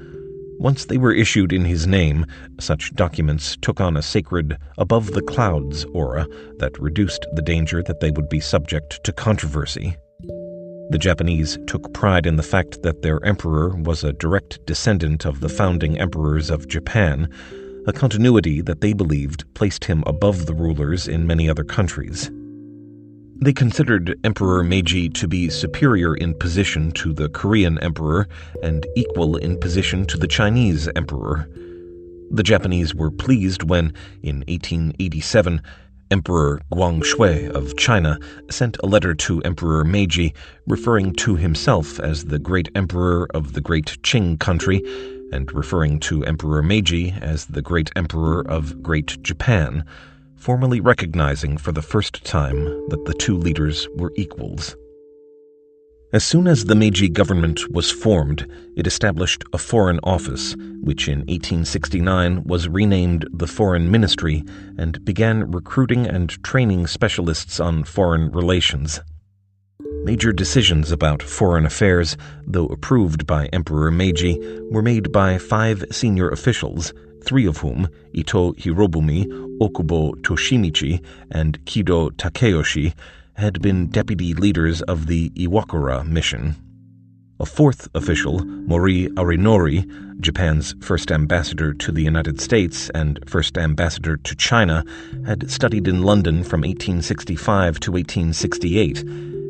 Once 0.57 0.85
they 0.85 0.97
were 0.97 1.13
issued 1.13 1.51
in 1.51 1.65
his 1.65 1.85
name, 1.85 2.25
such 2.59 2.93
documents 2.95 3.57
took 3.61 3.81
on 3.81 3.97
a 3.97 4.01
sacred, 4.01 4.57
above 4.77 5.11
the 5.11 5.21
clouds 5.21 5.85
aura 5.93 6.25
that 6.57 6.79
reduced 6.79 7.25
the 7.33 7.41
danger 7.41 7.83
that 7.83 7.99
they 7.99 8.09
would 8.11 8.29
be 8.29 8.39
subject 8.39 9.03
to 9.03 9.11
controversy. 9.11 9.97
The 10.89 10.97
Japanese 10.99 11.57
took 11.67 11.93
pride 11.93 12.25
in 12.25 12.37
the 12.37 12.43
fact 12.43 12.83
that 12.83 13.01
their 13.01 13.23
emperor 13.25 13.75
was 13.75 14.03
a 14.03 14.13
direct 14.13 14.65
descendant 14.65 15.25
of 15.25 15.41
the 15.41 15.49
founding 15.49 15.99
emperors 15.99 16.49
of 16.49 16.67
Japan, 16.67 17.27
a 17.85 17.93
continuity 17.93 18.61
that 18.61 18.81
they 18.81 18.93
believed 18.93 19.51
placed 19.55 19.85
him 19.85 20.03
above 20.07 20.45
the 20.45 20.53
rulers 20.53 21.07
in 21.07 21.27
many 21.27 21.49
other 21.49 21.63
countries. 21.63 22.31
They 23.37 23.51
considered 23.51 24.17
Emperor 24.23 24.63
Meiji 24.63 25.09
to 25.09 25.27
be 25.27 25.49
superior 25.49 26.15
in 26.15 26.33
position 26.35 26.91
to 26.93 27.11
the 27.11 27.27
Korean 27.27 27.77
emperor 27.79 28.29
and 28.63 28.87
equal 28.95 29.35
in 29.35 29.59
position 29.59 30.05
to 30.05 30.17
the 30.17 30.27
Chinese 30.27 30.87
emperor. 30.95 31.49
The 32.31 32.43
Japanese 32.43 32.95
were 32.95 33.11
pleased 33.11 33.63
when, 33.63 33.93
in 34.23 34.37
1887, 34.47 35.61
Emperor 36.11 36.61
Guangxu 36.71 37.51
of 37.51 37.75
China 37.75 38.17
sent 38.49 38.77
a 38.81 38.87
letter 38.87 39.13
to 39.13 39.41
Emperor 39.41 39.83
Meiji 39.83 40.33
referring 40.65 41.13
to 41.15 41.35
himself 41.35 41.99
as 41.99 42.25
the 42.25 42.39
great 42.39 42.69
emperor 42.73 43.27
of 43.33 43.51
the 43.51 43.61
great 43.61 43.97
Qing 44.01 44.39
country 44.39 44.81
and 45.33 45.51
referring 45.51 45.99
to 45.99 46.23
Emperor 46.23 46.63
Meiji 46.63 47.13
as 47.21 47.47
the 47.47 47.61
great 47.61 47.91
emperor 47.97 48.47
of 48.47 48.81
Great 48.81 49.21
Japan 49.23 49.83
formally 50.45 50.79
recognizing 50.79 51.57
for 51.57 51.71
the 51.71 51.81
first 51.81 52.23
time 52.23 52.65
that 52.89 53.03
the 53.05 53.15
two 53.15 53.35
leaders 53.35 53.87
were 53.95 54.13
equals. 54.15 54.75
As 56.13 56.23
soon 56.23 56.45
as 56.45 56.65
the 56.65 56.75
Meiji 56.75 57.09
government 57.09 57.71
was 57.71 57.89
formed, 57.89 58.47
it 58.77 58.85
established 58.85 59.43
a 59.53 59.57
foreign 59.57 59.99
office, 60.03 60.55
which 60.81 61.07
in 61.07 61.21
1869 61.21 62.43
was 62.43 62.69
renamed 62.69 63.25
the 63.33 63.47
Foreign 63.47 63.89
Ministry 63.89 64.43
and 64.77 65.03
began 65.03 65.49
recruiting 65.49 66.05
and 66.05 66.29
training 66.43 66.85
specialists 66.85 67.59
on 67.59 67.83
foreign 67.83 68.29
relations. 68.29 69.01
Major 70.03 70.31
decisions 70.31 70.91
about 70.91 71.23
foreign 71.23 71.65
affairs, 71.65 72.17
though 72.45 72.67
approved 72.67 73.25
by 73.25 73.47
Emperor 73.47 73.89
Meiji, 73.89 74.39
were 74.69 74.83
made 74.83 75.11
by 75.11 75.39
five 75.39 75.83
senior 75.89 76.29
officials, 76.29 76.93
three 77.25 77.45
of 77.45 77.57
whom, 77.57 77.89
Ito 78.13 78.53
Hirobumi, 78.53 79.25
Okubo 79.59 80.13
Toshimichi, 80.21 81.03
and 81.31 81.59
Kido 81.65 82.11
Takayoshi, 82.11 82.93
had 83.33 83.61
been 83.61 83.87
deputy 83.87 84.33
leaders 84.33 84.81
of 84.83 85.07
the 85.07 85.31
Iwakura 85.31 86.07
mission. 86.07 86.55
A 87.39 87.45
fourth 87.45 87.89
official, 87.93 88.45
Mori 88.45 89.09
Arinori, 89.09 90.21
Japan's 90.21 90.73
first 90.79 91.11
ambassador 91.11 91.73
to 91.73 91.91
the 91.91 92.03
United 92.03 92.39
States 92.39 92.89
and 92.91 93.19
first 93.27 93.57
ambassador 93.57 94.15
to 94.15 94.35
China, 94.35 94.85
had 95.25 95.51
studied 95.51 95.87
in 95.87 96.03
London 96.03 96.43
from 96.43 96.61
1865 96.61 97.79
to 97.81 97.91
1868, 97.91 98.99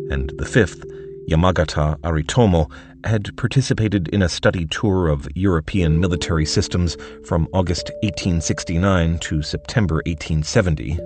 and 0.09 0.31
the 0.37 0.45
fifth, 0.45 0.83
Yamagata 1.29 1.97
Aritomo, 2.01 2.69
had 3.03 3.35
participated 3.37 4.07
in 4.09 4.21
a 4.21 4.29
study 4.29 4.65
tour 4.65 5.07
of 5.07 5.27
European 5.35 5.99
military 5.99 6.45
systems 6.45 6.97
from 7.25 7.47
August 7.53 7.91
1869 8.03 9.19
to 9.19 9.41
September 9.41 10.01
1870. 10.05 10.99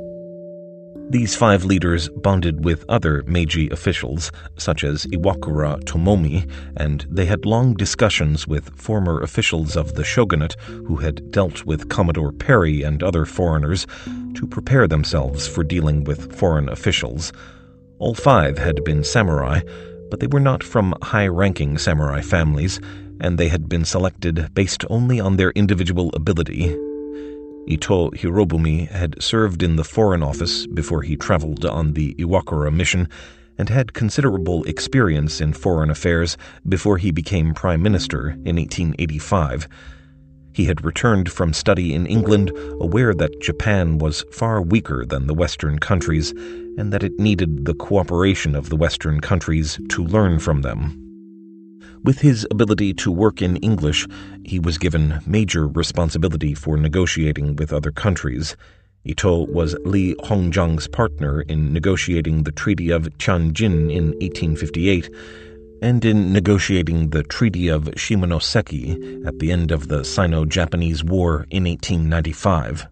These 1.11 1.35
five 1.35 1.65
leaders 1.65 2.07
bonded 2.07 2.63
with 2.63 2.85
other 2.87 3.23
Meiji 3.25 3.67
officials, 3.71 4.31
such 4.57 4.83
as 4.83 5.07
Iwakura 5.07 5.83
Tomomi, 5.83 6.47
and 6.77 7.03
they 7.09 7.25
had 7.25 7.47
long 7.47 7.73
discussions 7.73 8.47
with 8.47 8.69
former 8.75 9.19
officials 9.21 9.75
of 9.75 9.95
the 9.95 10.03
shogunate 10.03 10.55
who 10.67 10.97
had 10.97 11.31
dealt 11.31 11.65
with 11.65 11.89
Commodore 11.89 12.31
Perry 12.31 12.83
and 12.83 13.01
other 13.01 13.25
foreigners 13.25 13.87
to 14.35 14.45
prepare 14.45 14.87
themselves 14.87 15.47
for 15.47 15.63
dealing 15.63 16.03
with 16.03 16.37
foreign 16.37 16.69
officials. 16.69 17.33
All 17.97 18.13
five 18.13 18.59
had 18.59 18.83
been 18.83 19.03
samurai, 19.03 19.61
but 20.09 20.19
they 20.19 20.27
were 20.27 20.39
not 20.39 20.63
from 20.63 20.95
high 21.01 21.27
ranking 21.27 21.77
samurai 21.77 22.21
families, 22.21 22.79
and 23.21 23.37
they 23.37 23.49
had 23.49 23.67
been 23.69 23.85
selected 23.85 24.53
based 24.53 24.85
only 24.89 25.19
on 25.19 25.37
their 25.37 25.51
individual 25.51 26.09
ability. 26.13 26.75
Ito 27.67 28.11
Hirobumi 28.11 28.87
had 28.89 29.21
served 29.21 29.61
in 29.61 29.75
the 29.75 29.83
Foreign 29.83 30.23
Office 30.23 30.65
before 30.67 31.03
he 31.03 31.15
traveled 31.15 31.65
on 31.65 31.93
the 31.93 32.15
Iwakura 32.15 32.73
mission 32.73 33.07
and 33.59 33.69
had 33.69 33.93
considerable 33.93 34.63
experience 34.63 35.41
in 35.41 35.53
foreign 35.53 35.89
affairs 35.89 36.37
before 36.67 36.97
he 36.97 37.11
became 37.11 37.53
Prime 37.53 37.83
Minister 37.83 38.29
in 38.29 38.55
1885. 38.55 39.67
He 40.59 40.65
had 40.65 40.83
returned 40.83 41.31
from 41.31 41.53
study 41.53 41.93
in 41.93 42.05
England 42.05 42.51
aware 42.81 43.13
that 43.13 43.39
Japan 43.39 43.97
was 43.97 44.25
far 44.29 44.61
weaker 44.61 45.05
than 45.05 45.25
the 45.25 45.33
Western 45.33 45.79
countries 45.79 46.31
and 46.77 46.91
that 46.91 47.01
it 47.01 47.17
needed 47.17 47.63
the 47.63 47.73
cooperation 47.73 48.55
of 48.55 48.67
the 48.67 48.75
Western 48.75 49.21
countries 49.21 49.79
to 49.87 50.03
learn 50.03 50.37
from 50.37 50.61
them. 50.61 50.99
With 52.03 52.19
his 52.19 52.45
ability 52.51 52.93
to 52.95 53.09
work 53.09 53.41
in 53.41 53.55
English, 53.63 54.05
he 54.43 54.59
was 54.59 54.77
given 54.77 55.21
major 55.25 55.65
responsibility 55.65 56.53
for 56.53 56.75
negotiating 56.75 57.55
with 57.55 57.71
other 57.71 57.93
countries. 57.93 58.57
Ito 59.05 59.45
was 59.45 59.77
Li 59.85 60.13
Hongzhang's 60.25 60.89
partner 60.89 61.39
in 61.39 61.71
negotiating 61.71 62.43
the 62.43 62.51
Treaty 62.51 62.89
of 62.89 63.03
Tianjin 63.17 63.89
in 63.89 64.07
1858 64.19 65.09
and 65.81 66.03
in 66.03 66.33
negotiating 66.33 67.09
the 67.09 67.23
Treaty 67.23 67.67
of 67.67 67.83
Shimonoseki 67.85 69.25
at 69.25 69.39
the 69.39 69.51
end 69.51 69.71
of 69.71 69.87
the 69.87 70.03
Sino 70.03 70.45
Japanese 70.45 71.03
War 71.03 71.45
in 71.49 71.63
1895. 71.63 72.87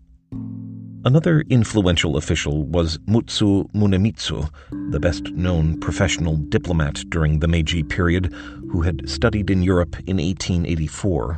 Another 1.05 1.41
influential 1.49 2.17
official 2.17 2.63
was 2.63 2.97
Mutsu 3.07 3.71
Munemitsu, 3.73 4.49
the 4.91 4.99
best 4.99 5.31
known 5.31 5.79
professional 5.79 6.35
diplomat 6.35 7.03
during 7.09 7.39
the 7.39 7.47
Meiji 7.47 7.83
period, 7.83 8.33
who 8.71 8.81
had 8.81 9.07
studied 9.07 9.49
in 9.49 9.61
Europe 9.61 9.95
in 10.05 10.17
1884. 10.17 11.37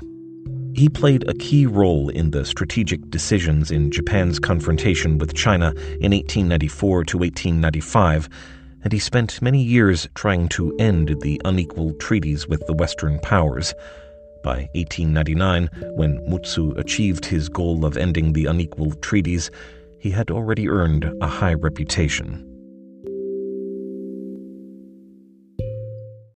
He 0.73 0.87
played 0.87 1.27
a 1.27 1.33
key 1.33 1.65
role 1.65 2.09
in 2.09 2.31
the 2.31 2.45
strategic 2.45 3.09
decisions 3.09 3.69
in 3.69 3.91
Japan's 3.91 4.39
confrontation 4.39 5.17
with 5.17 5.35
China 5.35 5.71
in 5.99 6.13
1894 6.13 7.03
to 7.05 7.17
1895 7.17 8.29
and 8.83 8.93
he 8.93 8.99
spent 8.99 9.41
many 9.41 9.61
years 9.61 10.07
trying 10.15 10.47
to 10.49 10.75
end 10.77 11.15
the 11.21 11.41
unequal 11.45 11.93
treaties 11.95 12.47
with 12.47 12.65
the 12.67 12.73
Western 12.73 13.19
powers. 13.19 13.73
By 14.43 14.69
1899, 14.73 15.69
when 15.95 16.19
Mutsu 16.29 16.77
achieved 16.77 17.25
his 17.25 17.49
goal 17.49 17.85
of 17.85 17.97
ending 17.97 18.33
the 18.33 18.45
unequal 18.45 18.91
treaties, 18.93 19.51
he 19.99 20.11
had 20.11 20.31
already 20.31 20.69
earned 20.69 21.11
a 21.21 21.27
high 21.27 21.53
reputation. 21.53 22.48